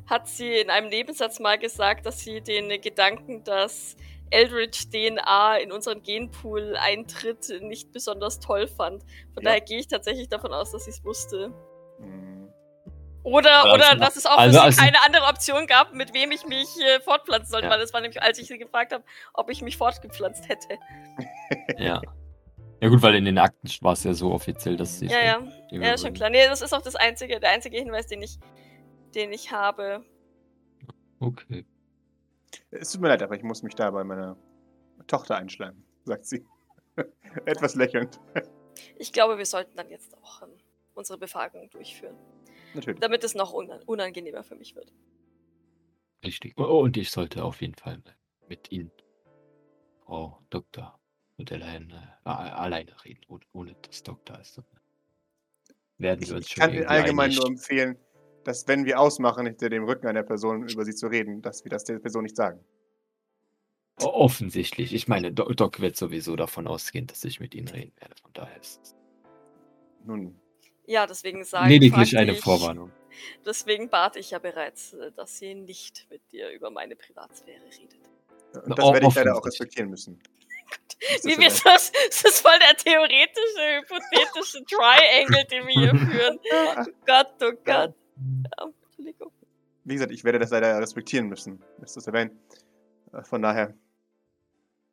hat 0.07 0.27
sie 0.27 0.55
in 0.59 0.71
einem 0.71 0.89
Nebensatz 0.89 1.39
mal 1.39 1.59
gesagt, 1.59 2.07
dass 2.07 2.21
sie 2.21 2.41
den 2.41 2.81
Gedanken, 2.81 3.45
dass 3.45 3.97
Eldritch 4.31 4.89
DNA 4.91 5.57
in 5.59 5.73
unseren 5.73 6.03
Genpool 6.03 6.77
eintritt, 6.77 7.53
nicht 7.63 7.93
besonders 7.93 8.39
toll 8.41 8.67
fand. 8.69 9.03
Von 9.35 9.43
Ja. 9.43 9.51
daher 9.51 9.61
gehe 9.61 9.79
ich 9.79 9.89
tatsächlich 9.89 10.29
davon 10.29 10.53
aus, 10.53 10.71
dass 10.73 10.85
sie 10.85 10.91
es 10.91 11.05
wusste. 11.05 11.53
Oder, 13.23 13.65
Also, 13.65 13.75
oder 13.75 13.97
dass 13.97 14.17
es 14.17 14.25
auch 14.25 14.39
also- 14.39 14.61
also- 14.61 14.81
keine 14.81 14.97
andere 15.05 15.27
Option 15.27 15.67
gab, 15.67 15.93
mit 15.93 16.15
wem 16.15 16.31
ich 16.33 16.47
mich 16.47 16.69
äh, 16.81 17.01
fortpflanzen 17.01 17.51
sollte, 17.51 17.67
Ja. 17.67 17.73
weil 17.73 17.79
das 17.81 17.93
war 17.93 18.01
nämlich, 18.01 18.23
als 18.23 18.39
ich 18.39 18.47
sie 18.47 18.57
gefragt 18.57 18.93
habe, 18.93 19.05
ob 19.35 19.51
ich 19.51 19.61
mich 19.61 19.77
fortgepflanzt 19.77 20.49
hätte. 20.49 20.79
Ja. 21.79 22.01
Ja 22.83 22.89
gut, 22.89 23.03
weil 23.03 23.15
in 23.17 23.27
den 23.27 23.37
Akten 23.37 23.69
war 23.83 23.93
es 23.93 24.05
ja 24.05 24.15
so 24.15 24.33
offiziell, 24.33 24.77
dass 24.79 24.99
sie. 24.99 25.07
Ja, 25.07 25.23
ja. 25.23 25.35
schon 25.69 25.83
Ja, 25.83 25.99
schon 25.99 26.15
klar. 26.15 26.31
Nee, 26.31 26.47
das 26.47 26.63
ist 26.63 26.73
auch 26.73 26.81
das 26.81 26.97
einzige, 26.97 27.39
der 27.39 27.51
einzige 27.51 27.77
Hinweis, 27.77 28.07
den 28.07 28.23
ich, 28.23 28.39
den 29.15 29.33
ich 29.33 29.53
habe. 29.53 30.03
Okay. 31.19 31.67
Es 32.71 32.93
tut 32.93 33.01
mir 33.01 33.09
leid, 33.09 33.23
aber 33.23 33.37
ich 33.37 33.43
muss 33.43 33.63
mich 33.63 33.75
da 33.75 33.91
bei 33.91 34.05
meiner 34.05 34.37
Tochter 35.07 35.37
einschleimen, 35.37 35.85
sagt 36.05 36.27
sie. 36.27 36.45
Etwas 37.47 37.75
lächelnd. 37.75 38.21
Ich 38.97 39.13
glaube, 39.13 39.39
wir 39.39 39.47
sollten 39.47 39.77
dann 39.77 39.89
jetzt 39.91 40.17
auch 40.19 40.43
ähm, 40.43 40.51
unsere 40.95 41.19
Befragung 41.19 41.71
durchführen, 41.71 42.17
Natürlich. 42.75 43.01
damit 43.01 43.25
es 43.25 43.35
noch 43.35 43.53
unan 43.53 43.83
unangenehmer 43.85 44.43
für 44.45 44.57
mich 44.57 44.75
wird. 44.75 44.93
Richtig. 46.25 46.55
Oh, 46.59 46.81
Und 46.81 46.97
ich 46.97 47.11
sollte 47.11 47.45
auf 47.45 47.61
jeden 47.61 47.75
Fall 47.75 48.03
mit 48.49 48.71
Ihnen, 48.73 48.91
Frau 50.05 50.39
Dr. 50.51 50.99
Modellein, 51.39 51.91
äh, 51.91 52.29
a- 52.29 52.57
alleine 52.57 52.93
reden, 53.05 53.21
ohne, 53.29 53.45
ohne 53.53 53.75
dass 53.83 54.03
Doktor 54.03 54.39
ist. 54.41 54.61
Werden 55.99 56.23
Ich, 56.23 56.29
wir 56.31 56.37
uns 56.37 56.47
ich 56.47 56.53
schon 56.53 56.61
kann 56.73 56.85
allgemein 56.87 57.31
nur 57.33 57.47
empfehlen, 57.47 57.97
dass 58.45 58.67
wenn 58.69 58.85
wir 58.85 59.01
ausmachen, 59.01 59.47
hinter 59.47 59.69
dem 59.69 59.85
Rücken 59.85 60.07
einer 60.07 60.23
Person 60.23 60.69
über 60.69 60.85
sie 60.85 60.95
zu 60.95 61.07
reden, 61.07 61.43
dass 61.43 61.65
wir 61.65 61.71
das 61.71 61.85
der 61.85 61.99
Person 61.99 62.23
nicht 62.23 62.37
sagen. 62.37 62.65
Offensichtlich. 64.03 64.95
Ich 64.95 65.09
meine, 65.09 65.33
Do 65.33 65.45
Doc 65.53 65.81
wird 65.81 65.97
sowieso 65.97 66.37
davon 66.37 66.67
ausgehen, 66.67 67.07
dass 67.07 67.23
ich 67.25 67.39
mit 67.41 67.55
Ihnen 67.55 67.69
reden 67.69 67.93
werde. 68.01 68.15
Von 68.23 68.33
daher 68.33 68.59
ist 68.59 68.81
es 68.83 68.97
Nun, 70.05 70.41
Ja, 70.87 71.07
deswegen 71.07 71.45
sage 71.45 71.69
lediglich 71.69 72.11
fragte 72.11 72.19
eine 72.19 72.33
ich, 72.33 72.41
Vorwarnung. 72.41 72.91
Deswegen 73.45 73.91
bat 73.91 74.17
ich 74.17 74.31
ja 74.31 74.39
bereits, 74.39 74.95
äh, 74.95 75.13
dass 75.13 75.37
sie 75.37 75.55
nicht 75.55 76.07
mit 76.11 76.23
dir 76.33 76.51
über 76.51 76.71
meine 76.71 76.97
Privatsphäre 76.97 77.61
redet. 77.65 77.99
und 78.65 78.79
das 78.79 78.93
werde 78.93 79.07
ich 79.07 79.15
leider 79.15 79.37
auch 79.37 79.45
respektieren 79.45 79.91
müssen. 79.91 80.19
Wie 81.25 81.37
wir 81.37 81.49
das, 81.49 81.63
das 81.63 82.25
ist 82.25 82.41
voll 82.41 82.59
der 82.59 82.77
theoretische, 82.77 83.83
hypothetische 83.83 84.65
Triangle, 84.65 85.45
den 85.51 85.67
wir 85.67 85.75
hier 85.75 85.91
führen. 86.11 86.39
Gott, 87.05 87.35
oh 87.43 87.53
Gott. 87.65 87.95
Ja, 88.45 88.69
Entschuldigung. 88.87 89.31
Wie 89.85 89.95
gesagt, 89.95 90.13
ich 90.13 90.25
werde 90.25 90.39
das 90.39 90.51
leider 90.51 90.79
respektieren 90.79 91.29
müssen. 91.29 91.63
Ist 91.83 91.97
das 91.97 92.07
erwähnt? 92.07 92.33
Äh, 93.13 93.23
Von 93.23 93.43
daher, 93.43 93.75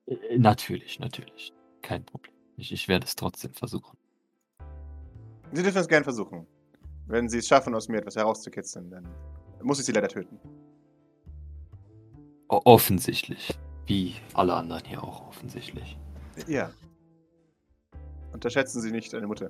Äh, 0.06 0.38
Natürlich, 0.38 1.00
natürlich. 1.00 1.54
Kein 1.82 2.06
Problem. 2.06 2.34
Ich, 2.58 2.72
ich 2.72 2.88
werde 2.88 3.06
es 3.06 3.16
trotzdem 3.16 3.54
versuchen. 3.54 3.98
Sie 5.54 5.64
dürfen 5.64 5.78
es 5.80 5.88
gerne 5.88 6.04
versuchen. 6.04 6.48
Wenn 7.06 7.30
Sie 7.30 7.38
es 7.38 7.48
schaffen, 7.48 7.74
aus 7.76 7.88
mir 7.88 7.98
etwas 8.00 8.16
herauszukitzeln, 8.16 8.90
dann 8.90 9.08
muss 9.62 9.80
ich 9.80 9.86
Sie 9.86 9.92
leider 9.94 10.10
töten. 10.10 10.40
O 12.50 12.62
offensichtlich. 12.66 13.58
Wie 13.86 14.16
alle 14.34 14.54
anderen 14.54 14.84
hier 14.86 15.02
auch 15.04 15.28
offensichtlich. 15.28 15.98
Ja. 16.48 16.72
Unterschätzen 18.34 18.82
Sie 18.82 18.92
nicht 18.92 19.14
eine 19.14 19.28
Mutter. 19.28 19.50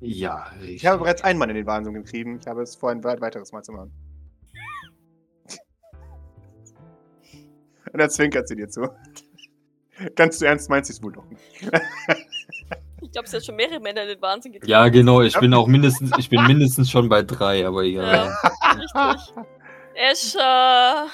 Ja, 0.00 0.44
richtig. 0.60 0.76
Ich 0.76 0.86
habe 0.86 0.98
bereits 0.98 1.22
einen 1.22 1.38
Mann 1.38 1.50
in 1.50 1.56
den 1.56 1.66
Wahnsinn 1.66 1.94
getrieben. 1.94 2.38
Ich 2.40 2.46
habe 2.46 2.62
es 2.62 2.74
vor, 2.76 2.90
ein 2.90 3.02
weit- 3.04 3.20
weiteres 3.20 3.52
Mal 3.52 3.62
zu 3.62 3.72
machen. 3.72 3.92
Und 7.92 7.98
dann 7.98 8.10
zwinkert 8.10 8.48
sie 8.48 8.56
dir 8.56 8.68
zu. 8.68 8.88
Ganz 10.14 10.38
zu 10.38 10.46
ernst 10.46 10.68
meint 10.68 10.86
sie 10.86 10.92
es 10.92 11.02
wohl 11.02 11.12
doch 11.12 11.24
nicht. 11.26 11.42
Ich 13.00 13.12
glaube, 13.12 13.26
es 13.26 13.32
hat 13.32 13.44
schon 13.44 13.56
mehrere 13.56 13.80
Männer 13.80 14.02
in 14.02 14.08
den 14.08 14.20
Wahnsinn 14.22 14.52
getrieben. 14.52 14.70
Ja, 14.70 14.88
genau. 14.88 15.22
Ich 15.22 15.38
bin 15.38 15.54
auch 15.54 15.66
mindestens, 15.66 16.10
ich 16.18 16.28
bin 16.28 16.44
mindestens 16.46 16.90
schon 16.90 17.08
bei 17.08 17.22
drei, 17.22 17.66
aber 17.66 17.82
egal. 17.82 18.30
Ja, 18.94 19.12
richtig. 19.14 19.34
Escher. 19.94 21.06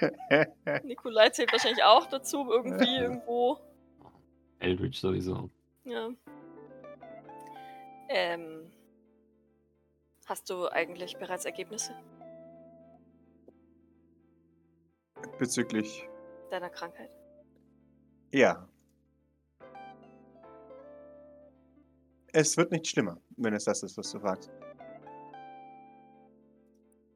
Nikolai 0.84 1.28
zählt 1.30 1.52
wahrscheinlich 1.52 1.84
auch 1.84 2.06
dazu, 2.06 2.48
irgendwie, 2.50 2.96
irgendwo. 2.96 3.58
Eldritch 4.60 4.98
sowieso. 4.98 5.50
Ja. 5.84 6.08
Ähm. 8.12 8.68
Hast 10.26 10.50
du 10.50 10.66
eigentlich 10.68 11.16
bereits 11.16 11.44
Ergebnisse 11.44 11.92
Bezüglich. 15.38 16.08
deiner 16.50 16.70
Krankheit? 16.70 17.10
Ja. 18.32 18.68
Es 22.32 22.56
wird 22.56 22.70
nicht 22.72 22.86
schlimmer, 22.86 23.20
wenn 23.36 23.54
es 23.54 23.64
das 23.64 23.82
ist, 23.82 23.96
was 23.96 24.10
du 24.10 24.18
fragst. 24.20 24.50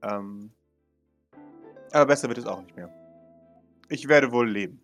Ähm. 0.03 0.53
Aber 1.93 2.07
besser 2.07 2.29
wird 2.29 2.39
es 2.39 2.47
auch 2.47 2.61
nicht 2.63 2.77
mehr. 2.77 2.89
Ich 3.89 4.09
werde 4.09 4.31
wohl 4.31 4.49
leben. 4.49 4.84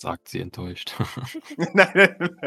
Sagt 0.00 0.28
sie 0.28 0.40
enttäuscht. 0.40 0.94
nein. 1.74 2.38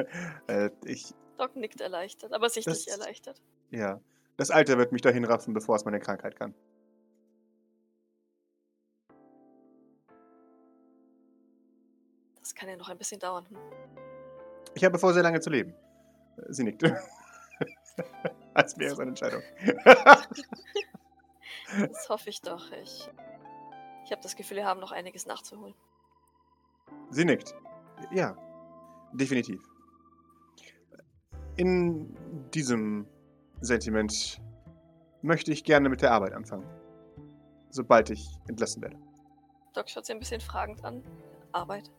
Äh, 0.48 0.72
ich, 0.86 1.14
Doc 1.38 1.56
nickt 1.56 1.82
erleichtert, 1.82 2.34
aber 2.34 2.50
sichtlich 2.50 2.86
Das- 2.86 2.98
erleichtert. 3.00 3.42
ja. 3.70 4.02
Das 4.38 4.50
Alter 4.50 4.80
wird 4.80 4.92
mich 4.92 5.04
dahin 5.04 5.26
raffen, 5.26 5.54
bevor 5.54 5.76
es 5.76 5.86
meine 5.86 6.00
Krankheit 6.00 6.36
kann. 6.36 6.56
Das 12.40 12.54
kann 12.56 12.70
ja 12.70 12.76
noch 12.76 12.90
ein 12.90 12.98
bisschen 12.98 13.20
dauern. 13.20 13.46
Hm. 13.50 13.58
Ich 14.76 14.84
habe 14.84 14.98
vor, 15.00 15.14
sehr 15.14 15.24
lange 15.24 15.40
zu 15.40 15.50
leben. 15.50 15.74
Äh, 16.38 16.42
Sie 16.54 16.64
nickt. 16.64 16.84
Als 18.56 18.78
wäre 18.78 18.94
es 18.94 19.00
eine 19.00 19.10
Entscheidung. 19.10 19.42
Das 21.90 22.10
hoffe 22.10 22.30
ich 22.30 22.42
doch. 22.42 22.72
Ich, 22.84 23.10
ich 24.06 24.12
habe 24.12 24.22
das 24.22 24.36
Gefühl, 24.36 24.58
wir 24.58 24.66
haben 24.66 24.80
noch 24.80 24.92
einiges 24.92 25.26
nachzuholen. 25.26 25.76
Sie 27.10 27.26
nickt. 27.26 27.56
Ja, 28.12 28.36
definitiv. 29.14 29.62
In 31.56 32.16
diesem 32.54 33.08
Sentiment 33.62 34.42
möchte 35.22 35.52
ich 35.52 35.64
gerne 35.64 35.90
mit 35.90 36.02
der 36.02 36.12
Arbeit 36.12 36.34
anfangen. 36.34 36.66
Sobald 37.70 38.10
ich 38.10 38.28
entlassen 38.48 38.82
werde. 38.82 38.98
Doc 39.74 39.90
schaut 39.90 40.06
sie 40.06 40.14
ein 40.14 40.20
bisschen 40.20 40.42
fragend 40.42 40.84
an. 40.84 41.04
Arbeit. 41.52 41.92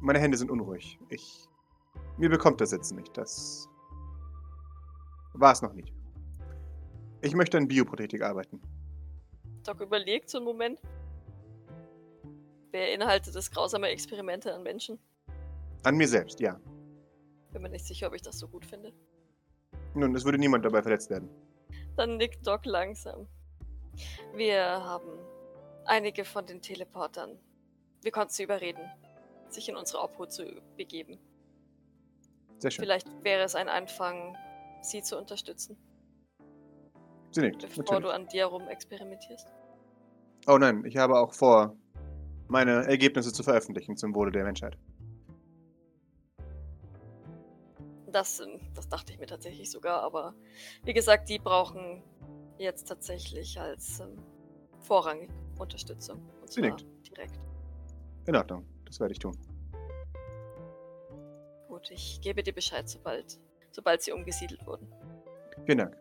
Meine 0.00 0.18
Hände 0.18 0.36
sind 0.36 0.50
unruhig. 0.50 0.98
Ich. 1.08 1.48
Mir 2.18 2.28
bekommt 2.28 2.60
das 2.60 2.70
Sitzen 2.70 2.96
nicht. 2.96 3.16
Das. 3.16 3.68
war 5.34 5.52
es 5.52 5.62
noch 5.62 5.72
nicht. 5.72 5.92
Ich 7.20 7.34
möchte 7.34 7.56
an 7.56 7.68
Bioprothetik 7.68 8.22
arbeiten. 8.22 8.60
Doc 9.64 9.80
überlegt 9.80 10.28
so 10.28 10.38
einen 10.38 10.44
Moment. 10.44 10.80
Beinhaltet 12.72 13.34
das 13.34 13.50
grausame 13.50 13.88
Experimente 13.88 14.52
an 14.54 14.62
Menschen? 14.62 14.98
An 15.84 15.96
mir 15.96 16.08
selbst, 16.08 16.40
ja. 16.40 16.58
Bin 17.52 17.62
mir 17.62 17.68
nicht 17.68 17.84
sicher, 17.86 18.06
ob 18.08 18.14
ich 18.14 18.22
das 18.22 18.38
so 18.38 18.48
gut 18.48 18.64
finde. 18.64 18.92
Nun, 19.94 20.14
es 20.14 20.24
würde 20.24 20.38
niemand 20.38 20.64
dabei 20.64 20.82
verletzt 20.82 21.10
werden. 21.10 21.28
Dann 21.96 22.16
nickt 22.16 22.46
Doc 22.46 22.64
langsam. 22.64 23.28
Wir 24.34 24.62
haben 24.64 25.18
einige 25.84 26.24
von 26.24 26.46
den 26.46 26.62
Teleportern. 26.62 27.38
Wir 28.00 28.10
konnten 28.10 28.32
sie 28.32 28.44
überreden, 28.44 28.90
sich 29.50 29.68
in 29.68 29.76
unsere 29.76 30.02
Obhut 30.02 30.32
zu 30.32 30.44
begeben. 30.76 31.18
Sehr 32.58 32.70
schön. 32.70 32.84
Vielleicht 32.84 33.06
wäre 33.22 33.42
es 33.42 33.54
ein 33.54 33.68
Anfang, 33.68 34.34
sie 34.80 35.02
zu 35.02 35.18
unterstützen, 35.18 35.76
Sie 37.32 37.42
nickt. 37.42 37.60
bevor 37.62 37.84
Natürlich. 37.84 38.04
du 38.04 38.10
an 38.14 38.28
dir 38.28 38.46
rum 38.46 38.66
experimentierst. 38.68 39.48
Oh 40.46 40.58
nein, 40.58 40.84
ich 40.86 40.96
habe 40.96 41.18
auch 41.18 41.34
vor, 41.34 41.76
meine 42.52 42.86
Ergebnisse 42.86 43.32
zu 43.32 43.42
veröffentlichen 43.42 43.96
zum 43.96 44.14
Wohle 44.14 44.30
der 44.30 44.44
Menschheit. 44.44 44.78
Das, 48.06 48.40
ähm, 48.40 48.60
das 48.74 48.88
dachte 48.88 49.12
ich 49.12 49.18
mir 49.18 49.26
tatsächlich 49.26 49.70
sogar, 49.70 50.02
aber 50.02 50.34
wie 50.84 50.92
gesagt, 50.92 51.28
die 51.30 51.38
brauchen 51.38 52.02
jetzt 52.58 52.86
tatsächlich 52.86 53.58
als 53.58 54.00
ähm, 54.00 54.16
vorrangig 54.80 55.30
Unterstützung. 55.58 56.20
Und 56.40 56.52
Sie 56.52 56.60
nickt. 56.60 56.84
direkt. 57.08 57.40
In 58.26 58.36
Ordnung, 58.36 58.66
das 58.84 59.00
werde 59.00 59.12
ich 59.12 59.18
tun. 59.18 59.36
Gut, 61.68 61.90
ich 61.90 62.20
gebe 62.20 62.42
dir 62.42 62.52
Bescheid, 62.52 62.88
sobald, 62.88 63.40
sobald 63.70 64.02
sie 64.02 64.12
umgesiedelt 64.12 64.64
wurden. 64.66 64.86
Vielen 65.64 65.78
Dank. 65.78 65.96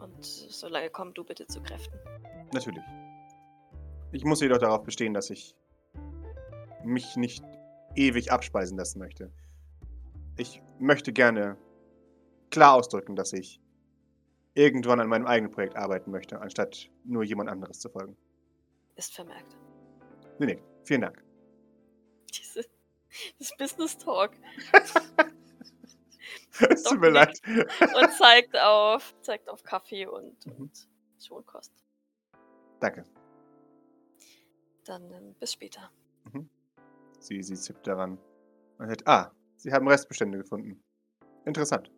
Und 0.00 0.24
solange 0.24 0.90
komm 0.90 1.14
du 1.14 1.24
bitte 1.24 1.46
zu 1.46 1.62
Kräften. 1.62 1.98
Natürlich. 2.52 2.84
Ich 4.12 4.24
muss 4.24 4.40
jedoch 4.40 4.58
darauf 4.58 4.82
bestehen, 4.82 5.14
dass 5.14 5.30
ich 5.30 5.54
mich 6.84 7.16
nicht 7.16 7.44
ewig 7.94 8.32
abspeisen 8.32 8.76
lassen 8.76 8.98
möchte. 8.98 9.32
Ich 10.36 10.62
möchte 10.78 11.12
gerne 11.12 11.56
klar 12.50 12.74
ausdrücken, 12.74 13.14
dass 13.16 13.32
ich 13.32 13.60
irgendwann 14.54 15.00
an 15.00 15.08
meinem 15.08 15.26
eigenen 15.26 15.52
Projekt 15.52 15.76
arbeiten 15.76 16.10
möchte, 16.10 16.40
anstatt 16.40 16.90
nur 17.04 17.22
jemand 17.22 17.50
anderes 17.50 17.78
zu 17.78 17.88
folgen. 17.88 18.16
Ist 18.96 19.14
vermerkt. 19.14 19.56
Nee, 20.38 20.46
nee, 20.46 20.62
vielen 20.84 21.02
Dank. 21.02 21.22
Diese, 22.32 22.64
das 23.38 23.52
Business 23.58 23.96
Talk. 23.98 24.32
Es 26.68 26.82
tut 26.82 27.00
mir 27.00 27.08
leid. 27.08 27.40
Und 27.46 28.12
zeigt 28.12 28.54
auf, 28.58 29.14
zeigt 29.22 29.48
auf 29.48 29.62
Kaffee 29.62 30.04
und, 30.06 30.44
Mhm. 30.44 30.52
und 30.56 30.88
Schonkost. 31.18 31.72
Danke. 32.80 33.04
Dann 34.90 35.08
ähm, 35.12 35.34
bis 35.38 35.52
später. 35.52 35.88
Sie, 37.20 37.40
sie 37.44 37.54
zippt 37.54 37.86
daran. 37.86 38.18
Und 38.78 38.88
sagt, 38.88 39.06
ah, 39.06 39.30
Sie 39.54 39.72
haben 39.72 39.86
Restbestände 39.86 40.38
gefunden. 40.38 40.82
Interessant. 41.44 41.92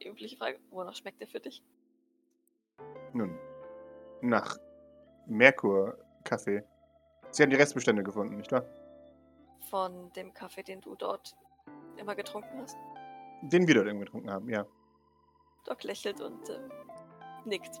Die 0.00 0.08
übliche 0.08 0.36
Frage, 0.36 0.58
wonach 0.70 0.96
schmeckt 0.96 1.20
der 1.20 1.28
für 1.28 1.38
dich? 1.38 1.62
Nun, 3.12 3.38
nach 4.20 4.58
Merkur-Kaffee. 5.26 6.64
Sie 7.30 7.42
haben 7.44 7.50
die 7.50 7.56
Restbestände 7.56 8.02
gefunden, 8.02 8.36
nicht 8.36 8.50
wahr? 8.50 8.64
Von 9.70 10.12
dem 10.14 10.34
Kaffee, 10.34 10.64
den 10.64 10.80
du 10.80 10.96
dort 10.96 11.36
immer 11.98 12.16
getrunken 12.16 12.62
hast? 12.62 12.76
Den 13.42 13.68
wir 13.68 13.76
dort 13.76 13.86
eben 13.86 14.00
getrunken 14.00 14.30
haben, 14.30 14.48
ja. 14.48 14.66
Doc 15.66 15.84
lächelt 15.84 16.20
und 16.20 16.50
ähm, 16.50 16.72
nickt. 17.44 17.80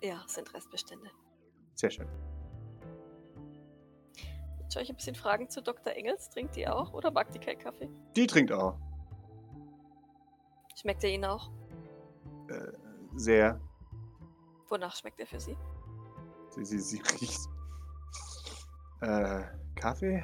Ja, 0.00 0.24
sind 0.28 0.54
Restbestände. 0.54 1.10
Sehr 1.74 1.90
schön. 1.90 2.08
Ich 4.82 4.90
ein 4.90 4.96
bisschen 4.96 5.14
fragen 5.14 5.48
zu 5.48 5.62
Dr. 5.62 5.92
Engels? 5.94 6.30
Trinkt 6.30 6.56
die 6.56 6.66
auch 6.68 6.92
oder 6.92 7.10
mag 7.10 7.30
die 7.32 7.38
keinen 7.38 7.58
Kaffee? 7.58 7.88
Die 8.16 8.26
trinkt 8.26 8.52
auch. 8.52 8.78
Schmeckt 10.76 11.04
er 11.04 11.10
Ihnen 11.10 11.24
auch? 11.24 11.50
Äh, 12.48 12.72
sehr. 13.16 13.60
Wonach 14.68 14.96
schmeckt 14.96 15.20
er 15.20 15.26
für 15.26 15.40
Sie? 15.40 15.56
Sie, 16.50 16.64
sie, 16.64 16.78
sie 16.78 17.00
riecht. 17.20 17.40
Äh, 19.00 19.42
Kaffee? 19.76 20.22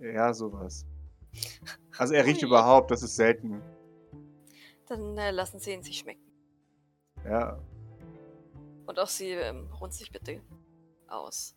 Ja, 0.00 0.32
sowas. 0.32 0.86
Also 1.98 2.14
er 2.14 2.24
riecht 2.24 2.42
überhaupt, 2.44 2.90
das 2.90 3.02
ist 3.02 3.16
selten. 3.16 3.62
Dann 4.86 5.16
äh, 5.18 5.30
lassen 5.30 5.58
Sie 5.58 5.72
ihn 5.72 5.82
sich 5.82 5.98
schmecken. 5.98 6.22
Ja, 7.24 7.58
Und 8.86 8.98
auch 9.00 9.08
Sie 9.08 9.30
ähm, 9.30 9.68
ruhen 9.80 9.90
sich 9.90 10.12
bitte 10.12 10.40
aus. 11.08 11.56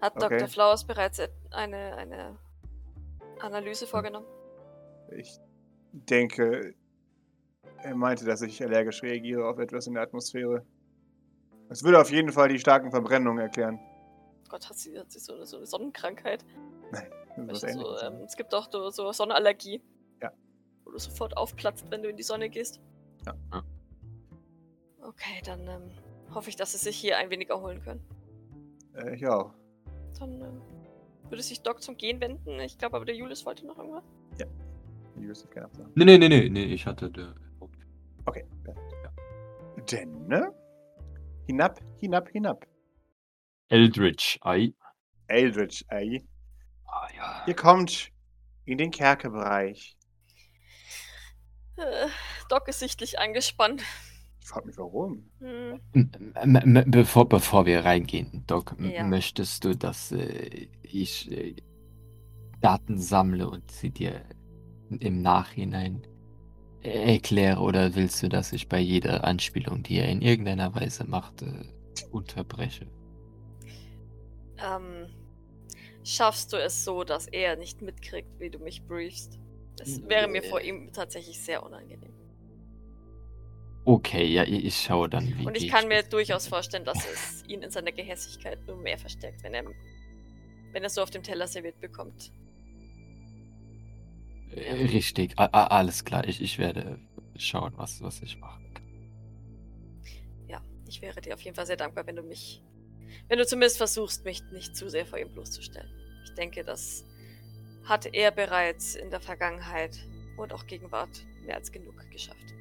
Hat 0.00 0.16
Okay. 0.16 0.38
Dr. 0.38 0.48
Flowers 0.48 0.84
bereits 0.84 1.18
et- 1.18 1.30
eine, 1.50 1.96
eine 1.96 2.36
Analyse 3.40 3.86
vorgenommen? 3.86 4.26
ich 5.16 5.38
denke, 5.92 6.74
er 7.82 7.96
meinte, 7.96 8.24
dass 8.24 8.42
ich 8.42 8.62
allergisch 8.62 9.02
reagiere 9.02 9.48
auf 9.48 9.58
etwas 9.58 9.86
in 9.88 9.94
der 9.94 10.04
Atmosphäre. 10.04 10.64
Das 11.68 11.82
würde 11.82 12.00
auf 12.00 12.10
jeden 12.12 12.30
Fall 12.32 12.48
die 12.48 12.58
starken 12.60 12.90
Verbrennungen 12.90 13.40
erklären. 13.42 13.80
Gott, 14.48 14.68
hat 14.68 14.76
sie, 14.76 14.96
hat 14.98 15.10
sie 15.10 15.18
so, 15.18 15.34
eine, 15.34 15.46
so 15.46 15.56
eine 15.56 15.66
Sonnenkrankheit? 15.66 16.44
Das 17.36 17.62
ist 17.62 17.74
so, 17.74 17.96
ähm, 18.00 18.22
es 18.26 18.36
gibt 18.36 18.52
auch 18.54 18.68
so, 18.70 18.90
so 18.90 19.10
Sonnenallergie. 19.12 19.80
Ja. 20.20 20.32
Wo 20.84 20.90
du 20.90 20.98
sofort 20.98 21.36
aufplatzt, 21.36 21.86
wenn 21.88 22.02
du 22.02 22.08
in 22.08 22.16
die 22.16 22.24
Sonne 22.24 22.50
gehst. 22.50 22.80
Ja. 23.24 23.34
Ja. 23.52 23.62
Okay, 25.00 25.40
dann 25.44 25.60
ähm, 25.68 25.90
hoffe 26.34 26.50
ich, 26.50 26.56
dass 26.56 26.72
sie 26.72 26.78
sich 26.78 26.96
hier 26.96 27.18
ein 27.18 27.30
wenig 27.30 27.48
erholen 27.48 27.80
können. 27.82 28.04
äh, 28.94 29.14
ich 29.14 29.26
auch. 29.28 29.54
Dann 30.18 30.40
ähm, 30.42 30.62
würde 31.28 31.42
sich 31.42 31.62
Doc 31.62 31.82
zum 31.82 31.96
Gehen 31.96 32.20
wenden. 32.20 32.58
Ich 32.60 32.76
glaube 32.78 32.96
aber, 32.96 33.04
der 33.04 33.14
Julius 33.16 33.44
wollte 33.46 33.66
noch 33.66 33.78
irgendwas. 33.78 34.04
Julius 35.16 35.44
hat 35.44 35.50
keine 35.50 35.66
Absage. 35.66 35.90
Nee, 35.94 36.04
nee, 36.04 36.18
nee, 36.18 36.28
nee, 36.28 36.48
nee, 36.48 36.64
ich 36.64 36.86
hatte. 36.86 37.10
der- 37.10 37.34
Okay, 38.26 38.44
perfekt. 38.64 38.94
Denn, 39.92 40.26
ne? 40.26 40.52
Hinab, 41.46 41.80
hinab, 41.98 42.28
hinab. 42.30 42.66
Eldritch 43.68 44.38
Eye. 44.44 44.74
Eldritch, 45.26 45.84
ey. 45.88 46.26
Ah 46.86 47.08
ja. 47.16 47.44
Ihr 47.46 47.54
kommt 47.54 48.10
in 48.66 48.78
den 48.78 48.90
Kerkerbereich. 48.90 49.96
Äh, 51.76 52.08
Doc 52.48 52.68
ist 52.68 52.80
sichtlich 52.80 53.18
angespannt. 53.18 53.82
Ich 54.50 54.52
frage 54.52 54.66
mich, 54.66 54.78
warum. 54.78 55.30
Hm. 55.38 56.90
Bevor, 56.90 57.28
bevor 57.28 57.66
wir 57.66 57.84
reingehen, 57.84 58.42
Doc, 58.48 58.74
Ja. 58.80 59.04
möchtest 59.04 59.64
du, 59.64 59.76
dass 59.76 60.10
äh, 60.10 60.66
ich 60.82 61.30
äh, 61.30 61.54
Daten 62.60 62.98
sammle 62.98 63.48
und 63.48 63.70
sie 63.70 63.90
dir 63.90 64.22
im 64.98 65.22
Nachhinein 65.22 66.02
äh, 66.82 67.12
erkläre 67.12 67.60
oder 67.60 67.94
willst 67.94 68.24
du, 68.24 68.28
dass 68.28 68.52
ich 68.52 68.68
bei 68.68 68.80
jeder 68.80 69.22
Anspielung, 69.22 69.84
die 69.84 69.98
er 69.98 70.08
in 70.08 70.20
irgendeiner 70.20 70.74
Weise 70.74 71.04
macht, 71.04 71.42
äh, 71.42 71.62
unterbreche? 72.10 72.88
Ähm, 74.58 75.06
schaffst 76.02 76.52
du 76.52 76.56
es 76.56 76.82
so, 76.84 77.04
dass 77.04 77.28
er 77.28 77.54
nicht 77.54 77.82
mitkriegt, 77.82 78.40
wie 78.40 78.50
du 78.50 78.58
mich 78.58 78.82
briefst? 78.84 79.38
Das 79.76 80.02
wäre 80.08 80.26
mir 80.26 80.42
vor 80.42 80.60
ihm 80.60 80.92
tatsächlich 80.92 81.40
sehr 81.40 81.64
unangenehm. 81.64 82.19
Okay, 83.84 84.26
ja, 84.26 84.44
ich, 84.44 84.76
schaue 84.76 85.08
dann, 85.08 85.26
wie. 85.38 85.46
Und 85.46 85.56
ich 85.56 85.68
kann 85.68 85.88
mir 85.88 86.02
durchaus 86.02 86.46
vorstellen, 86.46 86.84
dass 86.84 86.98
es 87.12 87.44
ihn 87.48 87.62
in 87.62 87.70
seiner 87.70 87.92
Gehässigkeit 87.92 88.58
nur 88.66 88.76
mehr 88.76 88.98
verstärkt, 88.98 89.42
wenn 89.42 89.54
er, 89.54 89.64
wenn 90.72 90.82
er 90.82 90.90
so 90.90 91.02
auf 91.02 91.10
dem 91.10 91.22
Teller 91.22 91.46
serviert 91.48 91.80
bekommt. 91.80 92.30
Äh, 94.54 94.72
Richtig, 94.74 95.38
a- 95.38 95.48
a- 95.52 95.66
alles 95.68 96.04
klar. 96.04 96.26
Ich, 96.28 96.40
ich 96.42 96.58
werde 96.58 97.00
schauen, 97.36 97.72
was, 97.76 98.02
was 98.02 98.20
ich 98.22 98.38
machen 98.38 98.64
kann. 98.74 98.84
Ja, 100.46 100.60
ich 100.88 101.00
wäre 101.00 101.20
dir 101.20 101.34
auf 101.34 101.40
jeden 101.40 101.56
Fall 101.56 101.66
sehr 101.66 101.76
dankbar, 101.76 102.06
wenn 102.06 102.16
du 102.16 102.22
mich, 102.22 102.62
wenn 103.28 103.38
du 103.38 103.46
zumindest 103.46 103.78
versuchst, 103.78 104.24
mich 104.24 104.42
nicht 104.52 104.76
zu 104.76 104.90
sehr 104.90 105.06
vor 105.06 105.18
ihm 105.18 105.32
bloßzustellen. 105.32 105.90
Ich 106.24 106.34
denke, 106.34 106.64
das 106.64 107.04
hat 107.84 108.06
er 108.12 108.30
bereits 108.30 108.94
in 108.94 109.10
der 109.10 109.20
Vergangenheit 109.20 109.96
und 110.36 110.52
auch 110.52 110.66
Gegenwart 110.66 111.24
mehr 111.46 111.56
als 111.56 111.72
genug 111.72 111.94
geschafft. 112.10 112.54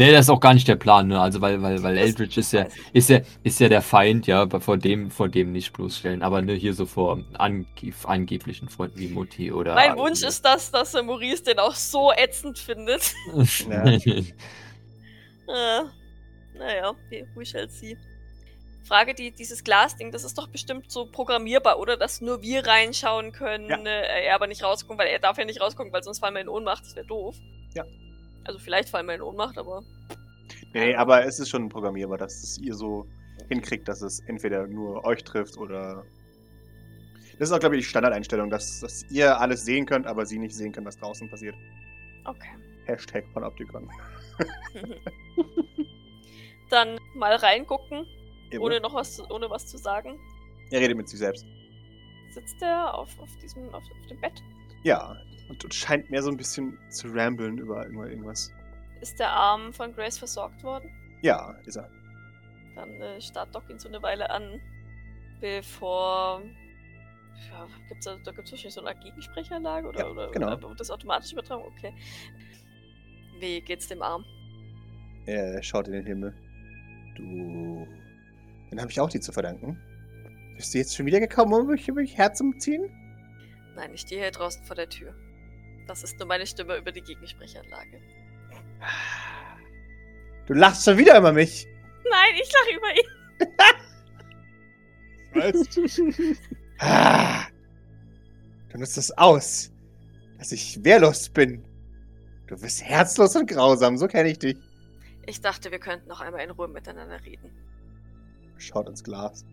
Nee, 0.00 0.12
das 0.12 0.24
ist 0.24 0.30
auch 0.30 0.40
gar 0.40 0.54
nicht 0.54 0.66
der 0.66 0.76
Plan, 0.76 1.08
ne? 1.08 1.20
Also 1.20 1.42
weil, 1.42 1.60
weil, 1.60 1.82
weil 1.82 1.98
Eldritch 1.98 2.38
ist 2.38 2.52
ja, 2.52 2.66
ist 2.94 3.10
ja, 3.10 3.20
ist 3.42 3.60
ja 3.60 3.68
der 3.68 3.82
Feind, 3.82 4.26
ja, 4.26 4.48
vor 4.58 4.78
dem, 4.78 5.10
vor 5.10 5.28
dem 5.28 5.52
nicht 5.52 5.74
bloßstellen. 5.74 6.22
Aber 6.22 6.40
ne, 6.40 6.54
hier 6.54 6.72
so 6.72 6.86
vor 6.86 7.22
ange 7.34 7.66
angeblichen 8.04 8.70
Freunden 8.70 8.98
wie 8.98 9.08
Mutti 9.08 9.52
oder. 9.52 9.74
Mein 9.74 9.98
Wunsch 9.98 10.22
ist 10.22 10.42
das, 10.42 10.70
dass 10.70 10.94
äh, 10.94 11.02
Maurice 11.02 11.42
den 11.44 11.58
auch 11.58 11.74
so 11.74 12.12
ätzend 12.16 12.58
findet. 12.58 13.12
Ja. 13.68 13.84
Äh, 13.84 15.82
naja, 16.56 16.94
we, 17.10 17.26
we 17.34 17.44
shall 17.44 17.68
see. 17.68 17.98
Frage, 18.84 19.12
die, 19.14 19.32
dieses 19.32 19.62
Glasding, 19.64 20.12
das 20.12 20.24
ist 20.24 20.38
doch 20.38 20.48
bestimmt 20.48 20.90
so 20.90 21.04
programmierbar, 21.04 21.78
oder? 21.78 21.98
Dass 21.98 22.22
nur 22.22 22.40
wir 22.40 22.66
reinschauen 22.66 23.32
können, 23.32 23.68
Ja. 23.68 23.76
äh, 23.76 24.24
er 24.28 24.34
aber 24.34 24.46
nicht 24.46 24.62
rausgucken, 24.62 24.98
weil 24.98 25.08
er 25.08 25.18
darf 25.18 25.36
ja 25.36 25.44
nicht 25.44 25.60
rausgucken, 25.60 25.92
weil 25.92 26.02
sonst 26.02 26.20
fallen 26.20 26.34
wir 26.34 26.40
in 26.40 26.48
Ohnmacht, 26.48 26.84
das 26.86 26.96
wäre 26.96 27.06
doof. 27.06 27.36
Ja. 27.74 27.84
Also 28.44 28.58
vielleicht 28.58 28.88
fallen 28.88 29.06
wir 29.06 29.14
in 29.14 29.22
Ohnmacht, 29.22 29.58
aber 29.58 29.82
Nee, 30.72 30.94
aber 30.94 31.24
es 31.24 31.40
ist 31.40 31.48
schon 31.48 31.68
programmierbar, 31.68 32.18
dass 32.18 32.42
es 32.42 32.58
ihr 32.58 32.74
so 32.74 33.06
hinkriegt, 33.48 33.88
dass 33.88 34.02
es 34.02 34.20
entweder 34.20 34.66
nur 34.66 35.04
euch 35.04 35.24
trifft 35.24 35.56
oder. 35.56 36.04
Das 37.38 37.48
ist 37.48 37.54
auch, 37.54 37.58
glaube 37.58 37.76
ich, 37.76 37.84
die 37.84 37.88
Standardeinstellung, 37.88 38.50
dass, 38.50 38.80
dass 38.80 39.10
ihr 39.10 39.40
alles 39.40 39.64
sehen 39.64 39.86
könnt, 39.86 40.06
aber 40.06 40.26
sie 40.26 40.38
nicht 40.38 40.54
sehen 40.54 40.72
können, 40.72 40.86
was 40.86 40.98
draußen 40.98 41.28
passiert. 41.30 41.54
okay. 42.24 42.50
Hashtag 42.86 43.24
Panoptikon. 43.32 43.88
Dann 46.70 46.98
mal 47.14 47.34
reingucken, 47.36 48.06
Jawohl. 48.50 48.72
ohne 48.72 48.80
noch 48.80 48.94
was, 48.94 49.16
zu, 49.16 49.30
ohne 49.30 49.48
was 49.48 49.66
zu 49.66 49.78
sagen. 49.78 50.18
Er 50.70 50.80
redet 50.80 50.96
mit 50.96 51.08
sich 51.08 51.18
selbst. 51.18 51.46
Sitzt 52.30 52.60
er 52.62 52.94
auf, 52.94 53.08
auf 53.20 53.28
diesem, 53.42 53.68
auf, 53.74 53.82
auf 53.82 54.06
dem 54.08 54.20
Bett? 54.20 54.42
Ja, 54.82 55.16
und, 55.50 55.74
scheint 55.74 56.10
mehr 56.10 56.22
so 56.22 56.30
ein 56.30 56.36
bisschen 56.36 56.78
zu 56.88 57.08
ramblen 57.08 57.58
über 57.58 57.84
irgendwa- 57.84 58.08
irgendwas. 58.08 58.52
Ist 59.00 59.18
der 59.18 59.30
Arm 59.30 59.72
von 59.72 59.92
Grace 59.94 60.18
versorgt 60.18 60.62
worden? 60.62 60.90
Ja, 61.22 61.52
ist 61.66 61.76
er. 61.76 61.90
Dann 62.74 62.90
äh, 63.00 63.20
starrt 63.20 63.54
Doc 63.54 63.68
ihn 63.68 63.78
so 63.78 63.88
eine 63.88 64.02
Weile 64.02 64.30
an, 64.30 64.60
bevor. 65.40 66.42
Ja, 67.50 67.66
gibt's 67.88 68.04
da, 68.04 68.16
da 68.24 68.32
gibt 68.32 68.46
es 68.46 68.52
wahrscheinlich 68.52 68.74
so 68.74 68.84
eine 68.84 68.98
Gegensprechanlage 69.00 69.88
oder, 69.88 70.00
Ja, 70.00 70.10
oder, 70.10 70.30
genau. 70.30 70.54
oder 70.56 70.74
das 70.74 70.90
automatisch 70.90 71.32
übertragen? 71.32 71.62
Okay. 71.76 71.94
Wie 73.38 73.60
geht's 73.62 73.88
dem 73.88 74.02
Arm? 74.02 74.24
Er 75.26 75.62
schaut 75.62 75.86
in 75.88 75.94
den 75.94 76.06
Himmel. 76.06 76.34
Du. 77.16 77.86
Dann 78.70 78.80
habe 78.80 78.90
ich 78.90 79.00
auch 79.00 79.08
dir 79.08 79.20
zu 79.20 79.32
verdanken. 79.32 79.78
Bist 80.56 80.74
du 80.74 80.78
jetzt 80.78 80.94
schon 80.94 81.06
wieder 81.06 81.20
gekommen, 81.20 81.52
um 81.54 81.66
mich, 81.68 81.88
um 81.90 81.96
mich 81.96 82.16
herzuziehen? 82.18 82.90
Nein, 83.74 83.94
ich 83.94 84.02
stehe 84.02 84.20
hier 84.20 84.30
draußen 84.30 84.62
vor 84.64 84.76
der 84.76 84.88
Tür. 84.88 85.14
Das 85.86 86.02
ist 86.02 86.18
nur 86.18 86.28
meine 86.28 86.46
Stimme 86.46 86.76
über 86.76 86.92
die 86.92 87.02
Gegensprechanlage. 87.02 88.00
Du 90.46 90.54
lachst 90.54 90.84
schon 90.84 90.98
wieder 90.98 91.18
über 91.18 91.32
mich. 91.32 91.66
Nein, 92.08 92.34
ich 92.40 92.52
lache 92.52 92.76
über 92.76 92.90
ihn. 92.96 93.08
Weißt 95.32 96.38
Ah, 96.82 97.44
du 98.70 98.78
nutzt 98.78 98.96
es 98.96 99.10
aus, 99.18 99.70
dass 100.38 100.50
ich 100.50 100.82
wehrlos 100.82 101.28
bin. 101.28 101.62
Du 102.46 102.58
bist 102.58 102.82
herzlos 102.82 103.36
und 103.36 103.48
grausam, 103.48 103.98
so 103.98 104.08
kenne 104.08 104.30
ich 104.30 104.38
dich. 104.38 104.56
Ich 105.26 105.42
dachte, 105.42 105.70
wir 105.70 105.78
könnten 105.78 106.08
noch 106.08 106.20
einmal 106.20 106.40
in 106.42 106.50
Ruhe 106.50 106.68
miteinander 106.68 107.22
reden. 107.24 107.52
Schaut 108.56 108.88
ins 108.88 109.04
Glas. 109.04 109.44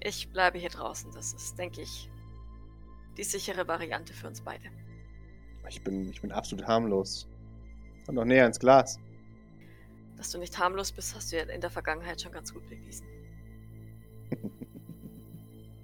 Ich 0.00 0.30
bleibe 0.30 0.58
hier 0.58 0.68
draußen. 0.68 1.10
Das 1.12 1.32
ist, 1.32 1.58
denke 1.58 1.80
ich, 1.80 2.10
die 3.16 3.24
sichere 3.24 3.66
Variante 3.66 4.12
für 4.12 4.26
uns 4.28 4.42
beide. 4.42 4.70
Ich 5.68 5.82
bin, 5.82 6.10
ich 6.10 6.20
bin 6.20 6.32
absolut 6.32 6.66
harmlos. 6.66 7.28
Und 8.06 8.14
noch 8.14 8.24
näher 8.24 8.46
ins 8.46 8.58
Glas. 8.58 8.98
Dass 10.16 10.30
du 10.30 10.38
nicht 10.38 10.58
harmlos 10.58 10.90
bist, 10.92 11.14
hast 11.14 11.30
du 11.32 11.36
ja 11.36 11.42
in 11.44 11.60
der 11.60 11.70
Vergangenheit 11.70 12.20
schon 12.20 12.32
ganz 12.32 12.52
gut 12.52 12.68
bewiesen. 12.68 13.06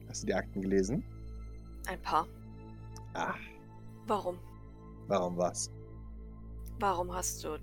Hast 0.09 0.23
du 0.23 0.27
die 0.27 0.35
Akten 0.35 0.63
gelesen? 0.63 1.03
Ein 1.89 2.01
paar. 2.03 2.27
Ah, 3.15 3.35
Warum? 4.07 4.39
warum 5.09 5.37
was? 5.37 5.71
Warum 6.79 7.13
hast 7.13 7.43
du 7.45 7.59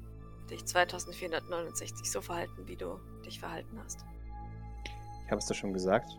dich 0.50 0.66
2469 0.66 2.12
so 2.12 2.20
verhalten, 2.22 2.68
wie 2.68 2.76
du 2.76 3.00
dich 3.26 3.40
verhalten 3.40 3.80
hast? 3.84 4.06
Ich 5.26 5.32
habe 5.32 5.40
es 5.40 5.46
doch 5.46 5.56
schon 5.56 5.72
gesagt. 5.74 6.10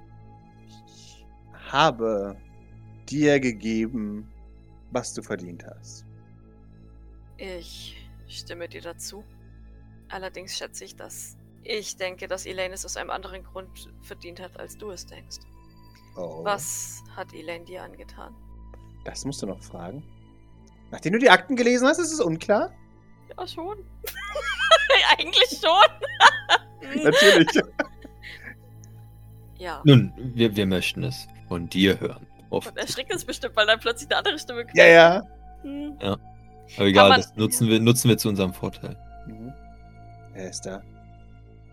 Ich 0.89 1.25
habe 1.73 2.37
dir 3.09 3.39
gegeben, 3.41 4.27
was 4.93 5.13
du 5.15 5.23
verdient 5.23 5.65
hast. 5.67 6.05
Ich 7.37 7.97
stimme 8.29 8.69
dir 8.69 8.83
dazu. 8.83 9.25
Allerdings 10.09 10.57
schätze 10.57 10.85
ich, 10.85 10.95
dass 10.97 11.37
ich 11.65 11.97
denke, 11.97 12.29
dass 12.29 12.47
Elaine 12.47 12.75
es 12.75 12.85
aus 12.85 12.97
einem 12.97 13.11
anderen 13.11 13.45
Grund 13.45 13.91
verdient 14.03 14.41
hat, 14.41 14.59
als 14.59 14.77
du 14.77 14.91
es 14.91 15.07
denkst. 15.07 15.39
Oh, 16.17 16.45
Was 16.45 17.03
hat 17.17 17.33
Elaine 17.33 17.65
dir 17.65 17.83
angetan? 17.83 18.35
Das 19.05 19.25
musst 19.25 19.43
du 19.43 19.47
noch 19.47 19.63
fragen. 19.63 20.03
Nachdem 20.91 21.15
du 21.15 21.19
die 21.19 21.31
Akten 21.31 21.57
gelesen 21.57 21.89
hast, 21.89 21.99
ist 21.99 22.13
es 22.13 22.21
unklar? 22.21 22.73
Ja, 23.37 23.47
schon. 23.47 23.79
Eigentlich 25.19 25.61
schon. 25.61 27.03
Natürlich. 27.03 27.49
ja. 29.57 29.81
Nun, 29.85 30.13
wir, 30.17 30.55
wir 30.55 30.67
möchten 30.67 31.05
es 31.05 31.27
von 31.49 31.69
dir 31.69 31.99
hören. 31.99 32.27
Oft. 32.53 32.69
Und 32.71 32.77
erschrickt 32.77 33.13
es 33.15 33.25
bestimmt, 33.25 33.57
weil 33.57 33.67
dann 33.67 33.81
plötzlich 33.81 34.09
eine 34.11 34.19
andere 34.19 34.39
Stimme 34.39 34.65
kommt. 34.65 34.77
ja, 34.77 34.87
ja. 34.87 35.23
Hm. 35.63 35.97
Aber 36.01 36.87
egal, 36.87 37.09
man- 37.11 37.21
das 37.21 37.35
nutzen 37.37 37.69
wir, 37.69 37.81
nutzen 37.81 38.09
wir 38.09 38.19
zu 38.19 38.29
unserem 38.29 38.53
Vorteil. 38.53 38.97
Mhm. 39.27 39.53
Wer 40.33 40.49
ist 40.51 40.67
da? 40.67 40.83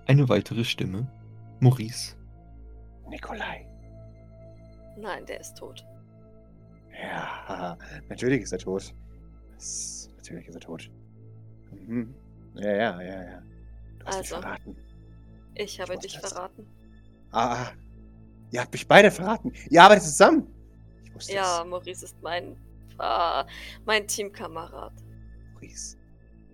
Eine 0.07 0.27
weitere 0.29 0.63
Stimme. 0.63 1.07
Maurice. 1.59 2.15
Nikolai. 3.09 3.65
Nein, 4.97 5.25
der 5.25 5.39
ist 5.39 5.55
tot. 5.57 5.85
Ja, 7.01 7.77
natürlich 8.09 8.41
ist 8.43 8.51
er 8.51 8.59
tot. 8.59 8.93
Das, 9.55 10.09
natürlich 10.17 10.47
ist 10.47 10.55
er 10.55 10.61
tot. 10.61 10.89
Mhm. 11.71 12.13
Ja, 12.55 12.71
ja, 12.71 13.01
ja, 13.01 13.23
ja. 13.23 13.41
Du 13.99 14.05
hast 14.05 14.17
mich 14.19 14.31
Also. 14.31 14.41
verraten. 14.41 14.75
Ich 15.55 15.79
habe 15.79 15.93
wusste 15.93 16.07
dich 16.07 16.17
es. 16.17 16.29
verraten. 16.33 16.65
Ah, 17.31 17.53
ah. 17.53 17.71
ihr 18.51 18.61
habt 18.61 18.73
mich 18.73 18.87
beide 18.87 19.11
verraten. 19.11 19.53
Ihr 19.69 19.81
arbeitet 19.83 20.03
zusammen. 20.03 20.47
Wusste 21.19 21.33
Ja, 21.33 21.65
Maurice 21.65 22.05
ist 22.05 22.15
mein, 22.21 22.55
ah, 22.97 23.45
mein 23.85 24.07
Teamkamerad. 24.07 24.93
Maurice. 25.53 25.97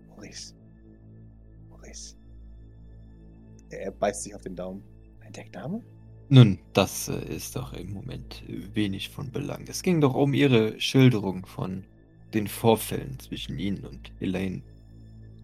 Maurice. 0.07 0.55
Maurice. 1.69 2.15
Er, 3.69 3.81
er 3.81 3.91
beißt 3.91 4.23
sich 4.23 4.33
auf 4.33 4.41
den 4.41 4.55
Daumen. 4.55 4.83
Ein 5.21 5.33
Deckname? 5.33 5.83
Nun, 6.29 6.57
das 6.73 7.09
äh, 7.09 7.19
ist 7.35 7.55
doch 7.55 7.73
im 7.73 7.93
Moment 7.93 8.43
wenig 8.47 9.09
von 9.09 9.31
Belang. 9.31 9.67
Es 9.67 9.83
ging 9.83 10.01
doch 10.01 10.15
um 10.15 10.33
Ihre 10.33 10.79
Schilderung 10.79 11.45
von 11.45 11.85
den 12.33 12.47
Vorfällen 12.47 13.19
zwischen 13.19 13.59
Ihnen 13.59 13.85
und 13.85 14.11
Elaine. 14.19 14.63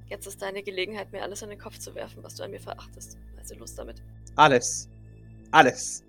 Jetzt 0.08 0.26
ist 0.26 0.42
deine 0.42 0.64
Gelegenheit, 0.64 1.12
mir 1.12 1.22
alles 1.22 1.44
an 1.44 1.50
den 1.50 1.60
Kopf 1.60 1.78
zu 1.78 1.94
werfen, 1.94 2.24
was 2.24 2.34
du 2.36 2.44
an 2.44 2.50
mir 2.50 2.60
verachtest. 2.60 3.20
Also 3.38 3.54
los 3.54 3.76
damit. 3.76 4.02
Alles. 4.36 4.90
Alles. 5.52 6.04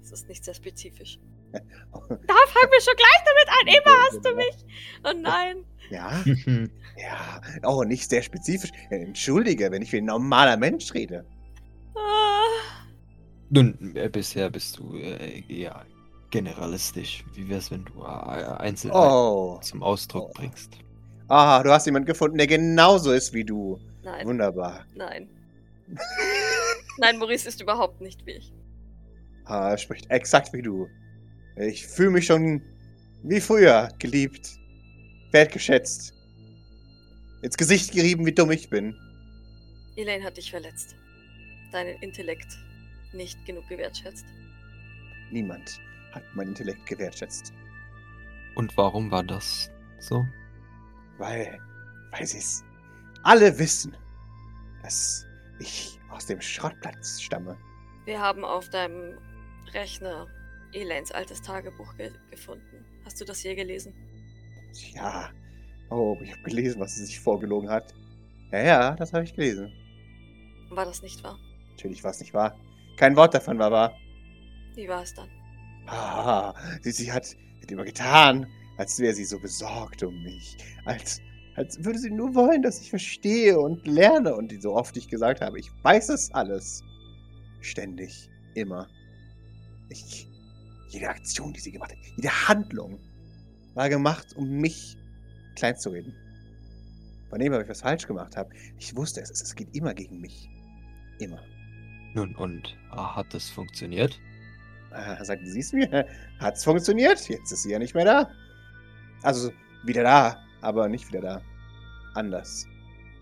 Das 0.00 0.10
ist 0.10 0.28
nicht 0.28 0.44
sehr 0.44 0.54
spezifisch. 0.54 1.20
Da 1.52 2.34
fangen 2.46 2.70
wir 2.70 2.80
schon 2.80 2.94
gleich 2.96 3.22
damit 3.24 3.48
an. 3.48 3.66
Immer 3.66 3.98
hast 4.04 4.24
du 4.24 4.34
mich. 4.34 4.56
Oh 5.04 5.12
nein. 5.20 5.64
Ja, 5.90 6.22
ja. 6.96 7.40
Oh, 7.66 7.82
nicht 7.84 8.10
sehr 8.10 8.22
spezifisch. 8.22 8.70
Entschuldige, 8.90 9.70
wenn 9.70 9.82
ich 9.82 9.92
wie 9.92 9.98
ein 9.98 10.04
normaler 10.04 10.56
Mensch 10.56 10.92
rede. 10.94 11.24
Ah. 11.94 12.40
Nun, 13.50 13.96
äh, 13.96 14.08
bisher 14.10 14.50
bist 14.50 14.78
du 14.78 14.94
äh, 14.96 15.42
eher 15.48 15.86
generalistisch. 16.30 17.24
Wie 17.34 17.48
wär's, 17.48 17.70
wenn 17.70 17.84
du 17.86 18.02
äh, 18.02 18.06
Einzelheiten 18.06 19.00
Oh. 19.10 19.58
zum 19.62 19.82
Ausdruck 19.82 20.28
Oh. 20.30 20.32
bringst? 20.34 20.78
Ah, 21.28 21.62
du 21.62 21.70
hast 21.70 21.86
jemanden 21.86 22.06
gefunden, 22.06 22.36
der 22.38 22.46
genauso 22.46 23.12
ist 23.12 23.32
wie 23.32 23.44
du. 23.44 23.78
Nein, 24.02 24.26
Wunderbar. 24.26 24.84
nein. 24.94 25.28
Nein, 26.98 27.18
Maurice 27.18 27.48
ist 27.48 27.62
überhaupt 27.62 28.00
nicht 28.00 28.26
wie 28.26 28.32
ich. 28.32 28.52
Ah, 29.44 29.70
er 29.70 29.78
spricht 29.78 30.10
exakt 30.10 30.52
wie 30.52 30.60
du. 30.62 30.86
Ich 31.58 31.86
fühle 31.86 32.10
mich 32.10 32.26
schon 32.26 32.62
wie 33.22 33.40
früher 33.40 33.88
geliebt, 33.98 34.48
wertgeschätzt, 35.32 36.14
ins 37.42 37.56
Gesicht 37.56 37.92
gerieben, 37.92 38.24
wie 38.26 38.32
dumm 38.32 38.50
ich 38.50 38.70
bin. 38.70 38.96
Elaine 39.96 40.24
hat 40.24 40.36
dich 40.36 40.50
verletzt. 40.50 40.94
Deinen 41.72 42.00
Intellekt 42.00 42.56
nicht 43.12 43.44
genug 43.44 43.68
gewertschätzt. 43.68 44.24
Niemand 45.30 45.80
hat 46.12 46.22
mein 46.34 46.48
Intellekt 46.48 46.86
gewertschätzt, 46.86 47.52
Und 48.54 48.76
warum 48.76 49.10
war 49.10 49.22
das 49.24 49.70
so? 49.98 50.24
weil, 51.18 51.58
weil 52.12 52.26
sie 52.26 52.38
es 52.38 52.64
alle 53.24 53.58
wissen, 53.58 53.96
dass 54.82 55.26
ich 55.58 55.98
aus 56.10 56.26
dem 56.26 56.40
Schrottplatz 56.40 57.20
stamme. 57.20 57.56
Wir 58.04 58.20
haben 58.20 58.44
auf 58.44 58.68
deinem 58.70 59.18
Rechner 59.74 60.28
Elaines 60.72 61.12
altes 61.12 61.40
Tagebuch 61.40 61.96
ge 61.96 62.10
gefunden. 62.30 62.84
Hast 63.04 63.20
du 63.20 63.24
das 63.24 63.42
je 63.42 63.54
gelesen? 63.54 63.94
Ja, 64.94 65.30
oh, 65.90 66.16
ich 66.22 66.30
habe 66.32 66.42
gelesen, 66.42 66.80
was 66.80 66.94
sie 66.94 67.04
sich 67.04 67.20
vorgelogen 67.20 67.70
hat. 67.70 67.94
Ja, 68.52 68.62
ja, 68.62 68.96
das 68.96 69.12
habe 69.12 69.24
ich 69.24 69.34
gelesen. 69.34 69.72
War 70.70 70.84
das 70.84 71.02
nicht 71.02 71.22
wahr? 71.22 71.38
Natürlich 71.70 72.02
war 72.04 72.10
es 72.10 72.20
nicht 72.20 72.34
wahr. 72.34 72.58
Kein 72.96 73.16
Wort 73.16 73.34
davon 73.34 73.58
war 73.58 73.70
wahr. 73.70 73.94
Wie 74.74 74.88
war 74.88 75.02
es 75.02 75.14
dann? 75.14 75.28
Ah, 75.86 76.54
sie, 76.82 76.90
sie 76.90 77.12
hat, 77.12 77.24
hat 77.62 77.70
immer 77.70 77.84
getan, 77.84 78.46
als 78.76 78.98
wäre 78.98 79.14
sie 79.14 79.24
so 79.24 79.38
besorgt 79.38 80.02
um 80.02 80.22
mich. 80.22 80.56
Als, 80.84 81.20
als 81.56 81.82
würde 81.82 81.98
sie 81.98 82.10
nur 82.10 82.34
wollen, 82.34 82.62
dass 82.62 82.80
ich 82.80 82.90
verstehe 82.90 83.58
und 83.58 83.86
lerne. 83.86 84.34
Und 84.34 84.52
so 84.62 84.74
oft 84.74 84.96
ich 84.96 85.08
gesagt 85.08 85.40
habe, 85.40 85.58
ich 85.58 85.70
weiß 85.82 86.10
es 86.10 86.32
alles. 86.32 86.82
Ständig. 87.60 88.28
Immer. 88.54 88.88
Ich, 89.88 90.28
jede 90.88 91.08
Aktion, 91.08 91.52
die 91.52 91.60
sie 91.60 91.72
gemacht 91.72 91.92
hat, 91.92 91.98
jede 92.16 92.48
Handlung 92.48 92.98
war 93.74 93.88
gemacht, 93.88 94.34
um 94.36 94.48
mich 94.48 94.96
klein 95.56 95.76
zu 95.76 95.90
reden. 95.90 96.14
Von 97.30 97.38
dem, 97.38 97.52
ob 97.52 97.62
ich 97.62 97.68
was 97.68 97.82
falsch 97.82 98.06
gemacht 98.06 98.36
habe. 98.36 98.50
Ich 98.78 98.96
wusste 98.96 99.20
es, 99.20 99.30
es 99.30 99.54
geht 99.54 99.74
immer 99.74 99.92
gegen 99.94 100.20
mich. 100.20 100.48
Immer. 101.18 101.40
Nun, 102.14 102.34
und 102.36 102.76
äh, 102.92 102.96
hat 102.96 103.32
das 103.34 103.50
funktioniert? 103.50 104.18
Ah, 104.90 105.22
sagten 105.22 105.46
Sie 105.46 105.60
es 105.60 105.72
mir? 105.72 106.06
Hat's 106.40 106.64
funktioniert? 106.64 107.28
Jetzt 107.28 107.52
ist 107.52 107.62
sie 107.64 107.72
ja 107.72 107.78
nicht 107.78 107.94
mehr 107.94 108.06
da. 108.06 108.30
Also, 109.22 109.52
wieder 109.84 110.02
da, 110.02 110.42
aber 110.62 110.88
nicht 110.88 111.06
wieder 111.08 111.20
da. 111.20 111.42
Anders. 112.14 112.66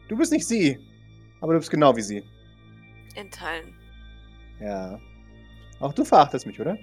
Du 0.08 0.16
bist 0.16 0.30
nicht 0.30 0.46
sie, 0.46 0.78
aber 1.40 1.54
du 1.54 1.58
bist 1.58 1.70
genau 1.70 1.96
wie 1.96 2.02
sie. 2.02 2.22
In 3.16 3.30
Teilen. 3.30 3.74
Ja. 4.60 5.00
Auch 5.80 5.92
du 5.92 6.04
verachtest 6.04 6.46
mich, 6.46 6.60
oder? 6.60 6.78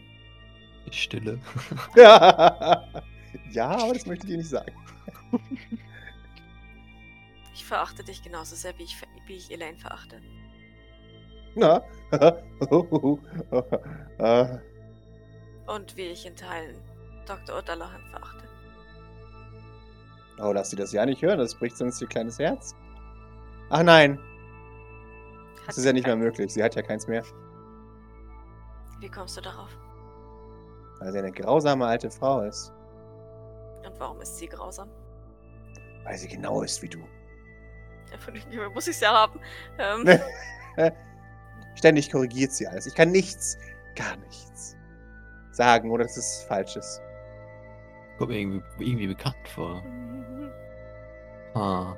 Ich 0.85 1.03
stille. 1.03 1.39
Ja, 3.51 3.69
aber 3.69 3.93
das 3.93 4.05
möchte 4.05 4.25
ich 4.25 4.31
dir 4.31 4.37
nicht 4.37 4.49
sagen. 4.49 4.73
Ich 7.55 7.65
verachte 7.65 8.03
dich 8.03 8.21
genauso 8.23 8.55
sehr, 8.55 8.77
wie 8.77 8.83
ich, 8.83 8.97
wie 9.27 9.35
ich 9.35 9.51
Elaine 9.51 9.77
verachte. 9.77 10.19
Na? 11.55 11.81
Ah, 14.19 14.59
Und 15.67 15.95
wie 15.95 16.01
ich 16.07 16.25
in 16.25 16.35
Teilen 16.35 16.75
Dr. 17.25 17.57
O'Dallahan 17.59 18.03
verachte. 18.09 18.43
oh, 20.39 20.51
lass 20.51 20.69
sie 20.71 20.75
das 20.75 20.91
ja 20.93 21.05
nicht 21.05 21.21
hören, 21.21 21.37
das 21.39 21.55
bricht 21.55 21.77
sonst 21.77 22.01
ihr 22.01 22.07
kleines 22.07 22.37
Herz. 22.39 22.75
Ach 23.69 23.83
nein, 23.83 24.19
Hat 25.61 25.69
das 25.69 25.77
ist 25.77 25.85
ja 25.85 25.93
nicht 25.93 26.05
mehr 26.07 26.15
möglich. 26.17 26.51
Sie 26.53 26.63
hat 26.63 26.75
ja 26.75 26.81
keins 26.81 27.07
mehr. 27.07 27.23
Wie 28.99 29.09
kommst 29.09 29.37
du 29.37 29.41
darauf? 29.41 29.69
Weil 31.03 31.11
sie 31.11 31.19
eine 31.19 31.31
grausame 31.31 31.85
alte 31.85 32.09
Frau 32.09 32.41
ist. 32.43 32.71
Und 33.85 33.99
warum 33.99 34.21
ist 34.21 34.37
sie 34.37 34.47
grausam? 34.47 34.89
Weil 36.05 36.17
sie 36.17 36.29
genau 36.29 36.61
ist 36.61 36.81
wie 36.81 36.87
du. 36.87 36.99
Ja, 38.09 38.17
von 38.17 38.33
dem 38.33 38.73
muss 38.73 38.87
ich 38.87 38.95
es 38.95 39.01
ja 39.01 39.11
haben. 39.11 39.39
Ähm, 39.77 40.19
Ständig 41.75 42.09
korrigiert 42.11 42.51
sie 42.53 42.67
alles. 42.67 42.85
Ich 42.85 42.95
kann 42.95 43.11
nichts, 43.11 43.57
gar 43.95 44.15
nichts 44.17 44.77
sagen 45.53 45.91
oder 45.91 46.03
dass 46.03 46.17
es 46.17 46.43
falsch 46.43 46.75
ist. 46.75 47.01
Kommt 48.17 48.31
mir 48.31 48.39
irgendwie, 48.39 48.63
irgendwie 48.79 49.07
bekannt 49.07 49.47
vor. 49.53 49.83
Ah. 51.55 51.95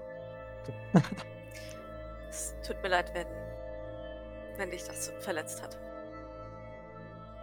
es 2.29 2.53
Tut 2.67 2.75
mir 2.83 2.89
leid, 2.89 3.09
wenn, 3.13 3.25
wenn 4.57 4.69
dich 4.69 4.83
das 4.83 5.13
verletzt 5.19 5.63
hat. 5.63 5.77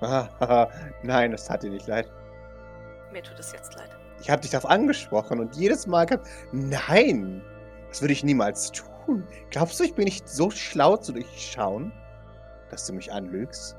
Nein, 1.03 1.31
das 1.31 1.47
tat 1.47 1.63
dir 1.63 1.71
nicht 1.71 1.87
leid. 1.87 2.11
Mir 3.13 3.23
tut 3.23 3.39
es 3.39 3.53
jetzt 3.53 3.75
leid. 3.77 3.91
Ich 4.21 4.31
habe 4.31 4.43
dich 4.43 4.51
darauf 4.51 4.71
angesprochen 4.71 5.41
und 5.41 5.57
jedes 5.57 5.87
Mal 5.87 6.07
kam. 6.07 6.21
Nein, 6.53 7.43
das 7.89 8.01
würde 8.01 8.13
ich 8.13 8.25
niemals 8.25 8.73
tun. 8.73 9.27
Glaubst 9.51 9.79
du, 9.79 9.85
ich 9.85 9.95
bin 9.95 10.05
nicht 10.05 10.29
so 10.29 10.51
schlau 10.51 10.97
zu 10.97 11.13
durchschauen, 11.13 11.93
dass 12.71 12.87
du 12.87 12.95
mich 12.95 13.13
anlügst? 13.13 13.77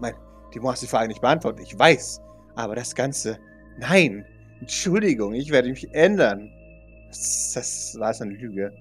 Mein, 0.00 0.14
die 0.54 0.60
hast 0.60 0.82
die 0.82 0.86
Frage 0.86 1.08
nicht 1.08 1.20
beantwortet. 1.20 1.60
Ich 1.62 1.78
weiß. 1.78 2.20
Aber 2.56 2.74
das 2.74 2.94
Ganze. 2.94 3.38
Nein. 3.78 4.26
Entschuldigung, 4.60 5.34
ich 5.34 5.50
werde 5.50 5.68
mich 5.68 5.92
ändern. 5.94 6.50
Das, 7.08 7.52
das 7.54 7.96
war 7.98 8.14
eine 8.20 8.32
Lüge. 8.32 8.72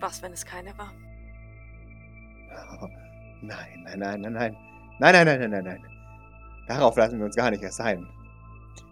Was, 0.00 0.22
wenn 0.22 0.32
es 0.32 0.44
keine 0.44 0.76
war? 0.78 0.92
Oh, 3.42 3.46
nein, 3.46 3.82
nein, 3.84 3.98
nein, 3.98 4.20
nein, 4.20 4.32
nein. 4.32 4.56
Nein, 4.98 5.12
nein, 5.12 5.26
nein, 5.26 5.50
nein, 5.50 5.50
nein, 5.50 5.64
nein. 5.64 5.86
Darauf 6.66 6.96
lassen 6.96 7.18
wir 7.18 7.26
uns 7.26 7.36
gar 7.36 7.50
nicht 7.50 7.62
erst 7.62 7.80
ein. 7.80 8.06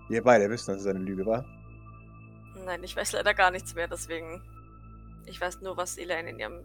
Wir 0.09 0.23
beide 0.23 0.49
wissen, 0.49 0.73
dass 0.73 0.81
es 0.81 0.87
eine 0.87 0.99
Lüge 0.99 1.25
war. 1.27 1.45
Nein, 2.65 2.83
ich 2.83 2.97
weiß 2.97 3.13
leider 3.13 3.35
gar 3.35 3.51
nichts 3.51 3.75
mehr, 3.75 3.89
deswegen. 3.89 4.43
Ich 5.27 5.41
weiß 5.41 5.61
nur, 5.61 5.77
was 5.77 5.99
Elaine 5.99 6.31
in 6.31 6.39
ihrem 6.39 6.65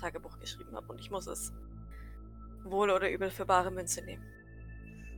Tagebuch 0.00 0.38
geschrieben 0.38 0.76
hat 0.76 0.88
und 0.88 1.00
ich 1.00 1.10
muss 1.10 1.26
es 1.26 1.52
wohl 2.64 2.90
oder 2.90 3.10
übel 3.10 3.30
für 3.30 3.44
bare 3.44 3.70
Münze 3.70 4.04
nehmen. 4.04 4.24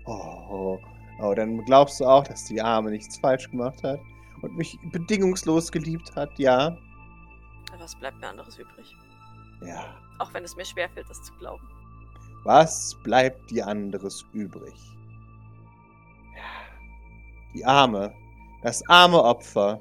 Oh, 0.07 0.79
oh, 1.21 1.35
dann 1.35 1.64
glaubst 1.64 2.01
du 2.01 2.07
auch, 2.07 2.25
dass 2.25 2.45
die 2.45 2.61
Arme 2.61 2.91
nichts 2.91 3.19
falsch 3.19 3.51
gemacht 3.51 3.83
hat 3.83 3.99
und 4.43 4.57
mich 4.57 4.77
bedingungslos 4.93 5.71
geliebt 5.71 6.14
hat, 6.17 6.31
ja? 6.39 6.77
Was 7.79 7.95
bleibt 7.97 8.19
mir 8.21 8.29
anderes 8.29 8.59
übrig? 8.59 8.95
Ja. 9.62 9.97
Auch 10.19 10.33
wenn 10.35 10.45
es 10.45 10.57
mir 10.57 10.64
schwerfällt, 10.64 11.09
das 11.09 11.23
zu 11.23 11.33
glauben. 11.35 11.67
Was 12.45 12.97
bleibt 13.03 13.51
dir 13.51 13.66
anderes 13.66 14.24
übrig? 14.32 14.74
Die 17.55 17.64
Arme. 17.64 18.12
Das 18.62 18.87
arme 18.89 19.22
Opfer. 19.22 19.80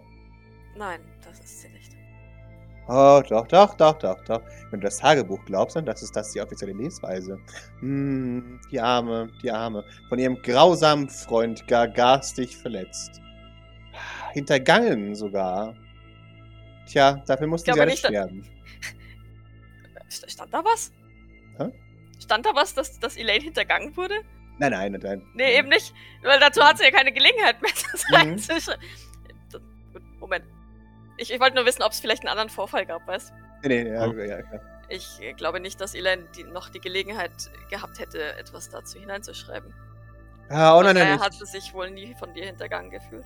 Nein, 0.78 1.02
das 1.24 1.40
ist 1.40 1.62
sie 1.62 1.70
nicht. 1.70 1.96
Oh, 2.88 3.22
doch, 3.28 3.48
doch, 3.48 3.74
doch, 3.76 3.98
doch, 3.98 4.24
doch. 4.26 4.42
Wenn 4.70 4.80
du 4.80 4.86
das 4.86 4.98
Tagebuch 4.98 5.44
glaubst, 5.46 5.76
dann 5.76 5.86
das 5.86 6.04
ist 6.04 6.16
das 6.16 6.32
die 6.32 6.42
offizielle 6.42 6.74
Lesweise. 6.74 7.40
Hm, 7.80 8.60
die 8.72 8.80
Arme, 8.80 9.30
die 9.42 9.50
Arme. 9.52 9.84
Von 10.10 10.20
ihrem 10.20 10.40
grausamen 10.42 11.10
Freund 11.10 11.68
gar 11.68 11.88
garstig 11.88 12.56
verletzt. 12.56 13.22
Hintergangen 14.34 15.16
sogar. 15.16 15.76
Tja, 16.88 17.24
dafür 17.26 17.48
mussten 17.48 17.74
sie 17.74 17.80
alle 17.80 17.90
nicht, 17.92 18.04
dass- 18.04 18.12
sterben. 18.12 18.44
St- 20.10 20.30
Stand 20.30 20.54
da 20.54 20.64
was? 20.64 20.92
Hä? 21.58 21.72
Stand 22.26 22.46
da 22.46 22.50
was, 22.54 22.74
dass, 22.74 23.00
dass 23.00 23.18
Elaine 23.18 23.44
hintergangen 23.44 23.96
wurde? 23.96 24.16
Nein, 24.58 24.72
nein, 24.72 24.92
nein, 24.94 25.02
nein. 25.04 25.22
Nee, 25.36 25.58
eben 25.58 25.70
nicht. 25.70 25.94
Weil 26.24 26.40
dazu 26.40 26.62
hat 26.64 26.78
sie 26.78 26.86
ja 26.86 26.92
keine 26.92 27.12
Gelegenheit 27.12 27.62
mehr, 27.62 27.72
das 27.92 28.68
Mhm. 28.74 29.60
Moment. 30.20 30.46
Ich, 31.18 31.32
ich 31.32 31.40
wollte 31.40 31.56
nur 31.56 31.66
wissen, 31.66 31.84
ob 31.84 31.92
es 31.92 32.00
vielleicht 32.00 32.24
einen 32.24 32.30
anderen 32.30 32.50
Vorfall 32.50 32.86
gab, 32.86 33.08
weißt 33.08 33.32
Nee, 33.64 33.84
nee, 33.84 33.94
ja, 33.94 34.08
Oh. 34.08 34.14
ja, 34.14 34.40
ja. 34.40 34.44
Ich 34.90 35.20
äh, 35.22 35.34
glaube 35.34 35.60
nicht, 35.60 35.80
dass 35.80 35.96
Elaine 35.96 36.26
die, 36.36 36.44
noch 36.44 36.70
die 36.70 36.80
Gelegenheit 36.80 37.32
gehabt 37.70 38.00
hätte, 38.00 38.36
etwas 38.38 38.70
dazu 38.70 39.00
hineinzuschreiben. 39.00 39.74
Ah, 40.50 40.78
oh 40.78 40.82
nein, 40.84 40.96
nein, 40.96 41.20
hat 41.20 41.34
sie 41.34 41.46
sich 41.46 41.74
wohl 41.74 41.90
nie 41.90 42.16
von 42.20 42.34
dir 42.34 42.46
hintergangen 42.46 42.92
gefühlt. 42.92 43.26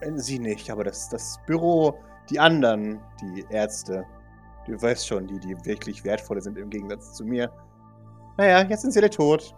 Äh, 0.00 0.12
Sie 0.16 0.38
nicht, 0.38 0.70
aber 0.70 0.84
das, 0.84 1.08
das 1.08 1.38
Büro, 1.46 1.98
die 2.30 2.38
anderen, 2.38 3.00
die 3.20 3.44
Ärzte, 3.50 4.04
du 4.66 4.80
weißt 4.80 5.06
schon, 5.06 5.26
die, 5.26 5.38
die 5.40 5.56
wirklich 5.64 6.04
wertvolle 6.04 6.40
sind 6.40 6.56
im 6.58 6.70
Gegensatz 6.70 7.14
zu 7.14 7.24
mir. 7.24 7.50
Naja, 8.36 8.62
jetzt 8.68 8.82
sind 8.82 8.92
sie 8.92 8.98
alle 8.98 9.10
tot. 9.10 9.54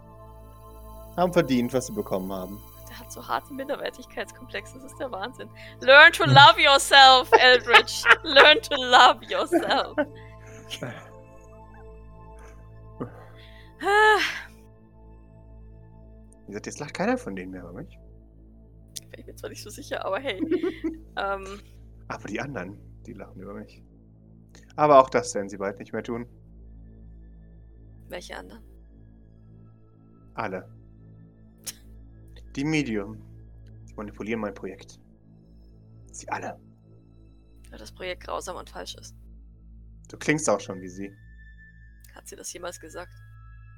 Haben 1.17 1.33
verdient, 1.33 1.73
was 1.73 1.87
sie 1.87 1.93
bekommen 1.93 2.31
haben. 2.31 2.61
Der 2.87 2.99
hat 2.99 3.11
so 3.11 3.27
harte 3.27 3.53
Minderwertigkeitskomplexe, 3.53 4.75
das 4.75 4.91
ist 4.91 4.99
der 4.99 5.11
Wahnsinn. 5.11 5.49
Learn 5.81 6.13
to 6.13 6.23
love 6.25 6.59
yourself, 6.61 7.29
Eldritch. 7.39 8.03
Learn 8.23 8.61
to 8.61 8.75
love 8.75 9.19
yourself. 9.25 9.97
Wie 16.45 16.47
gesagt, 16.47 16.65
jetzt 16.65 16.79
lacht 16.79 16.93
keiner 16.93 17.17
von 17.17 17.35
denen 17.35 17.51
mehr 17.51 17.61
über 17.61 17.73
mich. 17.73 17.97
Bin 19.11 19.19
ich 19.19 19.25
mir 19.25 19.35
zwar 19.35 19.49
nicht 19.49 19.63
so 19.63 19.69
sicher, 19.69 20.05
aber 20.05 20.19
hey. 20.19 20.39
ähm, 21.17 21.61
Aber 22.07 22.27
die 22.27 22.39
anderen, 22.39 22.79
die 23.05 23.13
lachen 23.13 23.41
über 23.41 23.53
mich. 23.53 23.83
Aber 24.75 24.99
auch 24.99 25.09
das 25.09 25.33
werden 25.35 25.49
sie 25.49 25.57
bald 25.57 25.79
nicht 25.79 25.93
mehr 25.93 26.03
tun. 26.03 26.25
welche 28.07 28.35
anderen? 28.37 28.63
Alle. 30.39 30.63
Die 32.55 32.63
Medium. 32.63 33.21
Die 33.89 33.93
manipulieren 33.93 34.39
mein 34.39 34.53
Projekt. 34.53 34.97
Sie 36.13 36.29
alle. 36.29 36.57
Weil 37.69 37.77
das 37.77 37.93
Projekt 37.93 38.23
grausam 38.23 38.55
und 38.55 38.69
falsch 38.69 38.95
ist. 38.95 39.15
Du 40.07 40.17
klingst 40.17 40.49
auch 40.49 40.61
schon 40.61 40.81
wie 40.81 40.87
sie. 40.87 41.13
Hat 42.15 42.25
sie 42.27 42.37
das 42.37 42.53
jemals 42.53 42.79
gesagt? 42.79 43.11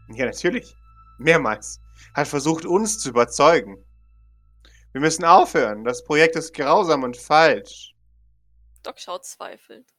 Ja, 0.09 0.26
natürlich. 0.26 0.76
Mehrmals. 1.18 1.82
Hat 2.14 2.28
versucht, 2.28 2.66
uns 2.66 2.99
zu 2.99 3.09
überzeugen. 3.09 3.84
Wir 4.91 5.01
müssen 5.01 5.26
aufhören. 5.26 5.84
Das 5.84 6.03
Projekt 6.03 6.36
ist 6.36 6.53
grausam 6.53 7.01
und 7.01 7.18
falsch. 7.18 7.95
Doc 8.84 8.99
schaut 8.99 9.26
zweifelnd. 9.26 9.91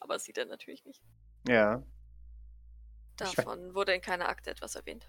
Aber 0.00 0.18
sieht 0.18 0.38
er 0.38 0.46
natürlich 0.46 0.86
nicht. 0.86 1.02
Ja, 1.46 1.82
Davon 3.16 3.74
wurde 3.74 3.94
in 3.94 4.00
keiner 4.00 4.28
Akte 4.28 4.50
etwas 4.50 4.74
erwähnt. 4.74 5.08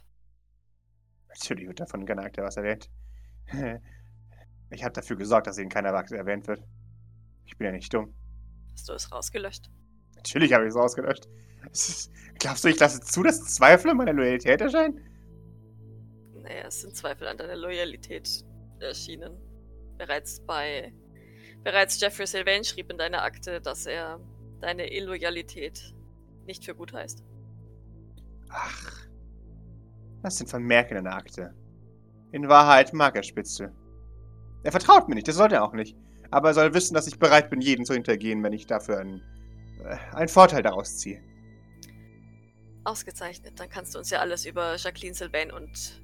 Natürlich 1.39 1.67
wird 1.67 1.79
davon 1.79 2.05
Akte 2.23 2.41
was 2.43 2.57
erwähnt. 2.57 2.89
Ich 4.71 4.83
habe 4.83 4.93
dafür 4.93 5.15
gesorgt, 5.15 5.45
dass 5.45 5.57
in 5.59 5.69
keiner 5.69 5.93
erwähnt 6.17 6.47
wird. 6.47 6.63
Ich 7.45 7.55
bin 7.55 7.65
ja 7.65 7.71
nicht 7.71 7.93
dumm. 7.93 8.13
Hast 8.73 8.89
du 8.89 8.93
es 8.93 9.11
rausgelöscht? 9.11 9.69
Natürlich 10.15 10.53
habe 10.53 10.63
ich 10.65 10.69
es 10.69 10.75
ausgelöscht. 10.75 11.27
Es 11.71 11.87
ist- 11.89 12.11
Glaubst 12.39 12.63
du, 12.65 12.69
ich 12.69 12.79
lasse 12.79 12.99
zu, 12.99 13.21
dass 13.21 13.45
Zweifel 13.45 13.91
an 13.91 13.97
meiner 13.97 14.11
Loyalität 14.11 14.59
erscheinen? 14.61 14.99
Naja, 16.41 16.65
es 16.67 16.81
sind 16.81 16.95
Zweifel 16.95 17.27
an 17.27 17.37
deiner 17.37 17.55
Loyalität 17.55 18.43
erschienen. 18.79 19.37
Bereits 19.97 20.41
bei. 20.41 20.91
Bereits 21.63 22.01
Jeffrey 22.01 22.27
Sylvain 22.27 22.63
schrieb 22.63 22.91
in 22.91 22.97
deiner 22.97 23.21
Akte, 23.21 23.61
dass 23.61 23.85
er 23.85 24.19
deine 24.61 24.91
Illoyalität 24.91 25.93
nicht 26.47 26.65
für 26.65 26.75
gut 26.75 26.91
heißt. 26.91 27.23
Ach. 28.49 29.04
Das 30.25 30.37
sind 30.37 30.49
Vermerke 30.49 30.97
in 30.97 31.03
der 31.03 31.13
Akte. 31.13 31.53
In 32.31 32.49
Wahrheit 32.49 32.93
mag 32.93 33.15
er 33.15 33.21
Spitzel. 33.21 33.71
Er 34.63 34.71
vertraut 34.71 35.07
mir 35.07 35.13
nicht, 35.13 35.27
das 35.27 35.35
sollte 35.35 35.53
er 35.53 35.63
auch 35.63 35.73
nicht. 35.73 35.95
Aber 36.31 36.47
er 36.47 36.55
soll 36.55 36.73
wissen, 36.73 36.95
dass 36.95 37.05
ich 37.05 37.19
bereit 37.19 37.51
bin, 37.51 37.61
jeden 37.61 37.85
zu 37.85 37.93
hintergehen, 37.93 38.41
wenn 38.41 38.51
ich 38.51 38.65
dafür 38.65 38.97
einen, 38.97 39.21
äh, 39.83 39.97
einen 40.15 40.27
Vorteil 40.27 40.63
daraus 40.63 40.97
ziehe. 40.97 41.21
Ausgezeichnet. 42.85 43.59
Dann 43.59 43.69
kannst 43.69 43.93
du 43.93 43.99
uns 43.99 44.09
ja 44.09 44.17
alles 44.17 44.47
über 44.47 44.75
Jacqueline 44.77 45.13
Sylvain 45.13 45.51
und 45.51 46.01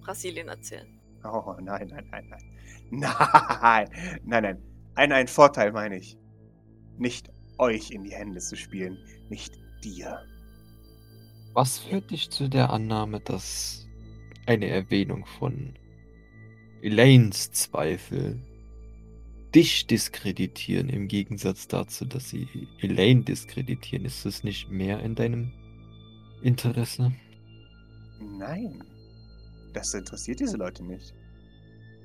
Brasilien 0.00 0.48
erzählen. 0.48 1.00
Oh, 1.22 1.54
nein, 1.60 1.86
nein, 1.92 2.08
nein, 2.10 2.26
nein. 2.28 2.42
Nein, 2.90 3.88
nein, 4.24 4.42
nein. 4.42 4.62
Ein, 4.96 5.12
ein 5.12 5.28
Vorteil 5.28 5.70
meine 5.70 5.96
ich. 5.96 6.18
Nicht 6.96 7.30
euch 7.58 7.92
in 7.92 8.02
die 8.02 8.14
Hände 8.14 8.40
zu 8.40 8.56
spielen, 8.56 8.98
nicht 9.28 9.54
dir. 9.84 10.26
Was 11.58 11.80
führt 11.80 12.12
dich 12.12 12.30
zu 12.30 12.46
der 12.48 12.70
Annahme, 12.70 13.18
dass 13.18 13.88
eine 14.46 14.68
Erwähnung 14.68 15.26
von 15.26 15.74
Elaines 16.82 17.50
Zweifel 17.50 18.40
dich 19.52 19.88
diskreditieren, 19.88 20.88
im 20.88 21.08
Gegensatz 21.08 21.66
dazu, 21.66 22.04
dass 22.04 22.28
sie 22.28 22.46
Elaine 22.80 23.24
diskreditieren? 23.24 24.04
Ist 24.04 24.24
es 24.24 24.44
nicht 24.44 24.70
mehr 24.70 25.00
in 25.00 25.16
deinem 25.16 25.50
Interesse? 26.42 27.12
Nein. 28.38 28.84
Das 29.72 29.92
interessiert 29.94 30.38
diese 30.38 30.58
Leute 30.58 30.84
nicht. 30.84 31.12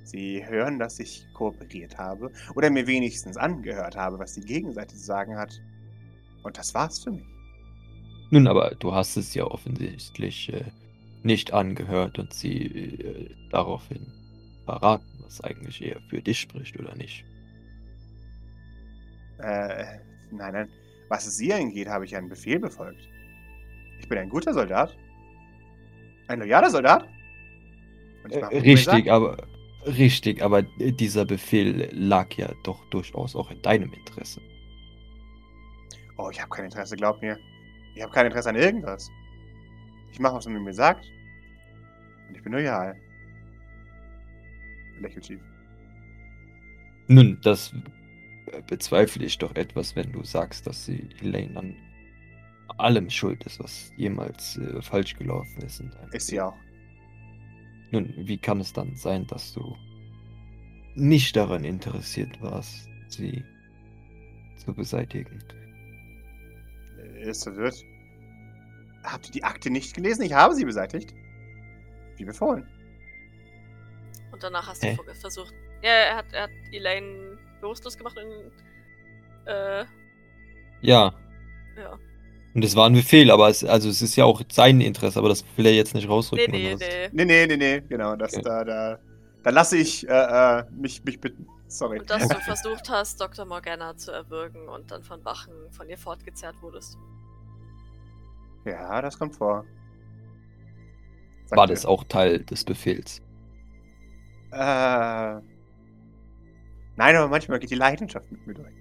Sie 0.04 0.44
hören, 0.44 0.80
dass 0.80 0.98
ich 0.98 1.28
kooperiert 1.36 2.00
habe 2.00 2.32
oder 2.56 2.72
mir 2.72 2.88
wenigstens 2.88 3.38
angehört 3.38 3.96
habe, 3.96 4.18
was 4.18 4.34
die 4.34 4.42
Gegenseite 4.42 4.96
zu 4.96 5.04
sagen 5.04 5.38
hat. 5.38 5.62
Und 6.42 6.58
das 6.58 6.74
war's 6.74 7.04
für 7.04 7.12
mich. 7.12 7.33
Nun, 8.34 8.48
aber 8.48 8.72
du 8.80 8.96
hast 8.96 9.16
es 9.16 9.36
ja 9.36 9.46
offensichtlich 9.46 10.52
äh, 10.52 10.64
nicht 11.22 11.54
angehört 11.54 12.18
und 12.18 12.34
sie 12.34 12.66
äh, 12.66 13.30
daraufhin 13.52 14.08
verraten, 14.66 15.06
was 15.20 15.40
eigentlich 15.42 15.84
eher 15.84 16.02
für 16.10 16.20
dich 16.20 16.40
spricht 16.40 16.80
oder 16.80 16.96
nicht. 16.96 17.24
Äh, 19.38 20.00
nein, 20.32 20.54
nein. 20.54 20.70
Was 21.10 21.28
es 21.28 21.38
sie 21.38 21.54
angeht, 21.54 21.88
habe 21.88 22.06
ich 22.06 22.16
einen 22.16 22.28
Befehl 22.28 22.58
befolgt. 22.58 23.08
Ich 24.00 24.10
bin 24.10 24.18
ein 24.18 24.30
guter 24.30 24.52
Soldat. 24.52 24.98
Ein 26.28 26.40
loyaler 26.40 26.72
Soldat. 26.72 27.08
Und 28.24 28.32
ich 28.32 28.42
Äh, 28.42 28.58
richtig, 28.62 29.12
aber 29.12 29.38
richtig, 29.86 30.42
aber 30.42 30.64
äh, 30.80 30.92
dieser 30.92 31.26
Befehl 31.26 31.88
lag 31.92 32.34
ja 32.34 32.52
doch 32.64 32.84
durchaus 32.90 33.36
auch 33.36 33.52
in 33.52 33.62
deinem 33.62 33.94
Interesse. 33.94 34.42
Oh, 36.18 36.32
ich 36.32 36.42
habe 36.42 36.50
kein 36.50 36.66
Interesse, 36.66 36.96
glaub 36.96 37.22
mir. 37.22 37.38
Ich 37.96 38.02
habe 38.02 38.12
kein 38.12 38.26
Interesse 38.26 38.50
an 38.50 38.56
irgendwas. 38.56 39.12
Ich 40.12 40.20
mache, 40.20 40.36
was 40.36 40.48
man 40.48 40.64
mir 40.64 40.74
sagt. 40.74 41.06
Und 42.28 42.36
ich 42.36 42.44
bin 42.44 42.54
loyal. 42.54 42.96
Lächelt 45.00 45.26
schief. 45.26 45.42
Nun, 47.08 47.40
das 47.42 47.74
bezweifle 48.68 49.26
ich 49.26 49.38
doch 49.38 49.56
etwas, 49.56 49.96
wenn 49.96 50.12
du 50.12 50.24
sagst, 50.24 50.68
dass 50.68 50.86
sie 50.86 51.10
Elaine 51.22 51.58
an 51.58 51.76
allem 52.78 53.10
schuld 53.10 53.44
ist, 53.46 53.60
was 53.60 53.92
jemals 53.98 54.58
äh, 54.58 54.82
falsch 54.82 55.16
gelaufen 55.16 55.62
ist. 55.62 55.84
Ist 56.12 56.28
sie 56.28 56.42
auch. 56.42 56.56
Nun, 57.92 58.14
wie 58.18 58.38
kann 58.38 58.60
es 58.60 58.74
dann 58.74 58.96
sein, 58.96 59.28
dass 59.28 59.54
du 59.54 59.76
nicht 60.96 61.36
daran 61.36 61.64
interessiert 61.64 62.42
warst, 62.42 62.90
sie 63.08 63.44
zu 64.58 64.74
beseitigen? 64.74 65.44
Er 67.24 67.30
Ist 67.30 67.44
verwirrt. 67.44 67.76
Habt 69.04 69.28
ihr 69.28 69.32
die 69.32 69.44
Akte 69.44 69.70
nicht 69.70 69.96
gelesen? 69.96 70.24
Ich 70.24 70.34
habe 70.34 70.54
sie 70.56 70.66
beseitigt. 70.66 71.14
Wie 72.18 72.26
befohlen. 72.26 72.68
Und 74.32 74.44
danach 74.44 74.68
hast 74.68 74.84
Hä? 74.84 74.96
du 74.98 75.04
ver- 75.04 75.16
versucht. 75.16 75.54
Ja, 75.82 75.90
er 75.90 76.16
hat, 76.18 76.26
er 76.34 76.44
hat 76.44 76.50
Elaine 76.72 77.38
bewusstlos 77.62 77.98
gemacht 77.98 78.18
und. 78.18 78.52
Äh, 79.46 79.86
Ja, 80.82 81.14
ja. 81.78 81.98
und 82.54 82.64
es 82.64 82.76
war 82.76 82.88
ein 82.88 82.94
Befehl, 82.94 83.32
aber 83.32 83.50
es, 83.50 83.64
also 83.64 83.90
es 83.90 84.02
ist 84.02 84.16
ja 84.16 84.26
auch 84.26 84.42
sein 84.52 84.80
Interesse, 84.82 85.20
aber 85.20 85.30
das 85.30 85.44
will 85.58 85.66
er 85.66 85.74
jetzt 85.74 85.94
nicht 85.96 86.06
Nee, 86.06 86.12
rausrücken. 86.14 86.52
nee, 86.52 86.74
was? 86.74 86.80
nee. 86.80 87.10
Nee, 87.12 87.26
nee, 87.26 87.48
nee, 87.48 87.58
nee. 87.58 87.82
Genau, 87.90 88.16
das, 88.16 88.34
Okay. 88.34 88.44
da, 88.44 88.64
da, 88.64 89.00
da 89.44 89.50
lasse 89.50 89.78
ich 89.78 90.08
äh, 90.08 90.12
äh, 90.60 90.64
mich, 90.72 91.04
mich 91.04 91.20
bitten. 91.20 91.46
Sorry. 91.74 92.00
Und 92.00 92.10
dass 92.10 92.28
du 92.28 92.36
versucht 92.42 92.90
hast, 92.90 93.20
Dr. 93.20 93.46
Morgana 93.46 93.98
zu 93.98 94.12
erwürgen 94.12 94.70
und 94.70 94.92
dann 94.92 95.04
von 95.04 95.26
Wachen 95.26 95.54
von 95.72 95.90
ihr 95.90 95.98
fortgezerrt 95.98 96.62
wurdest. 96.62 96.98
Ja, 98.66 99.02
das 99.02 99.18
kommt 99.18 99.36
vor. 99.36 99.66
Sagt 101.46 101.58
War 101.58 101.66
ihr. 101.66 101.74
das 101.74 101.86
auch 101.86 102.04
Teil 102.04 102.44
des 102.46 102.64
Befehls? 102.64 103.22
Äh. 104.52 105.42
Nein, 106.96 107.16
aber 107.16 107.28
manchmal 107.28 107.58
geht 107.58 107.72
die 107.72 107.76
Leidenschaft 107.76 108.32
mit 108.32 108.46
mir 108.46 108.54
durch. 108.54 108.74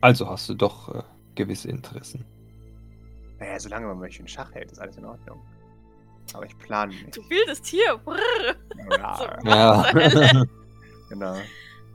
Also 0.00 0.28
hast 0.28 0.48
du 0.48 0.54
doch 0.54 0.94
äh, 0.94 1.02
gewisse 1.34 1.68
Interessen. 1.68 2.24
Naja, 3.40 3.58
solange 3.58 3.88
man 3.88 3.98
mich 3.98 4.20
in 4.20 4.28
Schach 4.28 4.52
hält, 4.54 4.70
ist 4.70 4.78
alles 4.78 4.96
in 4.96 5.04
Ordnung. 5.04 5.42
Aber 6.34 6.46
ich 6.46 6.56
plane 6.58 6.92
nicht. 6.94 7.16
Du 7.16 7.28
wildes 7.28 7.60
Tier! 7.62 7.98
Brrr. 7.98 8.54
Ja, 8.96 9.38
Ja. 9.44 9.92
genau. 11.08 11.36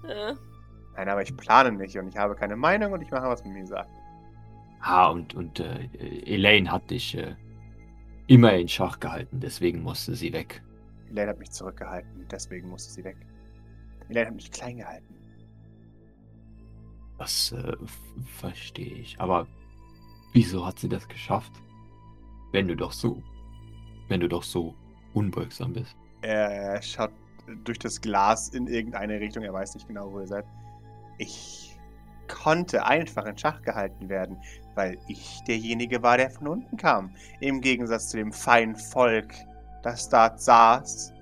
Nein, 0.04 1.10
aber 1.10 1.22
ich 1.22 1.36
plane 1.36 1.72
nicht 1.72 1.97
und 1.97 2.08
ich 2.10 2.18
habe 2.18 2.36
keine 2.36 2.56
Meinung 2.56 2.91
und 2.93 3.01
ich 3.01 3.12
mache, 3.12 3.28
was 3.28 3.43
man 3.43 3.54
mir 3.54 3.66
sagt. 3.68 3.89
ah, 4.82 5.08
und, 5.10 5.34
und 5.34 5.60
äh, 5.60 5.89
Elaine 6.26 6.72
hat 6.72 6.89
dich 6.91 7.16
äh, 7.18 7.36
immer 8.28 8.54
in 8.54 8.68
Schach 8.68 8.99
gehalten, 8.99 9.39
deswegen 9.39 9.82
musste 9.82 10.16
sie 10.16 10.34
weg. 10.34 10.62
Elaine 11.10 11.30
hat 11.32 11.39
mich 11.39 11.51
zurückgehalten, 11.51 12.28
deswegen 12.30 12.70
musste 12.70 12.91
sie 12.93 13.04
weg. 13.04 13.18
Elaine 14.10 14.28
hat 14.28 14.36
mich 14.36 14.51
klein 14.51 14.78
gehalten. 14.78 15.16
Das 17.18 17.51
äh, 17.54 17.78
verstehe 18.26 18.95
ich. 18.95 19.20
Aber 19.20 19.47
wieso 20.34 20.66
hat 20.66 20.80
sie 20.80 20.89
das 20.89 21.08
geschafft? 21.08 21.54
Wenn 22.51 22.68
du 22.68 22.76
doch 22.76 22.91
so, 22.91 23.22
wenn 24.10 24.20
du 24.20 24.28
doch 24.28 24.43
so 24.43 24.76
unbeugsam 25.14 25.74
bist. 25.74 25.95
Er 26.22 26.82
schaut 26.82 27.12
durch 27.64 27.80
das 27.80 28.02
Glas 28.02 28.50
in 28.50 28.68
irgendeine 28.68 29.20
Richtung, 29.20 29.44
er 29.44 29.54
weiß 29.54 29.76
nicht 29.76 29.88
genau, 29.88 30.12
wo 30.12 30.20
ihr 30.20 30.28
seid. 30.28 30.46
Ich 31.18 31.78
konnte 32.28 32.86
einfach 32.86 33.26
in 33.26 33.38
Schach 33.38 33.62
gehalten 33.62 34.10
werden, 34.10 34.38
weil 34.76 34.98
ich 35.08 35.41
derjenige 35.48 36.02
war, 36.02 36.18
der 36.18 36.30
von 36.30 36.48
unten 36.48 36.78
kam. 36.78 37.14
Im 37.41 37.62
Gegensatz 37.62 38.10
zu 38.10 38.18
dem 38.18 38.32
feinen 38.32 38.76
Volk, 38.76 39.34
das 39.84 40.10
dort 40.10 40.41
saß 40.41 41.14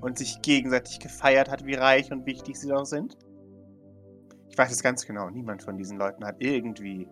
und 0.00 0.18
sich 0.18 0.40
gegenseitig 0.42 1.00
gefeiert 1.00 1.50
hat, 1.50 1.66
wie 1.66 1.74
reich 1.74 2.12
und 2.12 2.26
wichtig 2.26 2.56
sie 2.56 2.68
doch 2.68 2.84
sind. 2.84 3.16
Ich 4.48 4.56
weiß 4.56 4.70
es 4.70 4.82
ganz 4.82 5.04
genau, 5.04 5.28
niemand 5.30 5.62
von 5.62 5.76
diesen 5.76 5.98
Leuten 5.98 6.24
hat 6.24 6.36
irgendwie 6.38 7.08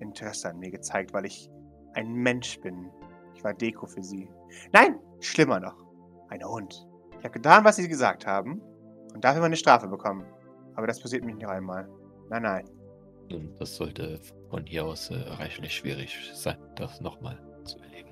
Interesse 0.00 0.48
an 0.50 0.58
mir 0.58 0.70
gezeigt, 0.70 1.12
weil 1.12 1.26
ich 1.26 1.50
ein 1.94 2.12
Mensch 2.12 2.60
bin. 2.60 2.90
Ich 3.34 3.44
war 3.44 3.52
Deko 3.52 3.86
für 3.86 4.02
sie. 4.02 4.28
Nein, 4.72 4.98
schlimmer 5.20 5.60
noch. 5.60 5.76
Ein 6.28 6.42
Hund. 6.44 6.85
Ich 7.26 7.28
habe 7.28 7.40
getan, 7.40 7.64
was 7.64 7.74
sie 7.74 7.88
gesagt 7.88 8.24
haben 8.24 8.62
und 9.12 9.24
dafür 9.24 9.40
meine 9.40 9.56
Strafe 9.56 9.88
bekommen. 9.88 10.24
Aber 10.76 10.86
das 10.86 11.00
passiert 11.00 11.24
mir 11.24 11.34
nicht 11.34 11.42
noch 11.42 11.50
einmal. 11.50 11.88
Nein, 12.28 12.42
nein. 12.42 12.70
Nun, 13.28 13.52
das 13.58 13.74
sollte 13.74 14.20
von 14.48 14.64
hier 14.64 14.84
aus 14.84 15.10
äh, 15.10 15.16
reichlich 15.16 15.74
schwierig 15.74 16.16
sein, 16.34 16.56
das 16.76 17.00
nochmal 17.00 17.36
zu 17.64 17.80
erleben. 17.80 18.10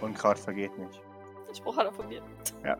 Unkraut 0.00 0.38
vergeht 0.38 0.78
nicht. 0.78 1.02
den 1.48 1.54
Spruch 1.56 1.76
hat 1.76 1.86
er 1.86 1.92
von 1.92 2.08
mir. 2.08 2.22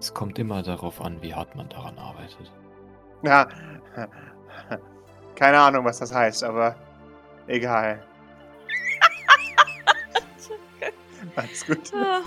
Es 0.00 0.12
kommt 0.12 0.40
immer 0.40 0.64
darauf 0.64 1.00
an, 1.00 1.22
wie 1.22 1.32
hart 1.32 1.54
man 1.54 1.68
daran 1.68 1.96
arbeitet. 1.96 2.52
Ja. 3.22 3.46
Keine 5.36 5.60
Ahnung, 5.60 5.84
was 5.84 6.00
das 6.00 6.12
heißt, 6.12 6.42
aber 6.42 6.74
egal. 7.46 8.02
Alles 11.36 11.66
gut. 11.66 11.92
Ah, 11.94 12.22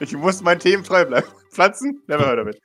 Ich 0.00 0.12
muss 0.16 0.40
meinen 0.42 0.58
Themen 0.60 0.82
treu 0.84 1.04
bleiben. 1.04 1.26
Pflanzen? 1.50 2.02
Never 2.08 2.26
heard 2.26 2.40
of 2.40 2.48
it. 2.48 2.60